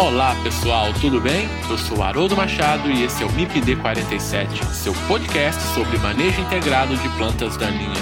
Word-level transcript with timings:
Olá 0.00 0.32
pessoal, 0.44 0.92
tudo 1.00 1.20
bem? 1.20 1.48
Eu 1.68 1.76
sou 1.76 2.04
Haroldo 2.04 2.36
Machado 2.36 2.88
e 2.88 3.02
esse 3.02 3.24
é 3.24 3.26
o 3.26 3.32
MIPD 3.32 3.74
47, 3.76 4.64
seu 4.66 4.92
podcast 5.08 5.60
sobre 5.74 5.98
manejo 5.98 6.40
integrado 6.40 6.96
de 6.96 7.08
plantas 7.16 7.56
daninhas. 7.56 7.98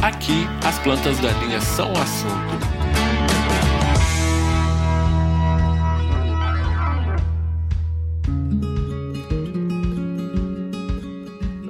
Aqui, 0.00 0.46
as 0.64 0.78
plantas 0.78 1.18
daninhas 1.18 1.64
são 1.64 1.92
o 1.92 1.98
assunto. 1.98 2.78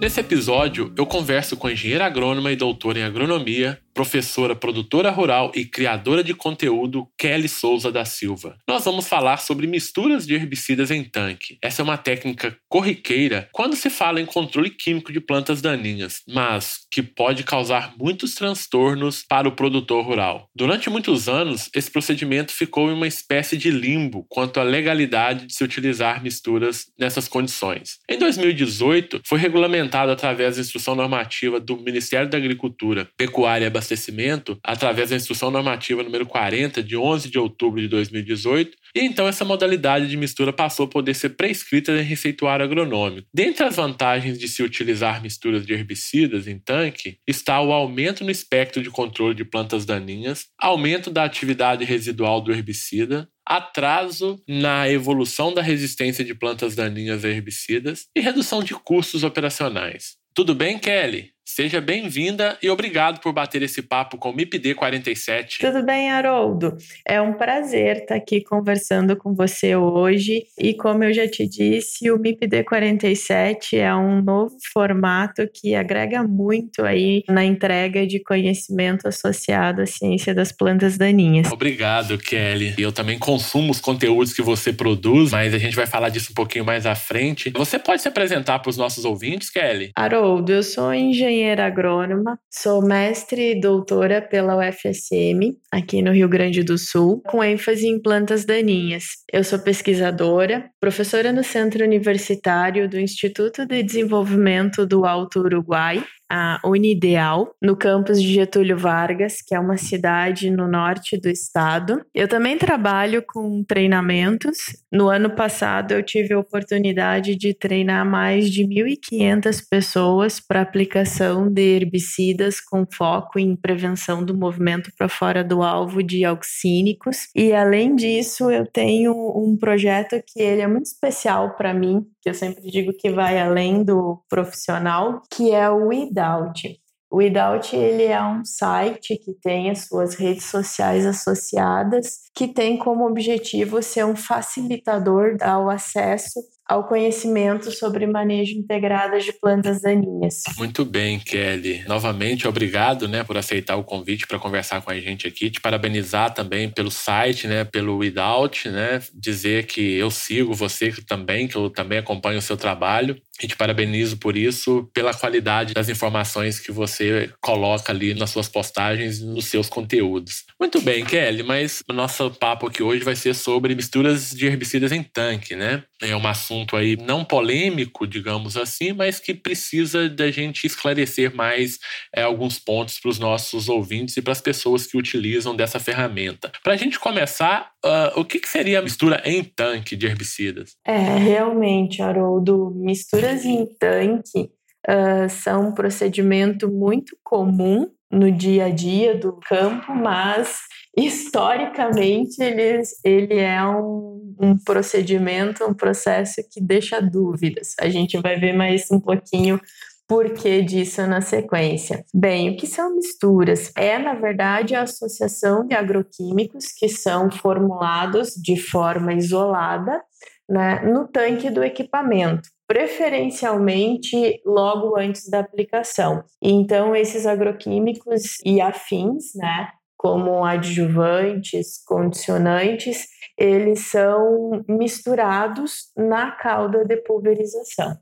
Nesse 0.00 0.18
episódio, 0.18 0.90
eu 0.96 1.04
converso 1.04 1.58
com 1.58 1.66
a 1.66 1.72
engenheira 1.72 2.06
agrônoma 2.06 2.50
e 2.50 2.56
doutora 2.56 3.00
em 3.00 3.02
agronomia, 3.02 3.78
professora, 4.00 4.56
produtora 4.56 5.10
rural 5.10 5.52
e 5.54 5.62
criadora 5.62 6.24
de 6.24 6.32
conteúdo 6.32 7.06
Kelly 7.18 7.50
Souza 7.50 7.92
da 7.92 8.02
Silva. 8.02 8.56
Nós 8.66 8.82
vamos 8.82 9.06
falar 9.06 9.36
sobre 9.36 9.66
misturas 9.66 10.26
de 10.26 10.32
herbicidas 10.32 10.90
em 10.90 11.04
tanque. 11.04 11.58
Essa 11.60 11.82
é 11.82 11.84
uma 11.84 11.98
técnica 11.98 12.56
corriqueira 12.66 13.46
quando 13.52 13.76
se 13.76 13.90
fala 13.90 14.18
em 14.18 14.24
controle 14.24 14.70
químico 14.70 15.12
de 15.12 15.20
plantas 15.20 15.60
daninhas, 15.60 16.22
mas 16.26 16.86
que 16.90 17.02
pode 17.02 17.44
causar 17.44 17.92
muitos 17.98 18.34
transtornos 18.34 19.22
para 19.22 19.46
o 19.46 19.52
produtor 19.52 20.02
rural. 20.02 20.48
Durante 20.56 20.88
muitos 20.88 21.28
anos, 21.28 21.68
esse 21.74 21.90
procedimento 21.90 22.52
ficou 22.52 22.90
em 22.90 22.94
uma 22.94 23.06
espécie 23.06 23.58
de 23.58 23.70
limbo 23.70 24.24
quanto 24.30 24.60
à 24.60 24.62
legalidade 24.62 25.44
de 25.44 25.54
se 25.54 25.62
utilizar 25.62 26.22
misturas 26.22 26.86
nessas 26.98 27.28
condições. 27.28 27.98
Em 28.08 28.18
2018, 28.18 29.20
foi 29.26 29.38
regulamentado 29.38 30.10
através 30.10 30.56
da 30.56 30.62
instrução 30.62 30.94
normativa 30.94 31.60
do 31.60 31.76
Ministério 31.76 32.30
da 32.30 32.38
Agricultura, 32.38 33.06
Pecuária 33.18 33.66
e 33.66 33.70
abastecimento 33.90 34.58
através 34.62 35.10
da 35.10 35.16
Instrução 35.16 35.50
Normativa 35.50 36.02
número 36.02 36.24
40, 36.26 36.82
de 36.82 36.96
11 36.96 37.28
de 37.28 37.38
outubro 37.38 37.80
de 37.80 37.88
2018, 37.88 38.76
e 38.94 39.00
então 39.00 39.26
essa 39.26 39.44
modalidade 39.44 40.08
de 40.08 40.16
mistura 40.16 40.52
passou 40.52 40.86
a 40.86 40.88
poder 40.88 41.14
ser 41.14 41.30
prescrita 41.30 41.92
em 41.92 42.02
receituário 42.02 42.64
agronômico. 42.64 43.26
Dentre 43.32 43.64
as 43.64 43.76
vantagens 43.76 44.38
de 44.38 44.48
se 44.48 44.62
utilizar 44.62 45.22
misturas 45.22 45.66
de 45.66 45.72
herbicidas 45.72 46.46
em 46.46 46.58
tanque 46.58 47.18
está 47.26 47.60
o 47.60 47.72
aumento 47.72 48.24
no 48.24 48.30
espectro 48.30 48.82
de 48.82 48.90
controle 48.90 49.34
de 49.34 49.44
plantas 49.44 49.84
daninhas, 49.84 50.46
aumento 50.58 51.10
da 51.10 51.24
atividade 51.24 51.84
residual 51.84 52.40
do 52.40 52.52
herbicida, 52.52 53.28
atraso 53.46 54.40
na 54.48 54.88
evolução 54.88 55.52
da 55.52 55.62
resistência 55.62 56.24
de 56.24 56.34
plantas 56.34 56.76
daninhas 56.76 57.24
a 57.24 57.28
herbicidas 57.28 58.06
e 58.14 58.20
redução 58.20 58.62
de 58.62 58.74
custos 58.74 59.24
operacionais. 59.24 60.20
Tudo 60.32 60.54
bem, 60.54 60.78
Kelly? 60.78 61.32
Seja 61.52 61.80
bem-vinda 61.80 62.56
e 62.62 62.70
obrigado 62.70 63.18
por 63.18 63.32
bater 63.32 63.60
esse 63.60 63.82
papo 63.82 64.16
com 64.16 64.30
o 64.30 64.32
MIPD 64.32 64.76
47. 64.76 65.58
Tudo 65.58 65.84
bem, 65.84 66.08
Haroldo? 66.08 66.76
É 67.04 67.20
um 67.20 67.32
prazer 67.32 67.96
estar 67.96 68.14
aqui 68.14 68.40
conversando 68.40 69.16
com 69.16 69.34
você 69.34 69.74
hoje. 69.74 70.44
E 70.56 70.72
como 70.74 71.02
eu 71.02 71.12
já 71.12 71.26
te 71.26 71.48
disse, 71.48 72.08
o 72.08 72.16
MIPD 72.16 72.62
47 72.62 73.76
é 73.76 73.92
um 73.92 74.22
novo 74.22 74.56
formato 74.72 75.42
que 75.52 75.74
agrega 75.74 76.22
muito 76.22 76.84
aí 76.84 77.24
na 77.28 77.44
entrega 77.44 78.06
de 78.06 78.20
conhecimento 78.20 79.08
associado 79.08 79.82
à 79.82 79.86
ciência 79.86 80.32
das 80.32 80.52
plantas 80.52 80.96
daninhas. 80.96 81.50
Obrigado, 81.50 82.16
Kelly. 82.16 82.76
Eu 82.78 82.92
também 82.92 83.18
consumo 83.18 83.72
os 83.72 83.80
conteúdos 83.80 84.32
que 84.32 84.40
você 84.40 84.72
produz, 84.72 85.32
mas 85.32 85.52
a 85.52 85.58
gente 85.58 85.74
vai 85.74 85.86
falar 85.86 86.10
disso 86.10 86.30
um 86.30 86.34
pouquinho 86.34 86.64
mais 86.64 86.86
à 86.86 86.94
frente. 86.94 87.50
Você 87.50 87.76
pode 87.76 88.02
se 88.02 88.06
apresentar 88.08 88.60
para 88.60 88.70
os 88.70 88.76
nossos 88.76 89.04
ouvintes, 89.04 89.50
Kelly? 89.50 89.90
Haroldo, 89.96 90.52
eu 90.52 90.62
sou 90.62 90.94
engenheiro 90.94 91.39
engenheira 91.40 91.66
agrônoma, 91.66 92.38
sou 92.50 92.82
mestre 92.82 93.52
e 93.52 93.60
doutora 93.60 94.20
pela 94.20 94.56
UFSM, 94.56 95.56
aqui 95.72 96.02
no 96.02 96.12
Rio 96.12 96.28
Grande 96.28 96.62
do 96.62 96.76
Sul, 96.76 97.22
com 97.26 97.42
ênfase 97.42 97.86
em 97.86 98.00
plantas 98.00 98.44
daninhas. 98.44 99.04
Eu 99.32 99.42
sou 99.42 99.58
pesquisadora, 99.58 100.70
professora 100.78 101.32
no 101.32 101.42
Centro 101.42 101.82
Universitário 101.82 102.88
do 102.88 103.00
Instituto 103.00 103.66
de 103.66 103.82
Desenvolvimento 103.82 104.86
do 104.86 105.06
Alto 105.06 105.40
Uruguai 105.40 106.04
a 106.30 106.60
Unideal, 106.64 107.52
no 107.60 107.76
campus 107.76 108.22
de 108.22 108.32
Getúlio 108.32 108.78
Vargas, 108.78 109.42
que 109.42 109.52
é 109.52 109.58
uma 109.58 109.76
cidade 109.76 110.48
no 110.48 110.68
norte 110.68 111.18
do 111.18 111.28
estado. 111.28 112.00
Eu 112.14 112.28
também 112.28 112.56
trabalho 112.56 113.24
com 113.26 113.64
treinamentos. 113.64 114.58
No 114.92 115.08
ano 115.08 115.30
passado, 115.30 115.92
eu 115.92 116.02
tive 116.04 116.32
a 116.32 116.38
oportunidade 116.38 117.34
de 117.34 117.52
treinar 117.52 118.06
mais 118.06 118.48
de 118.48 118.62
1.500 118.62 119.60
pessoas 119.68 120.38
para 120.38 120.60
aplicação 120.60 121.29
de 121.50 121.62
herbicidas 121.76 122.60
com 122.60 122.84
foco 122.92 123.38
em 123.38 123.54
prevenção 123.54 124.24
do 124.24 124.36
movimento 124.36 124.90
para 124.96 125.08
fora 125.08 125.44
do 125.44 125.62
alvo 125.62 126.02
de 126.02 126.24
auxínicos. 126.24 127.28
E 127.34 127.52
além 127.52 127.94
disso, 127.94 128.50
eu 128.50 128.66
tenho 128.66 129.12
um 129.12 129.56
projeto 129.56 130.20
que 130.26 130.40
ele 130.40 130.62
é 130.62 130.66
muito 130.66 130.86
especial 130.86 131.56
para 131.56 131.72
mim, 131.72 132.04
que 132.20 132.30
eu 132.30 132.34
sempre 132.34 132.70
digo 132.70 132.92
que 132.92 133.10
vai 133.10 133.38
além 133.38 133.84
do 133.84 134.22
profissional, 134.28 135.22
que 135.30 135.52
é 135.52 135.68
o 135.70 135.88
Without. 135.88 136.80
O 137.10 137.16
Without 137.16 137.74
ele 137.74 138.04
é 138.04 138.22
um 138.22 138.44
site 138.44 139.16
que 139.16 139.32
tem 139.42 139.68
as 139.68 139.86
suas 139.86 140.14
redes 140.14 140.44
sociais 140.44 141.04
associadas, 141.04 142.20
que 142.34 142.46
tem 142.46 142.78
como 142.78 143.04
objetivo 143.04 143.82
ser 143.82 144.04
um 144.04 144.14
facilitador 144.14 145.36
ao 145.40 145.68
acesso 145.68 146.40
ao 146.70 146.84
conhecimento 146.84 147.72
sobre 147.72 148.06
manejo 148.06 148.56
integrado 148.56 149.18
de 149.18 149.32
plantas 149.32 149.82
daninhas. 149.82 150.44
Muito 150.56 150.84
bem, 150.84 151.18
Kelly. 151.18 151.82
Novamente, 151.88 152.46
obrigado 152.46 153.08
né, 153.08 153.24
por 153.24 153.36
aceitar 153.36 153.74
o 153.74 153.82
convite 153.82 154.24
para 154.24 154.38
conversar 154.38 154.80
com 154.80 154.88
a 154.88 155.00
gente 155.00 155.26
aqui. 155.26 155.50
Te 155.50 155.60
parabenizar 155.60 156.32
também 156.32 156.70
pelo 156.70 156.88
site, 156.88 157.48
né, 157.48 157.64
pelo 157.64 157.96
Without, 157.96 158.68
né, 158.68 159.02
dizer 159.12 159.66
que 159.66 159.96
eu 159.96 160.12
sigo 160.12 160.54
você 160.54 160.92
também, 161.08 161.48
que 161.48 161.56
eu 161.56 161.68
também 161.70 161.98
acompanho 161.98 162.38
o 162.38 162.42
seu 162.42 162.56
trabalho. 162.56 163.20
E 163.42 163.46
te 163.46 163.56
parabenizo 163.56 164.18
por 164.18 164.36
isso, 164.36 164.88
pela 164.92 165.14
qualidade 165.14 165.74
das 165.74 165.88
informações 165.88 166.60
que 166.60 166.70
você 166.70 167.30
coloca 167.40 167.92
ali 167.92 168.14
nas 168.14 168.30
suas 168.30 168.48
postagens 168.48 169.20
nos 169.20 169.46
seus 169.46 169.68
conteúdos. 169.68 170.44
Muito 170.58 170.80
bem, 170.80 171.04
Kelly, 171.04 171.42
mas 171.42 171.82
o 171.88 171.92
nosso 171.92 172.30
papo 172.32 172.66
aqui 172.66 172.82
hoje 172.82 173.02
vai 173.02 173.16
ser 173.16 173.34
sobre 173.34 173.74
misturas 173.74 174.30
de 174.30 174.46
herbicidas 174.46 174.92
em 174.92 175.02
tanque, 175.02 175.56
né? 175.56 175.82
É 176.02 176.16
um 176.16 176.26
assunto 176.26 176.76
aí 176.76 176.96
não 176.96 177.24
polêmico, 177.24 178.06
digamos 178.06 178.56
assim, 178.56 178.92
mas 178.92 179.20
que 179.20 179.34
precisa 179.34 180.08
da 180.08 180.30
gente 180.30 180.66
esclarecer 180.66 181.34
mais 181.34 181.78
é, 182.14 182.22
alguns 182.22 182.58
pontos 182.58 182.98
para 182.98 183.10
os 183.10 183.18
nossos 183.18 183.68
ouvintes 183.68 184.16
e 184.16 184.22
para 184.22 184.32
as 184.32 184.40
pessoas 184.40 184.86
que 184.86 184.96
utilizam 184.96 185.54
dessa 185.54 185.78
ferramenta. 185.78 186.50
Para 186.62 186.72
a 186.72 186.76
gente 186.76 186.98
começar, 186.98 187.70
uh, 187.84 188.18
o 188.18 188.24
que, 188.24 188.38
que 188.38 188.48
seria 188.48 188.78
a 188.78 188.82
mistura 188.82 189.22
em 189.24 189.44
tanque 189.44 189.94
de 189.94 190.06
herbicidas? 190.06 190.76
É, 190.86 190.96
realmente, 190.96 192.00
Haroldo, 192.02 192.72
mistura 192.74 193.29
em 193.44 193.66
tanque 193.78 194.50
uh, 194.88 195.28
são 195.28 195.68
um 195.68 195.72
procedimento 195.72 196.70
muito 196.70 197.16
comum 197.22 197.90
no 198.10 198.30
dia 198.30 198.66
a 198.66 198.70
dia 198.70 199.16
do 199.16 199.38
campo, 199.48 199.94
mas 199.94 200.58
historicamente 200.96 202.42
ele, 202.42 202.82
ele 203.04 203.38
é 203.38 203.64
um, 203.64 204.34
um 204.40 204.58
procedimento, 204.58 205.64
um 205.64 205.74
processo 205.74 206.42
que 206.50 206.60
deixa 206.60 207.00
dúvidas. 207.00 207.74
A 207.80 207.88
gente 207.88 208.18
vai 208.18 208.38
ver 208.38 208.52
mais 208.52 208.90
um 208.90 208.98
pouquinho 208.98 209.60
por 210.08 210.28
que 210.32 210.60
disso 210.60 211.06
na 211.06 211.20
sequência? 211.20 212.04
Bem, 212.12 212.50
o 212.50 212.56
que 212.56 212.66
são 212.66 212.96
misturas? 212.96 213.70
É, 213.76 213.96
na 213.96 214.14
verdade, 214.14 214.74
a 214.74 214.82
associação 214.82 215.64
de 215.64 215.76
agroquímicos 215.76 216.72
que 216.76 216.88
são 216.88 217.30
formulados 217.30 218.30
de 218.30 218.60
forma 218.60 219.14
isolada 219.14 220.02
né, 220.48 220.80
no 220.80 221.06
tanque 221.06 221.48
do 221.48 221.62
equipamento 221.62 222.48
preferencialmente 222.70 224.40
logo 224.46 224.96
antes 224.96 225.28
da 225.28 225.40
aplicação. 225.40 226.22
Então, 226.40 226.94
esses 226.94 227.26
agroquímicos 227.26 228.38
e 228.44 228.60
afins, 228.60 229.34
né, 229.34 229.70
como 229.96 230.44
adjuvantes, 230.44 231.82
condicionantes, 231.84 233.08
eles 233.36 233.88
são 233.88 234.62
misturados 234.68 235.90
na 235.96 236.30
calda 236.30 236.84
de 236.84 236.96
pulverização, 236.98 237.96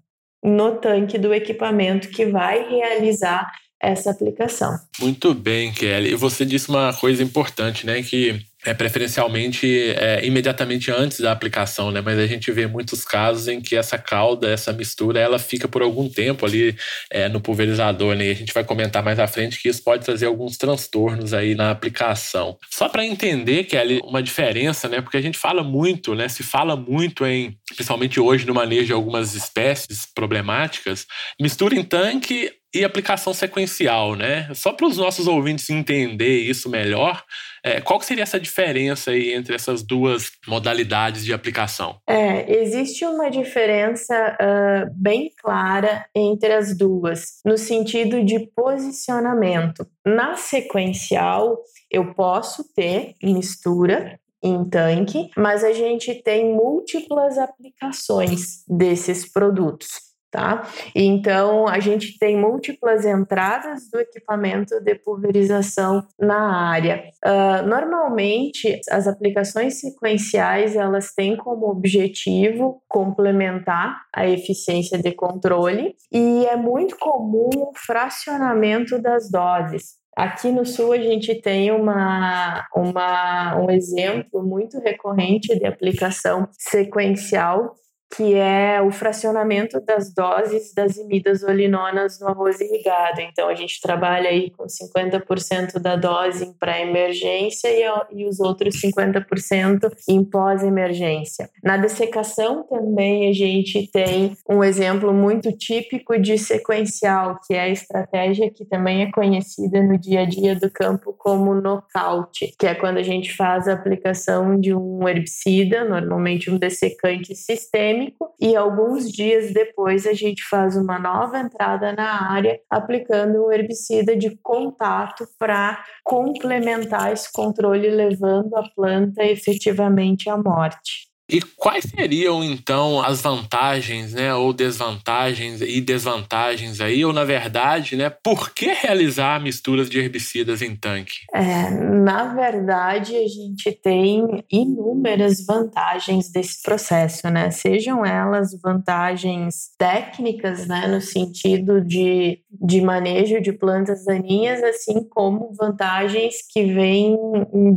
no 0.45 0.77
tanque 0.77 1.17
do 1.17 1.33
equipamento 1.33 2.11
que 2.11 2.27
vai 2.27 2.69
realizar 2.69 3.51
essa 3.81 4.11
aplicação. 4.11 4.77
Muito 5.01 5.33
bem, 5.33 5.73
Kelly. 5.73 6.11
E 6.11 6.15
você 6.15 6.45
disse 6.45 6.69
uma 6.69 6.93
coisa 6.93 7.23
importante, 7.23 7.87
né? 7.87 8.03
Que 8.03 8.39
é 8.69 8.75
preferencialmente 8.75 9.67
é, 9.97 10.25
imediatamente 10.25 10.91
antes 10.91 11.21
da 11.21 11.33
aplicação, 11.33 11.91
né? 11.91 12.03
Mas 12.03 12.19
a 12.19 12.27
gente 12.27 12.53
vê 12.53 12.67
muitos 12.67 13.03
casos 13.03 13.49
em 13.49 13.61
que 13.61 13.75
essa 13.75 13.97
calda, 13.97 14.51
essa 14.51 14.73
mistura, 14.73 15.19
ela 15.19 15.39
fica 15.39 15.67
por 15.67 15.81
algum 15.81 16.09
tempo 16.09 16.45
ali 16.45 16.77
é, 17.11 17.29
no 17.29 17.41
pulverizador, 17.41 18.15
né? 18.15 18.27
E 18.27 18.31
a 18.31 18.35
gente 18.35 18.53
vai 18.53 18.63
comentar 18.63 19.03
mais 19.03 19.19
à 19.19 19.27
frente 19.27 19.61
que 19.61 19.69
isso 19.69 19.83
pode 19.83 20.05
trazer 20.05 20.27
alguns 20.27 20.59
transtornos 20.59 21.33
aí 21.33 21.55
na 21.55 21.71
aplicação. 21.71 22.59
Só 22.71 22.89
para 22.89 23.05
entender 23.05 23.65
que 23.65 23.77
é 23.77 24.01
uma 24.05 24.23
diferença, 24.23 24.87
né? 24.87 25.01
Porque 25.01 25.17
a 25.17 25.23
gente 25.23 25.39
fala 25.39 25.63
muito, 25.65 26.15
né? 26.15 26.29
Se 26.29 26.43
fala 26.43 26.77
muito 26.77 27.25
em, 27.25 27.57
principalmente 27.75 28.21
hoje 28.21 28.47
no 28.47 28.55
manejo 28.55 28.87
de 28.87 28.93
algumas 28.93 29.35
espécies 29.35 30.07
problemáticas, 30.15 31.07
mistura 31.41 31.75
em 31.75 31.83
tanque 31.83 32.53
e 32.75 32.85
aplicação 32.85 33.33
sequencial, 33.33 34.15
né? 34.15 34.51
Só 34.55 34.73
para 34.73 34.87
os 34.87 34.99
nossos 34.99 35.27
ouvintes 35.27 35.71
entender 35.71 36.43
isso 36.43 36.69
melhor, 36.69 37.25
é, 37.69 37.81
qual 37.81 38.01
seria 38.01 38.23
essa 38.23 38.41
diferença 38.41 39.11
aí 39.11 39.33
entre 39.35 39.55
essas 39.55 39.83
duas 39.83 40.31
modalidades 40.47 41.25
de 41.25 41.33
aplicação? 41.33 42.01
É, 42.09 42.61
existe 42.61 43.05
uma 43.05 43.31
diferença 43.31 44.15
uh, 44.41 44.91
bem 44.95 45.31
clara 45.37 46.07
entre 46.15 46.53
as 46.53 46.77
duas, 46.77 47.41
no 47.45 47.59
sentido 47.59 48.25
de 48.25 48.41
posicionamento. 48.57 49.87
Na 50.07 50.35
sequencial, 50.37 51.59
eu 51.91 52.15
posso 52.15 52.65
ter 52.75 53.15
mistura 53.23 54.19
em 54.43 54.65
tanque, 54.69 55.31
mas 55.37 55.65
a 55.65 55.73
gente 55.73 56.15
tem 56.23 56.55
múltiplas 56.55 57.37
aplicações 57.37 58.65
desses 58.69 59.31
produtos 59.31 60.08
tá? 60.31 60.69
Então, 60.95 61.67
a 61.67 61.81
gente 61.81 62.19
tem 62.19 62.37
múltiplas 62.37 63.05
entradas 63.05 63.89
do 63.91 63.99
equipamento 63.99 64.81
de 64.81 64.95
pulverização 64.95 66.07
na 66.19 66.71
área. 66.71 67.05
Uh, 67.25 67.67
normalmente, 67.67 68.81
as 68.91 69.07
aplicações 69.07 69.81
sequenciais, 69.81 70.77
elas 70.77 71.13
têm 71.15 71.37
como 71.37 71.69
objetivo 71.69 72.83
complementar 72.89 74.03
a 74.15 74.27
eficiência 74.27 74.99
de 74.99 75.13
controle 75.13 75.95
e 76.13 76.47
é 76.47 76.57
muito 76.57 76.97
comum 76.99 77.51
o 77.55 77.73
fracionamento 77.75 79.01
das 79.01 79.31
doses. 79.31 79.99
Aqui 80.19 80.51
no 80.51 80.67
Sul, 80.67 80.95
a 80.95 80.99
gente 80.99 81.41
tem 81.41 81.71
uma, 81.71 82.67
uma, 82.75 83.57
um 83.57 83.71
exemplo 83.71 84.43
muito 84.43 84.81
recorrente 84.81 85.57
de 85.57 85.65
aplicação 85.65 86.49
sequencial 86.59 87.77
que 88.17 88.35
é 88.35 88.81
o 88.81 88.91
fracionamento 88.91 89.81
das 89.81 90.13
doses 90.13 90.73
das 90.75 90.97
imidazolinonas 90.97 92.19
no 92.21 92.29
arroz 92.29 92.61
irrigado. 92.61 93.21
Então, 93.21 93.49
a 93.49 93.55
gente 93.55 93.81
trabalha 93.81 94.31
aí 94.31 94.51
com 94.51 94.65
50% 94.65 95.79
da 95.79 95.97
dose 95.97 96.45
em 96.45 96.53
pré-emergência 96.53 97.69
e, 97.69 98.21
e 98.21 98.27
os 98.27 98.41
outros 98.41 98.81
50% 98.81 99.91
em 100.09 100.25
pós-emergência. 100.25 101.51
Na 101.63 101.77
dessecação 101.77 102.65
também 102.65 103.29
a 103.29 103.33
gente 103.33 103.89
tem 103.91 104.37
um 104.49 104.65
exemplo 104.65 105.13
muito 105.13 105.53
típico 105.53 106.19
de 106.19 106.39
sequencial, 106.39 107.39
que 107.47 107.55
é 107.55 107.61
a 107.61 107.69
estratégia 107.69 108.51
que 108.51 108.65
também 108.65 109.03
é 109.03 109.11
conhecida 109.11 109.83
no 109.83 109.99
dia 109.99 110.21
a 110.21 110.25
dia 110.25 110.55
do 110.55 110.71
campo 110.71 111.15
como 111.17 111.55
nocaute, 111.55 112.55
que 112.59 112.67
é 112.67 112.75
quando 112.75 112.99
a 112.99 113.03
gente 113.03 113.35
faz 113.35 113.69
a 113.69 113.75
aplicação 113.75 114.59
de 114.59 114.75
um 114.75 115.07
herbicida, 115.09 115.85
normalmente 115.85 116.51
um 116.51 116.59
dessecante 116.59 117.35
sistêmico, 117.35 117.98
sistêmico 117.99 118.35
e 118.41 118.55
alguns 118.55 119.11
dias 119.11 119.53
depois 119.53 120.07
a 120.07 120.13
gente 120.13 120.43
faz 120.49 120.77
uma 120.77 120.99
nova 120.99 121.39
entrada 121.39 121.93
na 121.93 122.31
área 122.31 122.59
aplicando 122.71 123.47
um 123.47 123.53
herbicida 123.53 124.17
de 124.17 124.37
contato 124.43 125.27
para 125.39 125.83
complementar 126.05 127.13
esse 127.13 127.31
controle 127.33 127.91
levando 127.91 128.55
a 128.55 128.69
planta 128.75 129.25
efetivamente 129.25 130.31
à 130.31 130.37
morte. 130.37 131.09
E 131.31 131.43
quais 131.43 131.85
seriam 131.85 132.43
então 132.43 133.03
as 133.03 133.21
vantagens, 133.21 134.15
né, 134.15 134.35
ou 134.35 134.51
desvantagens 134.51 135.61
e 135.61 135.79
desvantagens 135.79 136.81
aí, 136.81 137.05
ou 137.05 137.13
na 137.13 137.25
verdade, 137.25 137.97
né, 137.97 138.09
por 138.09 138.51
que 138.55 138.73
realizar 138.73 139.39
misturas 139.39 139.91
de 139.91 139.99
herbicidas 139.99 140.63
em 140.63 140.75
tanque? 140.75 141.19
É, 141.35 141.71
na 141.71 142.33
verdade, 142.35 143.15
a 143.15 143.29
gente 143.29 143.71
tem 143.73 144.25
inúmeras 144.51 145.45
vantagens 145.45 146.31
desse 146.31 146.63
processo, 146.63 147.29
né? 147.29 147.51
Sejam 147.51 148.07
elas 148.07 148.59
vantagens 148.63 149.71
técnicas, 149.77 150.67
né, 150.67 150.87
no 150.87 151.01
sentido 151.01 151.83
de, 151.83 152.41
de 152.51 152.81
manejo 152.81 153.41
de 153.43 153.53
plantas 153.53 154.05
daninhas, 154.07 154.63
assim 154.63 155.07
como 155.11 155.53
vantagens 155.59 156.37
que 156.51 156.73
vêm 156.73 157.19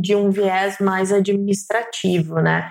de 0.00 0.14
um 0.16 0.30
viés 0.30 0.78
mais 0.80 1.12
administrativo, 1.12 2.36
né? 2.36 2.70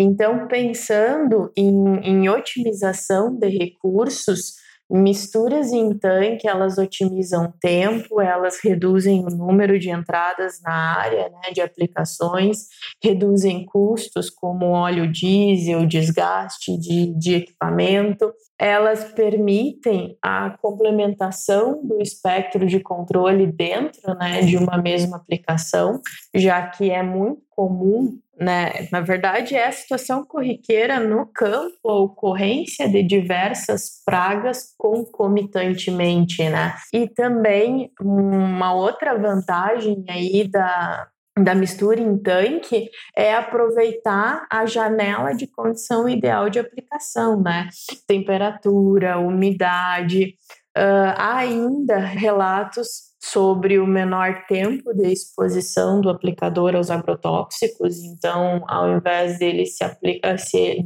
Então, 0.00 0.46
pensando 0.46 1.50
em, 1.56 1.96
em 2.04 2.28
otimização 2.28 3.36
de 3.36 3.48
recursos, 3.48 4.54
misturas 4.90 5.72
em 5.72 5.98
tanque, 5.98 6.48
elas 6.48 6.78
otimizam 6.78 7.52
tempo, 7.60 8.20
elas 8.20 8.58
reduzem 8.62 9.24
o 9.24 9.28
número 9.28 9.78
de 9.78 9.90
entradas 9.90 10.60
na 10.62 10.98
área 10.98 11.28
né, 11.28 11.50
de 11.52 11.60
aplicações, 11.60 12.68
reduzem 13.02 13.66
custos 13.66 14.30
como 14.30 14.66
óleo 14.66 15.10
diesel, 15.10 15.84
desgaste 15.84 16.78
de, 16.78 17.12
de 17.18 17.34
equipamento, 17.34 18.32
elas 18.58 19.04
permitem 19.12 20.16
a 20.22 20.56
complementação 20.62 21.84
do 21.84 22.00
espectro 22.00 22.66
de 22.66 22.80
controle 22.80 23.46
dentro 23.46 24.14
né, 24.14 24.40
de 24.42 24.56
uma 24.56 24.78
mesma 24.78 25.16
aplicação, 25.16 26.00
já 26.34 26.66
que 26.66 26.90
é 26.90 27.02
muito 27.02 27.42
comum 27.50 28.18
né? 28.38 28.88
Na 28.92 29.00
verdade, 29.00 29.54
é 29.54 29.66
a 29.66 29.72
situação 29.72 30.24
corriqueira 30.24 31.00
no 31.00 31.26
campo, 31.26 31.88
a 31.88 32.00
ocorrência 32.00 32.88
de 32.88 33.02
diversas 33.02 34.02
pragas 34.04 34.74
concomitantemente, 34.78 36.48
né? 36.48 36.74
E 36.92 37.08
também 37.08 37.90
uma 38.00 38.72
outra 38.72 39.18
vantagem 39.18 40.04
aí 40.08 40.46
da, 40.48 41.08
da 41.36 41.54
mistura 41.54 42.00
em 42.00 42.16
tanque 42.16 42.88
é 43.16 43.34
aproveitar 43.34 44.46
a 44.50 44.64
janela 44.66 45.32
de 45.32 45.46
condição 45.46 46.08
ideal 46.08 46.48
de 46.48 46.58
aplicação, 46.58 47.42
né? 47.42 47.68
Temperatura, 48.06 49.18
umidade. 49.18 50.34
Uh, 50.76 51.12
ainda 51.16 51.98
relatos 51.98 53.07
sobre 53.20 53.78
o 53.78 53.86
menor 53.86 54.44
tempo 54.46 54.94
de 54.94 55.12
exposição 55.12 56.00
do 56.00 56.08
aplicador 56.08 56.74
aos 56.76 56.90
agrotóxicos. 56.90 57.98
Então, 58.04 58.64
ao 58.68 58.96
invés 58.96 59.38
dele 59.38 59.66
se 59.66 59.82
aplicar, 59.82 60.38
se, 60.38 60.84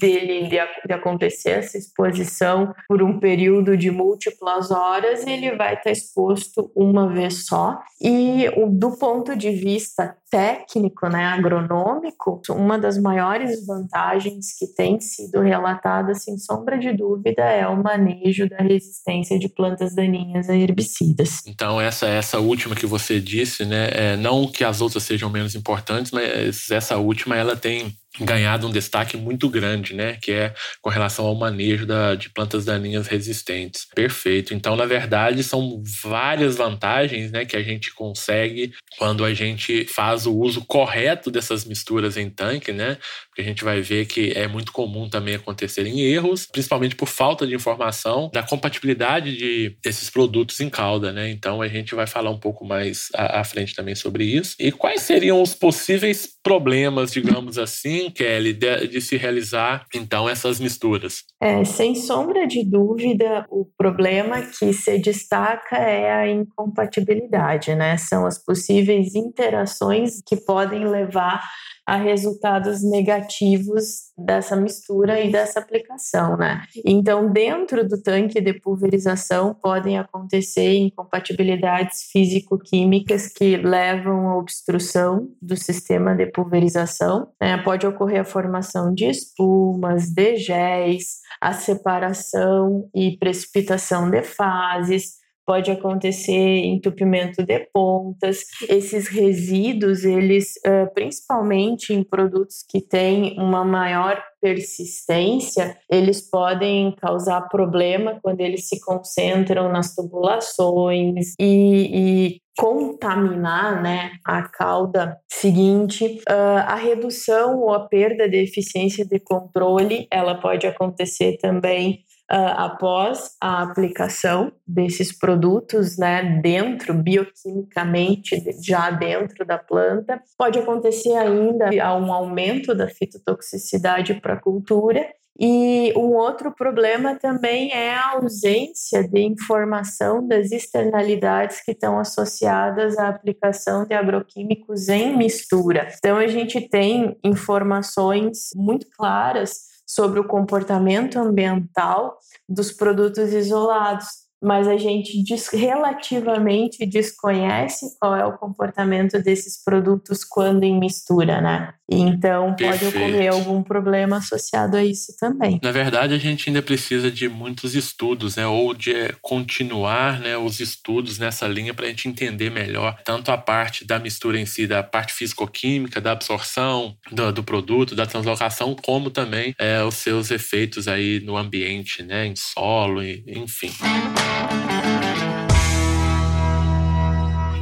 dele 0.00 0.48
de, 0.48 0.58
de, 0.86 0.92
acontecer 0.92 1.50
essa 1.50 1.76
exposição 1.76 2.74
por 2.88 3.02
um 3.02 3.18
período 3.20 3.76
de 3.76 3.90
múltiplas 3.90 4.70
horas, 4.70 5.26
ele 5.26 5.54
vai 5.56 5.74
estar 5.74 5.90
exposto 5.90 6.70
uma 6.74 7.08
vez 7.08 7.46
só. 7.46 7.78
E 8.00 8.50
do 8.70 8.92
ponto 8.98 9.36
de 9.36 9.50
vista 9.50 10.16
técnico, 10.34 11.08
né, 11.08 11.26
agronômico, 11.26 12.42
uma 12.50 12.76
das 12.76 12.98
maiores 12.98 13.64
vantagens 13.64 14.56
que 14.58 14.66
tem 14.66 14.98
sido 14.98 15.40
relatada, 15.40 16.12
sem 16.12 16.36
sombra 16.38 16.76
de 16.76 16.92
dúvida, 16.92 17.42
é 17.42 17.68
o 17.68 17.80
manejo 17.80 18.48
da 18.48 18.56
resistência 18.56 19.38
de 19.38 19.48
plantas 19.48 19.94
daninhas 19.94 20.50
a 20.50 20.56
herbicidas. 20.56 21.40
Então, 21.46 21.73
então, 21.74 21.80
essa, 21.80 22.06
essa 22.06 22.38
última 22.38 22.76
que 22.76 22.86
você 22.86 23.20
disse, 23.20 23.64
né? 23.64 23.88
É, 23.92 24.16
não 24.16 24.46
que 24.46 24.62
as 24.62 24.80
outras 24.80 25.02
sejam 25.02 25.28
menos 25.28 25.54
importantes, 25.54 26.12
mas 26.12 26.70
essa 26.70 26.96
última 26.96 27.36
ela 27.36 27.56
tem 27.56 27.96
ganhado 28.20 28.66
um 28.66 28.70
destaque 28.70 29.16
muito 29.16 29.48
grande, 29.48 29.94
né? 29.94 30.16
Que 30.20 30.32
é 30.32 30.54
com 30.80 30.90
relação 30.90 31.26
ao 31.26 31.34
manejo 31.34 31.86
da, 31.86 32.14
de 32.14 32.30
plantas 32.30 32.64
daninhas 32.64 33.06
resistentes. 33.06 33.86
Perfeito. 33.94 34.54
Então, 34.54 34.76
na 34.76 34.86
verdade, 34.86 35.42
são 35.42 35.82
várias 36.02 36.56
vantagens, 36.56 37.32
né? 37.32 37.44
Que 37.44 37.56
a 37.56 37.62
gente 37.62 37.92
consegue 37.92 38.72
quando 38.98 39.24
a 39.24 39.34
gente 39.34 39.84
faz 39.86 40.26
o 40.26 40.34
uso 40.34 40.64
correto 40.64 41.30
dessas 41.30 41.64
misturas 41.64 42.16
em 42.16 42.30
tanque, 42.30 42.72
né? 42.72 42.98
Porque 43.28 43.40
a 43.40 43.44
gente 43.44 43.64
vai 43.64 43.80
ver 43.80 44.06
que 44.06 44.32
é 44.36 44.46
muito 44.46 44.70
comum 44.70 45.08
também 45.08 45.34
acontecerem 45.34 46.00
erros, 46.00 46.46
principalmente 46.46 46.94
por 46.94 47.08
falta 47.08 47.46
de 47.46 47.54
informação 47.54 48.30
da 48.32 48.42
compatibilidade 48.42 49.36
de 49.36 49.76
esses 49.84 50.08
produtos 50.08 50.60
em 50.60 50.70
calda, 50.70 51.12
né? 51.12 51.30
Então, 51.30 51.60
a 51.60 51.68
gente 51.68 51.94
vai 51.94 52.06
falar 52.06 52.30
um 52.30 52.38
pouco 52.38 52.64
mais 52.64 53.08
à, 53.14 53.40
à 53.40 53.44
frente 53.44 53.74
também 53.74 53.94
sobre 53.94 54.24
isso. 54.24 54.54
E 54.58 54.70
quais 54.70 55.02
seriam 55.02 55.42
os 55.42 55.54
possíveis 55.54 56.33
problemas, 56.44 57.10
digamos 57.10 57.56
assim, 57.56 58.10
Kelly, 58.10 58.52
de, 58.52 58.86
de 58.86 59.00
se 59.00 59.16
realizar 59.16 59.86
então 59.94 60.28
essas 60.28 60.60
misturas? 60.60 61.24
É, 61.40 61.64
sem 61.64 61.94
sombra 61.94 62.46
de 62.46 62.62
dúvida, 62.62 63.46
o 63.48 63.66
problema 63.76 64.42
que 64.42 64.72
se 64.74 64.98
destaca 64.98 65.76
é 65.76 66.12
a 66.12 66.30
incompatibilidade, 66.30 67.74
né? 67.74 67.96
São 67.96 68.26
as 68.26 68.38
possíveis 68.38 69.14
interações 69.14 70.22
que 70.24 70.36
podem 70.36 70.86
levar 70.86 71.42
a 71.86 71.96
resultados 71.96 72.82
negativos 72.82 74.12
dessa 74.16 74.56
mistura 74.56 75.20
e 75.20 75.30
dessa 75.30 75.60
aplicação, 75.60 76.36
né? 76.36 76.62
Então, 76.84 77.30
dentro 77.30 77.86
do 77.86 78.00
tanque 78.00 78.40
de 78.40 78.54
pulverização 78.54 79.54
podem 79.54 79.98
acontecer 79.98 80.74
incompatibilidades 80.76 82.04
físico-químicas 82.10 83.28
que 83.28 83.56
levam 83.56 84.28
à 84.28 84.36
obstrução 84.36 85.28
do 85.42 85.56
sistema 85.56 86.14
de 86.14 86.26
pulverização. 86.26 87.28
Né? 87.40 87.58
Pode 87.58 87.86
ocorrer 87.86 88.20
a 88.20 88.24
formação 88.24 88.94
de 88.94 89.06
espumas, 89.06 90.08
de 90.10 90.36
géis, 90.36 91.18
a 91.40 91.52
separação 91.52 92.88
e 92.94 93.18
precipitação 93.18 94.08
de 94.10 94.22
fases, 94.22 95.23
pode 95.46 95.70
acontecer 95.70 96.32
entupimento 96.32 97.42
de 97.42 97.60
pontas. 97.72 98.40
Esses 98.68 99.08
resíduos, 99.08 100.04
eles, 100.04 100.54
principalmente 100.94 101.92
em 101.92 102.02
produtos 102.02 102.64
que 102.68 102.80
têm 102.80 103.38
uma 103.38 103.64
maior 103.64 104.22
persistência, 104.40 105.74
eles 105.90 106.28
podem 106.30 106.94
causar 106.96 107.48
problema 107.48 108.18
quando 108.22 108.40
eles 108.42 108.68
se 108.68 108.78
concentram 108.80 109.70
nas 109.72 109.94
tubulações 109.94 111.34
e, 111.40 112.34
e 112.36 112.40
contaminar 112.58 113.82
né, 113.82 114.12
a 114.24 114.42
cauda 114.42 115.16
seguinte. 115.30 116.20
Uh, 116.28 116.60
a 116.66 116.74
redução 116.74 117.58
ou 117.60 117.72
a 117.72 117.88
perda 117.88 118.28
de 118.28 118.36
eficiência 118.36 119.04
de 119.04 119.18
controle, 119.18 120.06
ela 120.10 120.34
pode 120.34 120.66
acontecer 120.66 121.36
também 121.38 122.04
uh, 122.30 122.54
após 122.56 123.36
a 123.40 123.62
aplicação 123.62 124.52
desses 124.66 125.16
produtos, 125.16 125.98
né, 125.98 126.40
dentro, 126.42 126.94
bioquimicamente, 126.94 128.42
já 128.62 128.90
dentro 128.90 129.44
da 129.44 129.58
planta. 129.58 130.20
Pode 130.36 130.58
acontecer 130.58 131.14
ainda 131.14 131.70
um 131.96 132.12
aumento 132.12 132.74
da 132.74 132.88
fitotoxicidade 132.88 134.14
para 134.14 134.34
a 134.34 134.40
cultura 134.40 135.06
e 135.38 135.92
um 135.96 136.14
outro 136.14 136.52
problema 136.54 137.16
também 137.16 137.72
é 137.72 137.92
a 137.92 138.12
ausência 138.12 139.02
de 139.02 139.20
informação 139.20 140.26
das 140.26 140.52
externalidades 140.52 141.60
que 141.60 141.72
estão 141.72 141.98
associadas 141.98 142.96
à 142.98 143.08
aplicação 143.08 143.84
de 143.84 143.94
agroquímicos 143.94 144.88
em 144.88 145.16
mistura. 145.16 145.88
Então, 145.98 146.18
a 146.18 146.28
gente 146.28 146.60
tem 146.68 147.18
informações 147.24 148.50
muito 148.54 148.86
claras 148.96 149.73
sobre 149.86 150.20
o 150.20 150.26
comportamento 150.26 151.18
ambiental 151.18 152.18
dos 152.48 152.72
produtos 152.72 153.32
isolados 153.32 154.24
mas 154.44 154.68
a 154.68 154.76
gente 154.76 155.24
relativamente 155.54 156.84
desconhece 156.84 157.96
qual 157.98 158.14
é 158.14 158.26
o 158.26 158.36
comportamento 158.36 159.18
desses 159.22 159.64
produtos 159.64 160.22
quando 160.22 160.64
em 160.64 160.78
mistura, 160.78 161.40
né? 161.40 161.72
Então 161.90 162.54
pode 162.56 162.78
Perfeito. 162.78 162.96
ocorrer 162.96 163.30
algum 163.30 163.62
problema 163.62 164.16
associado 164.16 164.76
a 164.76 164.84
isso 164.84 165.14
também. 165.18 165.60
Na 165.62 165.70
verdade, 165.70 166.14
a 166.14 166.18
gente 166.18 166.48
ainda 166.48 166.62
precisa 166.62 167.10
de 167.10 167.28
muitos 167.28 167.74
estudos, 167.74 168.36
né? 168.36 168.46
Ou 168.46 168.72
de 168.72 169.14
continuar 169.20 170.18
né, 170.20 170.36
os 170.36 170.60
estudos 170.60 171.18
nessa 171.18 171.46
linha 171.46 171.74
para 171.74 171.86
a 171.86 171.88
gente 171.88 172.08
entender 172.08 172.50
melhor 172.50 172.98
tanto 173.04 173.30
a 173.30 173.36
parte 173.36 173.84
da 173.84 173.98
mistura 173.98 174.38
em 174.38 174.46
si, 174.46 174.66
da 174.66 174.82
parte 174.82 175.12
físico-química, 175.12 176.00
da 176.00 176.12
absorção 176.12 176.96
do, 177.12 177.32
do, 177.32 177.44
produto, 177.44 177.94
da 177.94 178.06
translocação, 178.06 178.74
como 178.74 179.10
também 179.10 179.54
é, 179.58 179.82
os 179.82 179.96
seus 179.96 180.30
efeitos 180.30 180.88
aí 180.88 181.20
no 181.20 181.36
ambiente, 181.36 182.02
né? 182.02 182.26
Em 182.26 182.34
solo, 182.34 183.02
enfim. 183.02 183.70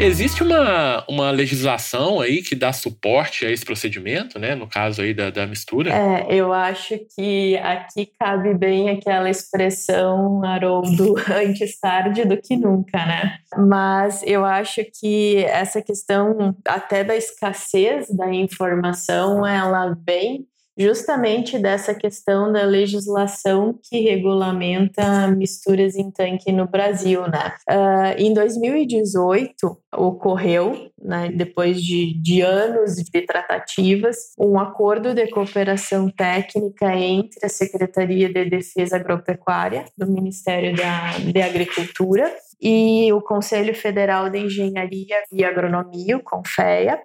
Existe 0.03 0.43
uma, 0.43 1.05
uma 1.09 1.31
legislação 1.31 2.21
aí 2.21 2.43
que 2.43 2.57
dá 2.57 2.73
suporte 2.73 3.47
a 3.47 3.51
esse 3.51 3.65
procedimento, 3.65 4.37
né? 4.37 4.57
No 4.57 4.67
caso 4.67 5.01
aí 5.01 5.15
da, 5.15 5.31
da 5.31 5.47
mistura? 5.47 5.93
É, 5.93 6.27
eu 6.29 6.53
acho 6.53 6.99
que 7.15 7.57
aqui 7.59 8.11
cabe 8.19 8.53
bem 8.53 8.91
aquela 8.91 9.31
expressão, 9.31 10.45
Haroldo, 10.45 11.15
antes 11.33 11.79
tarde 11.79 12.25
do 12.25 12.37
que 12.37 12.57
nunca, 12.57 12.99
né? 13.07 13.39
Mas 13.57 14.23
eu 14.25 14.45
acho 14.45 14.85
que 14.99 15.45
essa 15.45 15.81
questão 15.81 16.57
até 16.67 17.05
da 17.05 17.15
escassez 17.15 18.09
da 18.11 18.33
informação, 18.35 19.47
ela 19.47 19.97
vem 20.05 20.47
justamente 20.79 21.59
dessa 21.59 21.95
questão 21.95 22.51
da 22.53 22.63
legislação 22.63 23.79
que 23.83 24.01
regulamenta 24.01 25.29
misturas 25.29 25.97
em 25.97 26.11
tanque 26.11 26.51
no 26.53 26.67
Brasil, 26.67 27.23
né? 27.23 27.55
Uh, 27.69 28.19
em 28.19 28.33
2018 28.33 29.77
ocorreu, 29.95 30.91
né, 30.99 31.31
depois 31.35 31.83
de, 31.83 32.15
de 32.21 32.41
anos 32.41 32.95
de 32.95 33.23
tratativas, 33.23 34.17
um 34.39 34.59
acordo 34.59 35.15
de 35.15 35.27
cooperação 35.29 36.09
técnica 36.09 36.95
entre 36.97 37.45
a 37.45 37.49
Secretaria 37.49 38.33
de 38.33 38.47
Defesa 38.47 38.97
Agropecuária 38.97 39.85
do 39.97 40.11
Ministério 40.11 40.75
da 40.75 41.19
de 41.19 41.43
Agricultura 41.43 42.33
e 42.61 43.13
o 43.13 43.21
Conselho 43.21 43.75
Federal 43.75 44.31
de 44.31 44.39
Engenharia 44.39 45.17
e 45.33 45.45
Agronomia, 45.45 46.17
o 46.17 46.23
CONFEA, 46.23 47.01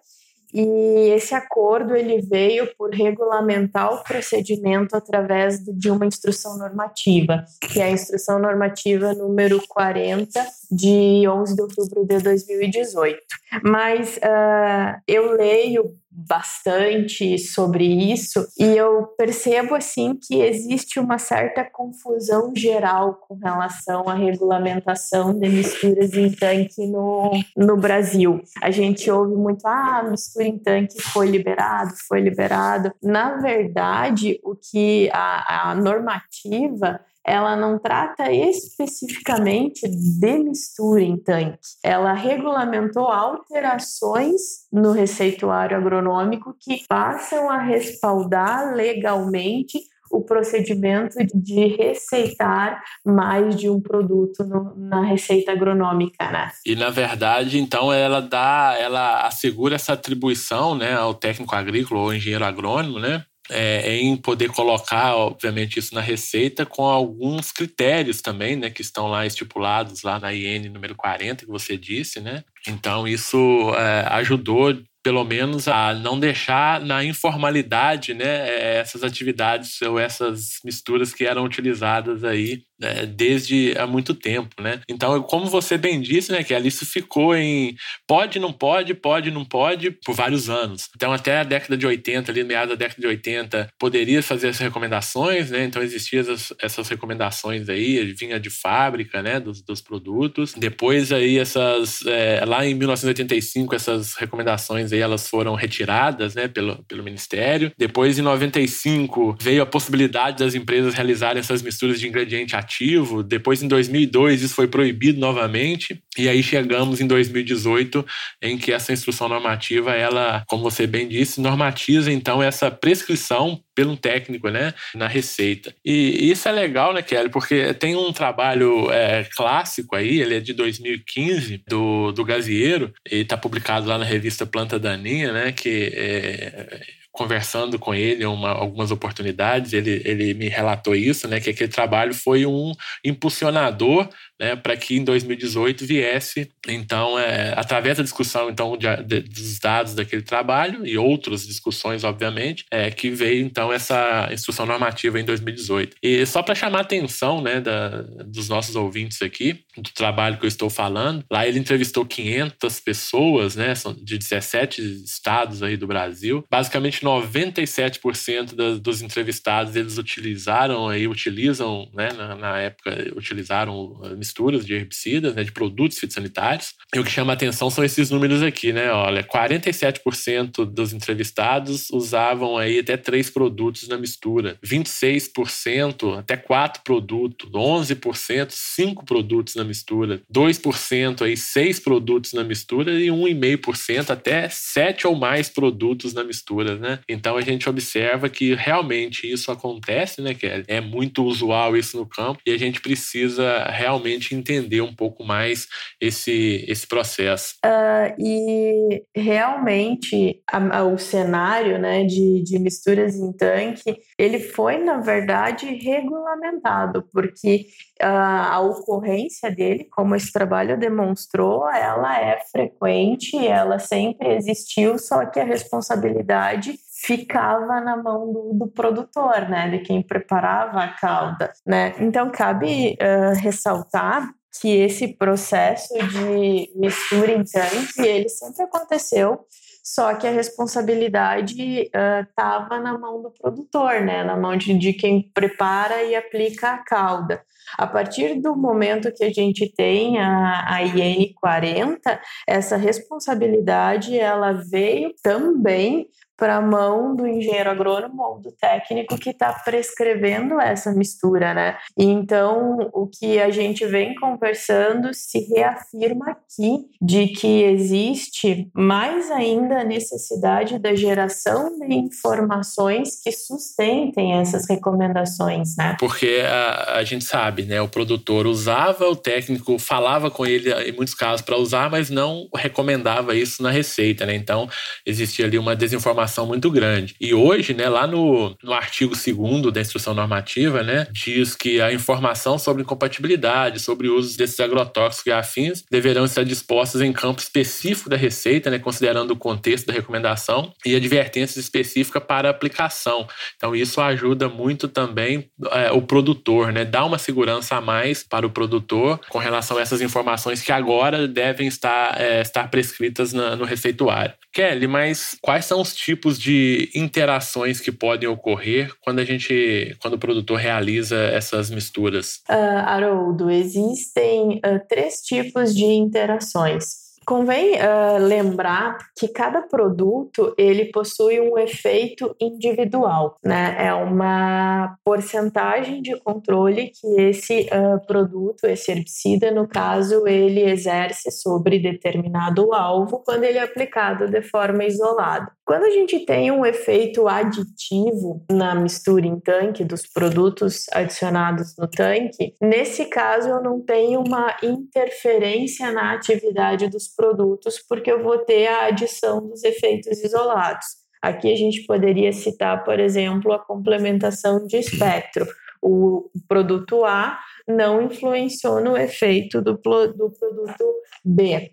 e 0.54 1.10
esse 1.10 1.36
acordo 1.36 1.96
ele 1.96 2.22
veio 2.22 2.68
por 2.78 2.94
regulamentar 2.94 3.94
o 3.94 4.04
procedimento 4.04 4.96
através 4.96 5.60
de 5.60 5.90
uma 5.92 6.06
instrução 6.06 6.58
normativa, 6.58 7.44
que 7.62 7.80
é 7.80 7.86
a 7.86 7.92
instrução 7.92 8.40
normativa 8.40 9.14
número 9.14 9.62
40 9.68 10.46
de 10.72 11.28
11 11.28 11.56
de 11.56 11.62
outubro 11.62 12.06
de 12.06 12.20
2018. 12.20 13.20
Mas 13.64 14.18
uh, 14.18 15.02
eu 15.08 15.32
leio 15.34 15.96
bastante 16.18 17.38
sobre 17.38 17.86
isso 17.86 18.48
e 18.58 18.66
eu 18.66 19.06
percebo 19.16 19.76
assim 19.76 20.18
que 20.20 20.42
existe 20.42 21.00
uma 21.00 21.20
certa 21.20 21.64
confusão 21.64 22.52
geral 22.56 23.16
com 23.28 23.36
relação 23.36 24.10
à 24.10 24.16
regulamentação 24.16 25.38
de 25.38 25.48
misturas 25.48 26.14
em 26.16 26.32
tanque 26.32 26.88
no, 26.88 27.32
no 27.56 27.78
Brasil. 27.78 28.42
A 28.64 28.72
gente 28.72 29.12
ouve 29.12 29.36
muito, 29.36 29.68
ah, 29.68 30.08
mistura 30.10 30.48
em 30.48 30.58
tanque 30.58 31.00
foi 31.00 31.28
liberado, 31.28 31.94
foi 32.08 32.20
liberado. 32.20 32.92
Na 33.04 33.38
verdade, 33.38 34.40
o 34.44 34.56
que 34.56 35.12
a, 35.14 35.70
a 35.70 35.76
normativa 35.76 37.00
ela 37.28 37.58
não 37.58 37.78
trata 37.78 38.32
especificamente 38.32 39.86
de 39.86 40.40
mistura 40.40 41.02
em 41.02 41.18
tanque. 41.18 41.60
Ela 41.84 42.14
regulamentou 42.14 43.08
alterações 43.08 44.42
no 44.72 44.94
receituário 44.94 45.76
agronômico 45.76 46.56
que 46.58 46.86
passam 46.88 47.50
a 47.50 47.58
respaldar 47.58 48.74
legalmente 48.74 49.80
o 50.10 50.24
procedimento 50.24 51.18
de 51.36 51.68
receitar 51.68 52.82
mais 53.06 53.58
de 53.58 53.70
um 53.70 53.82
produto 53.82 54.46
no, 54.46 54.74
na 54.78 55.04
receita 55.04 55.52
agronômica, 55.52 56.32
né? 56.32 56.50
E 56.66 56.78
na 56.78 56.90
verdade, 56.90 57.60
então 57.60 57.92
ela 57.92 58.22
dá, 58.22 58.74
ela 58.80 59.28
assegura 59.28 59.76
essa 59.76 59.92
atribuição, 59.92 60.76
né, 60.76 60.94
ao 60.94 61.14
técnico 61.14 61.54
agrícola 61.54 62.00
ou 62.00 62.14
engenheiro 62.14 62.46
agrônomo, 62.46 63.00
né, 63.00 63.26
é, 63.50 63.98
em 63.98 64.16
poder 64.18 64.50
colocar, 64.50 65.16
obviamente, 65.16 65.80
isso 65.80 65.94
na 65.94 66.02
receita 66.02 66.66
com 66.66 66.84
alguns 66.84 67.52
critérios 67.52 68.22
também, 68.22 68.56
né, 68.56 68.70
que 68.70 68.82
estão 68.82 69.08
lá 69.08 69.26
estipulados 69.26 70.04
lá 70.04 70.20
na 70.20 70.34
IN 70.34 70.70
número 70.70 70.96
40, 70.96 71.46
que 71.46 71.52
você 71.52 71.78
disse, 71.78 72.20
né? 72.20 72.44
Então, 72.68 73.08
isso 73.08 73.38
é, 73.76 74.06
ajudou 74.12 74.78
pelo 75.08 75.24
menos 75.24 75.70
a 75.70 75.94
não 75.94 76.20
deixar 76.20 76.82
na 76.82 77.02
informalidade, 77.02 78.14
né, 78.14 78.78
essas 78.80 79.04
atividades 79.04 79.82
ou 79.82 79.98
essas 79.98 80.60
misturas 80.66 81.14
que 81.14 81.24
eram 81.24 81.46
utilizadas 81.46 82.26
aí 82.26 82.64
né, 82.80 83.06
desde 83.06 83.74
há 83.78 83.88
muito 83.88 84.14
tempo, 84.14 84.62
né? 84.62 84.82
Então, 84.90 85.22
como 85.24 85.46
você 85.48 85.78
bem 85.78 86.02
disse, 86.02 86.32
né, 86.32 86.44
que 86.44 86.58
isso 86.58 86.86
ficou 86.86 87.36
em 87.36 87.76
pode, 88.08 88.40
não 88.40 88.52
pode, 88.52 88.94
pode, 88.94 89.32
não 89.32 89.46
pode 89.46 89.92
por 89.92 90.14
vários 90.14 90.50
anos. 90.50 90.90
Então, 90.96 91.14
até 91.14 91.40
a 91.40 91.44
década 91.44 91.78
de 91.78 91.86
80, 91.86 92.32
ali 92.32 92.44
meados 92.44 92.70
da 92.70 92.76
década 92.76 93.02
de 93.02 93.08
80, 93.08 93.70
poderia 93.80 94.22
fazer 94.22 94.50
essas 94.50 94.62
recomendações, 94.62 95.52
né? 95.52 95.64
Então, 95.64 95.82
existiam 95.82 96.22
essas, 96.62 96.88
recomendações 96.88 97.70
aí, 97.70 98.04
vinha 98.14 98.40
de 98.40 98.50
fábrica, 98.50 99.22
né, 99.22 99.40
dos, 99.40 99.62
dos 99.62 99.82
produtos. 99.82 100.54
Depois 100.54 101.12
aí 101.12 101.38
essas, 101.38 102.06
é, 102.06 102.44
lá 102.46 102.66
em 102.66 102.74
1985, 102.74 103.76
essas 103.76 104.16
recomendações 104.16 104.92
aí, 104.92 105.00
elas 105.00 105.28
foram 105.28 105.56
retiradas, 105.56 106.36
né, 106.36 106.48
pelo, 106.48 106.84
pelo 106.84 107.04
Ministério. 107.04 107.72
Depois, 107.78 108.18
em 108.18 108.22
95, 108.22 109.38
veio 109.42 109.62
a 109.62 109.66
possibilidade 109.66 110.44
das 110.44 110.56
empresas 110.56 110.94
realizarem 110.94 111.40
essas 111.40 111.62
misturas 111.62 112.00
de 112.00 112.08
ingrediente 112.08 112.56
normativo. 112.68 113.24
Depois, 113.24 113.64
em 113.64 113.68
2002, 113.68 114.44
isso 114.44 114.54
foi 114.54 114.68
proibido 114.68 115.20
novamente. 115.20 116.02
E 116.18 116.28
aí 116.28 116.44
chegamos 116.44 117.00
em 117.00 117.08
2018, 117.08 118.06
em 118.42 118.58
que 118.58 118.72
essa 118.72 118.92
instrução 118.92 119.30
normativa, 119.30 119.94
ela, 119.94 120.44
como 120.48 120.64
você 120.64 120.86
bem 120.86 121.08
disse, 121.08 121.40
normatiza 121.40 122.12
então 122.12 122.44
essa 122.44 122.70
prescrição 122.70 123.60
pelo 123.76 123.96
técnico, 123.96 124.50
né, 124.50 124.74
na 124.96 125.08
receita. 125.08 125.74
E 125.86 126.32
isso 126.32 126.50
é 126.50 126.52
legal, 126.52 126.94
né, 126.94 127.04
Kelly, 127.04 127.30
porque 127.30 127.76
tem 127.76 127.96
um 127.96 128.12
trabalho 128.12 128.92
é, 128.92 129.24
clássico 129.36 129.96
aí, 129.96 130.20
ele 130.20 130.36
é 130.36 130.40
de 130.40 130.52
2015, 130.54 131.62
do, 131.68 132.12
do 132.12 132.26
Gazieiro, 132.26 132.92
e 133.10 133.18
está 133.18 133.38
publicado 133.38 133.88
lá 133.88 134.00
na 134.00 134.06
revista 134.06 134.48
Planta 134.48 134.80
Daninha, 134.80 135.32
né, 135.32 135.52
que 135.52 135.92
é, 135.94 136.82
conversando 137.18 137.80
com 137.80 137.96
ele 137.96 138.24
uma, 138.26 138.52
algumas 138.52 138.92
oportunidades, 138.92 139.74
ele, 139.74 140.04
ele 140.06 140.36
me 140.36 140.48
relatou 140.48 140.96
isso, 140.96 141.28
né, 141.28 141.40
que 141.40 141.50
aquele 141.50 141.70
trabalho 141.70 142.14
foi 142.14 142.46
um 142.46 142.74
impulsionador 143.04 144.08
né, 144.40 144.56
para 144.56 144.78
que 144.78 144.96
em 144.96 145.04
2018 145.04 145.86
viesse, 145.86 146.50
então, 146.68 147.18
é, 147.18 147.54
através 147.56 147.98
da 147.98 148.04
discussão 148.04 148.50
então 148.50 148.78
de, 148.78 148.88
de, 149.04 149.22
dos 149.22 149.60
dados 149.60 149.96
daquele 149.96 150.22
trabalho 150.22 150.86
e 150.86 150.98
outras 150.98 151.46
discussões, 151.46 152.04
obviamente, 152.04 152.66
é, 152.72 152.92
que 152.92 153.10
veio 153.10 153.44
então 153.44 153.72
essa 153.72 154.30
instrução 154.32 154.66
normativa 154.66 155.20
em 155.20 155.26
2018. 155.26 155.98
E 156.02 156.26
só 156.26 156.44
para 156.44 156.56
chamar 156.56 156.80
a 156.80 156.82
atenção 156.82 157.42
né, 157.42 157.60
da, 157.60 158.02
dos 158.26 158.48
nossos 158.50 158.76
ouvintes 158.76 159.22
aqui, 159.22 159.60
do 159.76 159.90
trabalho 159.92 160.38
que 160.38 160.46
eu 160.46 160.50
estou 160.50 160.70
falando, 160.70 161.24
lá 161.32 161.48
ele 161.48 161.60
entrevistou 161.60 162.06
500 162.06 162.80
pessoas, 162.80 163.56
né, 163.56 163.74
de 164.04 164.18
17 164.18 164.82
estados 165.04 165.64
aí 165.64 165.78
do 165.78 165.88
Brasil. 165.88 166.44
Basicamente 166.50 167.02
97% 167.02 168.56
das, 168.56 168.80
dos 168.80 169.02
entrevistados 169.02 169.76
eles 169.76 169.98
utilizaram 169.98 170.90
aí, 170.90 171.08
utilizam, 171.08 171.90
né, 171.94 172.12
na, 172.14 172.36
na 172.36 172.60
época 172.60 173.14
utilizaram 173.16 174.00
misturas 174.28 174.66
de 174.66 174.74
herbicidas, 174.74 175.36
né, 175.36 175.44
de 175.44 175.52
produtos 175.52 175.98
fitossanitários. 175.98 176.74
E 176.94 177.00
o 177.00 177.04
que 177.04 177.12
chama 177.12 177.34
a 177.34 177.36
atenção 177.36 177.70
são 177.70 177.84
esses 177.84 178.10
números 178.10 178.42
aqui, 178.42 178.72
né? 178.72 178.92
Olha, 178.92 179.24
47% 179.24 180.66
dos 180.66 180.94
entrevistados 180.94 181.90
usavam 181.92 182.58
aí 182.58 182.80
até 182.80 182.98
três 182.98 183.30
produtos 183.30 183.88
na 183.88 183.98
mistura, 183.98 184.58
26% 184.66 186.18
até 186.18 186.38
quatro 186.38 186.82
produtos, 186.84 187.50
11% 187.50 188.52
cinco 188.52 189.06
produtos 189.06 189.56
na 189.56 189.64
mistura, 189.64 190.22
2% 190.34 191.22
aí 191.22 191.38
seis 191.38 191.80
produtos 191.80 192.34
na 192.34 192.44
mistura 192.44 192.92
e 192.92 193.08
1,5% 193.08 194.10
até 194.10 194.50
sete 194.50 195.08
ou 195.08 195.16
mais 195.16 195.50
produtos 195.50 196.14
na 196.14 196.24
mistura, 196.24 196.76
né? 196.78 197.00
Então 197.08 197.38
a 197.38 197.42
gente 197.42 197.70
observa 197.70 198.30
que 198.30 198.54
realmente 198.56 199.32
isso 199.32 199.52
acontece, 199.52 200.22
né, 200.22 200.34
Kelly? 200.34 200.66
É 200.68 200.82
muito 200.82 201.24
usual 201.24 201.76
isso 201.78 201.98
no 201.98 202.06
campo 202.06 202.40
e 202.46 202.52
a 202.52 202.58
gente 202.58 202.82
precisa 202.82 203.64
realmente 203.66 204.17
gente 204.20 204.36
entender 204.36 204.82
um 204.82 204.96
pouco 204.96 205.24
mais 205.24 205.68
esse, 206.00 206.66
esse 206.68 206.88
processo. 206.88 207.56
Uh, 207.66 208.16
e 208.20 209.04
realmente 209.16 210.42
a, 210.52 210.80
a, 210.80 210.84
o 210.84 210.98
cenário 210.98 211.78
né, 211.78 212.04
de, 212.04 212.44
de 212.44 212.60
misturas 212.60 213.16
em 213.16 213.32
tanque, 213.34 213.98
ele 214.18 214.40
foi, 214.40 214.78
na 214.78 214.98
verdade, 214.98 215.66
regulamentado, 215.66 217.08
porque 217.14 217.66
uh, 218.02 218.06
a 218.06 218.60
ocorrência 218.60 219.52
dele, 219.52 219.86
como 219.86 220.16
esse 220.16 220.32
trabalho 220.32 220.80
demonstrou, 220.80 221.70
ela 221.70 222.20
é 222.20 222.40
frequente, 222.52 223.36
ela 223.38 223.80
sempre 223.80 224.36
existiu, 224.36 224.98
só 224.98 225.26
que 225.26 225.40
a 225.40 225.46
responsabilidade 225.46 226.78
ficava 227.06 227.80
na 227.80 227.96
mão 227.96 228.32
do, 228.32 228.54
do, 228.54 228.68
produtor, 228.68 229.48
né, 229.48 229.70
de 229.70 229.80
quem 229.80 230.02
preparava 230.02 230.84
a 230.84 230.94
calda, 230.94 231.52
né. 231.66 231.94
Então 232.00 232.32
cabe 232.32 232.98
uh, 233.02 233.40
ressaltar 233.40 234.30
que 234.60 234.70
esse 234.70 235.10
processo 235.16 235.94
de 235.94 236.72
mistura 236.76 237.32
em 237.32 237.44
tanque 237.44 238.02
ele 238.02 238.30
sempre 238.30 238.64
aconteceu, 238.64 239.46
só 239.84 240.16
que 240.16 240.26
a 240.26 240.32
responsabilidade 240.32 241.90
estava 242.24 242.78
uh, 242.78 242.82
na 242.82 242.98
mão 242.98 243.22
do 243.22 243.32
produtor, 243.32 244.02
né, 244.02 244.24
na 244.24 244.36
mão 244.36 244.58
de, 244.58 244.78
de 244.78 244.94
quem 244.94 245.32
prepara 245.34 246.04
e 246.04 246.16
aplica 246.16 246.72
a 246.72 246.84
calda. 246.84 247.42
A 247.78 247.86
partir 247.86 248.42
do 248.42 248.56
momento 248.56 249.14
que 249.14 249.24
a 249.24 249.32
gente 249.32 249.72
tem 249.74 250.20
a, 250.20 250.66
a 250.74 250.84
IN 250.84 251.34
40, 251.34 252.20
essa 252.48 252.78
responsabilidade 252.78 254.18
ela 254.18 254.54
veio 254.54 255.14
também 255.22 256.08
para 256.38 256.58
a 256.58 256.62
mão 256.62 257.16
do 257.16 257.28
engenheiro 257.28 257.70
agrônomo 257.70 258.22
ou 258.22 258.40
do 258.40 258.52
técnico 258.52 259.18
que 259.18 259.32
está 259.32 259.52
prescrevendo 259.54 260.62
essa 260.62 260.92
mistura, 260.92 261.54
né? 261.54 261.78
Então, 261.98 262.90
o 262.94 263.08
que 263.08 263.40
a 263.40 263.50
gente 263.50 263.86
vem 263.88 264.14
conversando 264.16 265.14
se 265.14 265.40
reafirma 265.52 266.32
aqui 266.32 266.86
de 267.02 267.28
que 267.30 267.64
existe 267.64 268.70
mais 268.74 269.32
ainda 269.32 269.80
a 269.80 269.84
necessidade 269.84 270.78
da 270.78 270.94
geração 270.94 271.78
de 271.80 271.96
informações 271.96 273.20
que 273.24 273.32
sustentem 273.32 274.40
essas 274.40 274.70
recomendações, 274.70 275.76
né? 275.76 275.98
Porque 276.00 276.44
a, 276.46 276.98
a 276.98 277.04
gente 277.04 277.26
sabe, 277.26 277.64
né? 277.64 277.82
O 277.82 277.88
produtor 277.88 278.46
usava, 278.46 279.06
o 279.06 279.16
técnico 279.16 279.80
falava 279.80 280.30
com 280.30 280.46
ele 280.46 280.72
em 280.72 280.92
muitos 280.92 281.16
casos 281.16 281.42
para 281.42 281.58
usar, 281.58 281.90
mas 281.90 282.12
não 282.12 282.48
recomendava 282.54 283.36
isso 283.36 283.64
na 283.64 283.72
receita, 283.72 284.24
né? 284.26 284.36
Então, 284.36 284.70
existia 285.04 285.46
ali 285.46 285.58
uma 285.58 285.76
desinformação 285.76 286.27
informação 286.28 286.46
muito 286.46 286.70
grande. 286.70 287.16
E 287.20 287.34
hoje, 287.34 287.74
né, 287.74 287.88
lá 287.88 288.06
no, 288.06 288.56
no 288.62 288.74
artigo 288.74 289.16
2 289.16 289.74
da 289.74 289.82
instrução 289.82 290.14
normativa, 290.14 290.84
né, 290.84 291.08
diz 291.12 291.56
que 291.56 291.82
a 291.82 291.92
informação 291.92 292.60
sobre 292.60 292.84
incompatibilidade, 292.84 293.80
sobre 293.80 294.10
usos 294.10 294.36
desses 294.36 294.60
agrotóxicos 294.60 295.28
e 295.28 295.32
afins 295.32 295.84
deverão 295.90 296.26
estar 296.26 296.44
dispostas 296.44 297.02
em 297.02 297.14
campo 297.14 297.40
específico 297.40 298.10
da 298.10 298.18
receita, 298.18 298.70
né, 298.70 298.78
considerando 298.78 299.32
o 299.32 299.38
contexto 299.38 299.88
da 299.88 299.94
recomendação 299.94 300.72
e 300.86 300.96
advertências 300.96 301.58
específicas 301.64 302.24
para 302.24 302.50
aplicação. 302.50 303.28
Então, 303.56 303.76
isso 303.76 304.02
ajuda 304.02 304.50
muito 304.50 304.88
também 304.88 305.50
é, 305.72 305.92
o 305.92 306.02
produtor, 306.02 306.74
né, 306.74 306.84
dá 306.84 307.06
uma 307.06 307.18
segurança 307.18 307.76
a 307.76 307.82
mais 307.82 308.24
para 308.24 308.46
o 308.46 308.50
produtor 308.50 309.20
com 309.30 309.38
relação 309.38 309.78
a 309.78 309.82
essas 309.82 310.02
informações 310.02 310.62
que 310.62 310.72
agora 310.72 311.28
devem 311.28 311.68
estar, 311.68 312.20
é, 312.20 312.42
estar 312.42 312.70
prescritas 312.70 313.32
na, 313.32 313.56
no 313.56 313.66
receituário. 313.66 314.34
Kelly, 314.58 314.88
mas 314.88 315.38
quais 315.40 315.66
são 315.66 315.80
os 315.80 315.94
tipos 315.94 316.17
tipos 316.18 316.40
de 316.40 316.90
interações 316.96 317.80
que 317.80 317.92
podem 317.92 318.28
ocorrer 318.28 318.92
quando 319.02 319.20
a 319.20 319.24
gente, 319.24 319.96
quando 320.02 320.16
o 320.16 320.20
produtor 320.20 320.58
realiza 320.58 321.16
essas 321.16 321.70
misturas? 321.70 322.42
Uh, 322.50 322.80
Haroldo, 322.86 323.50
existem 323.50 324.58
uh, 324.58 324.82
três 324.90 325.22
tipos 325.22 325.76
de 325.76 325.86
interações. 325.86 327.07
Convém 327.28 327.74
uh, 327.74 328.18
lembrar 328.26 328.98
que 329.14 329.28
cada 329.28 329.62
produto 329.62 330.56
ele 330.58 330.86
possui 330.86 331.42
um 331.42 331.58
efeito 331.58 332.34
individual, 332.40 333.36
né? 333.44 333.76
É 333.78 333.94
uma 333.94 334.96
porcentagem 335.04 336.02
de 336.02 336.18
controle 336.22 336.90
que 336.90 337.20
esse 337.20 337.68
uh, 337.68 338.00
produto, 338.08 338.64
esse 338.64 338.92
herbicida, 338.94 339.52
no 339.52 339.68
caso, 339.68 340.26
ele 340.26 340.62
exerce 340.62 341.30
sobre 341.30 341.80
determinado 341.80 342.74
alvo 342.74 343.22
quando 343.26 343.44
ele 343.44 343.58
é 343.58 343.64
aplicado 343.64 344.30
de 344.30 344.42
forma 344.42 344.86
isolada. 344.86 345.52
Quando 345.66 345.84
a 345.84 345.90
gente 345.90 346.22
tem 346.22 346.50
um 346.50 346.66
efeito 346.66 347.28
aditivo 347.28 348.42
na 348.50 348.74
mistura 348.74 349.28
em 349.28 349.38
tanque 349.38 349.84
dos 349.84 350.08
produtos 350.08 350.86
adicionados 350.94 351.76
no 351.78 351.90
tanque, 351.90 352.56
nesse 352.62 353.04
caso 353.04 353.50
eu 353.50 353.62
não 353.62 353.82
tenho 353.82 354.22
uma 354.22 354.56
interferência 354.64 355.92
na 355.92 356.14
atividade 356.14 356.88
dos 356.88 357.10
produtos, 357.18 357.80
porque 357.90 358.12
eu 358.12 358.24
vou 358.24 358.38
ter 358.38 358.68
a 358.68 358.86
adição 358.86 359.46
dos 359.46 359.64
efeitos 359.64 360.24
isolados. 360.24 360.86
Aqui 361.22 361.52
a 361.52 361.56
gente 361.56 361.86
poderia 361.86 362.32
citar, 362.32 362.84
por 362.84 363.00
exemplo, 363.00 363.52
a 363.52 363.60
complementação 363.60 364.66
de 364.66 364.78
espectro. 364.78 365.46
O 365.82 366.30
produto 366.48 367.04
A 367.04 367.40
não 367.68 368.02
influenciou 368.02 368.80
no 368.80 368.96
efeito 368.96 369.62
do, 369.62 369.74
do 369.74 370.32
produto 370.32 370.86
B. 371.26 371.72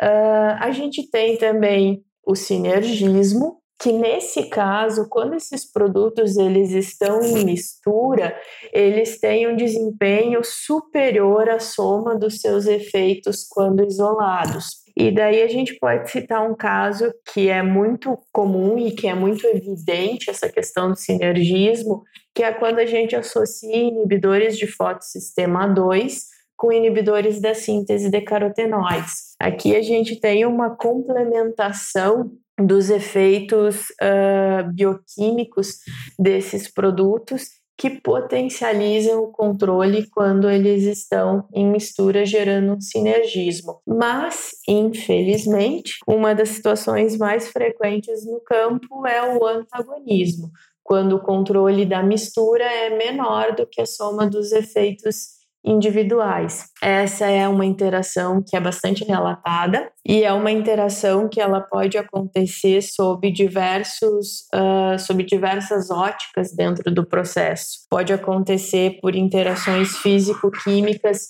Uh, 0.00 0.56
a 0.58 0.70
gente 0.70 1.08
tem 1.10 1.36
também 1.36 2.02
o 2.24 2.34
sinergismo, 2.34 3.60
que 3.80 3.92
nesse 3.92 4.48
caso, 4.48 5.08
quando 5.08 5.34
esses 5.34 5.70
produtos 5.70 6.36
eles 6.36 6.72
estão 6.72 7.22
em 7.22 7.44
mistura, 7.44 8.36
eles 8.72 9.20
têm 9.20 9.46
um 9.46 9.56
desempenho 9.56 10.40
superior 10.42 11.48
à 11.48 11.60
soma 11.60 12.16
dos 12.16 12.40
seus 12.40 12.66
efeitos 12.66 13.46
quando 13.48 13.84
isolados. 13.84 14.88
E 14.96 15.12
daí 15.12 15.42
a 15.42 15.46
gente 15.46 15.78
pode 15.78 16.10
citar 16.10 16.42
um 16.42 16.56
caso 16.56 17.12
que 17.32 17.48
é 17.48 17.62
muito 17.62 18.18
comum 18.32 18.76
e 18.76 18.90
que 18.90 19.06
é 19.06 19.14
muito 19.14 19.46
evidente 19.46 20.28
essa 20.28 20.48
questão 20.48 20.90
do 20.90 20.96
sinergismo, 20.96 22.02
que 22.34 22.42
é 22.42 22.52
quando 22.52 22.80
a 22.80 22.86
gente 22.86 23.14
associa 23.14 23.76
inibidores 23.76 24.58
de 24.58 24.66
fotossistema 24.66 25.68
2 25.68 26.37
com 26.58 26.72
inibidores 26.72 27.40
da 27.40 27.54
síntese 27.54 28.10
de 28.10 28.20
carotenoides. 28.20 29.36
Aqui 29.38 29.76
a 29.76 29.80
gente 29.80 30.16
tem 30.16 30.44
uma 30.44 30.70
complementação 30.76 32.32
dos 32.60 32.90
efeitos 32.90 33.84
uh, 34.02 34.68
bioquímicos 34.74 35.78
desses 36.18 36.68
produtos 36.68 37.44
que 37.76 37.88
potencializam 37.90 39.22
o 39.22 39.30
controle 39.30 40.10
quando 40.10 40.50
eles 40.50 40.82
estão 40.82 41.46
em 41.54 41.64
mistura, 41.64 42.26
gerando 42.26 42.72
um 42.72 42.80
sinergismo. 42.80 43.80
Mas, 43.86 44.50
infelizmente, 44.66 46.00
uma 46.04 46.34
das 46.34 46.48
situações 46.48 47.16
mais 47.16 47.46
frequentes 47.46 48.26
no 48.26 48.40
campo 48.40 49.06
é 49.06 49.22
o 49.32 49.46
antagonismo, 49.46 50.50
quando 50.82 51.12
o 51.14 51.22
controle 51.22 51.86
da 51.86 52.02
mistura 52.02 52.64
é 52.64 52.98
menor 52.98 53.54
do 53.54 53.64
que 53.64 53.80
a 53.80 53.86
soma 53.86 54.26
dos 54.26 54.50
efeitos 54.50 55.37
individuais. 55.64 56.66
Essa 56.82 57.26
é 57.26 57.46
uma 57.48 57.66
interação 57.66 58.42
que 58.46 58.56
é 58.56 58.60
bastante 58.60 59.04
relatada 59.04 59.90
e 60.06 60.22
é 60.22 60.32
uma 60.32 60.50
interação 60.50 61.28
que 61.28 61.40
ela 61.40 61.60
pode 61.60 61.98
acontecer 61.98 62.80
sob 62.82 63.30
diversos, 63.30 64.46
uh, 64.54 64.98
sob 64.98 65.22
diversas 65.24 65.90
óticas 65.90 66.54
dentro 66.54 66.92
do 66.92 67.06
processo. 67.06 67.86
Pode 67.90 68.12
acontecer 68.12 68.98
por 69.00 69.14
interações 69.14 69.96
físico-químicas 69.98 71.26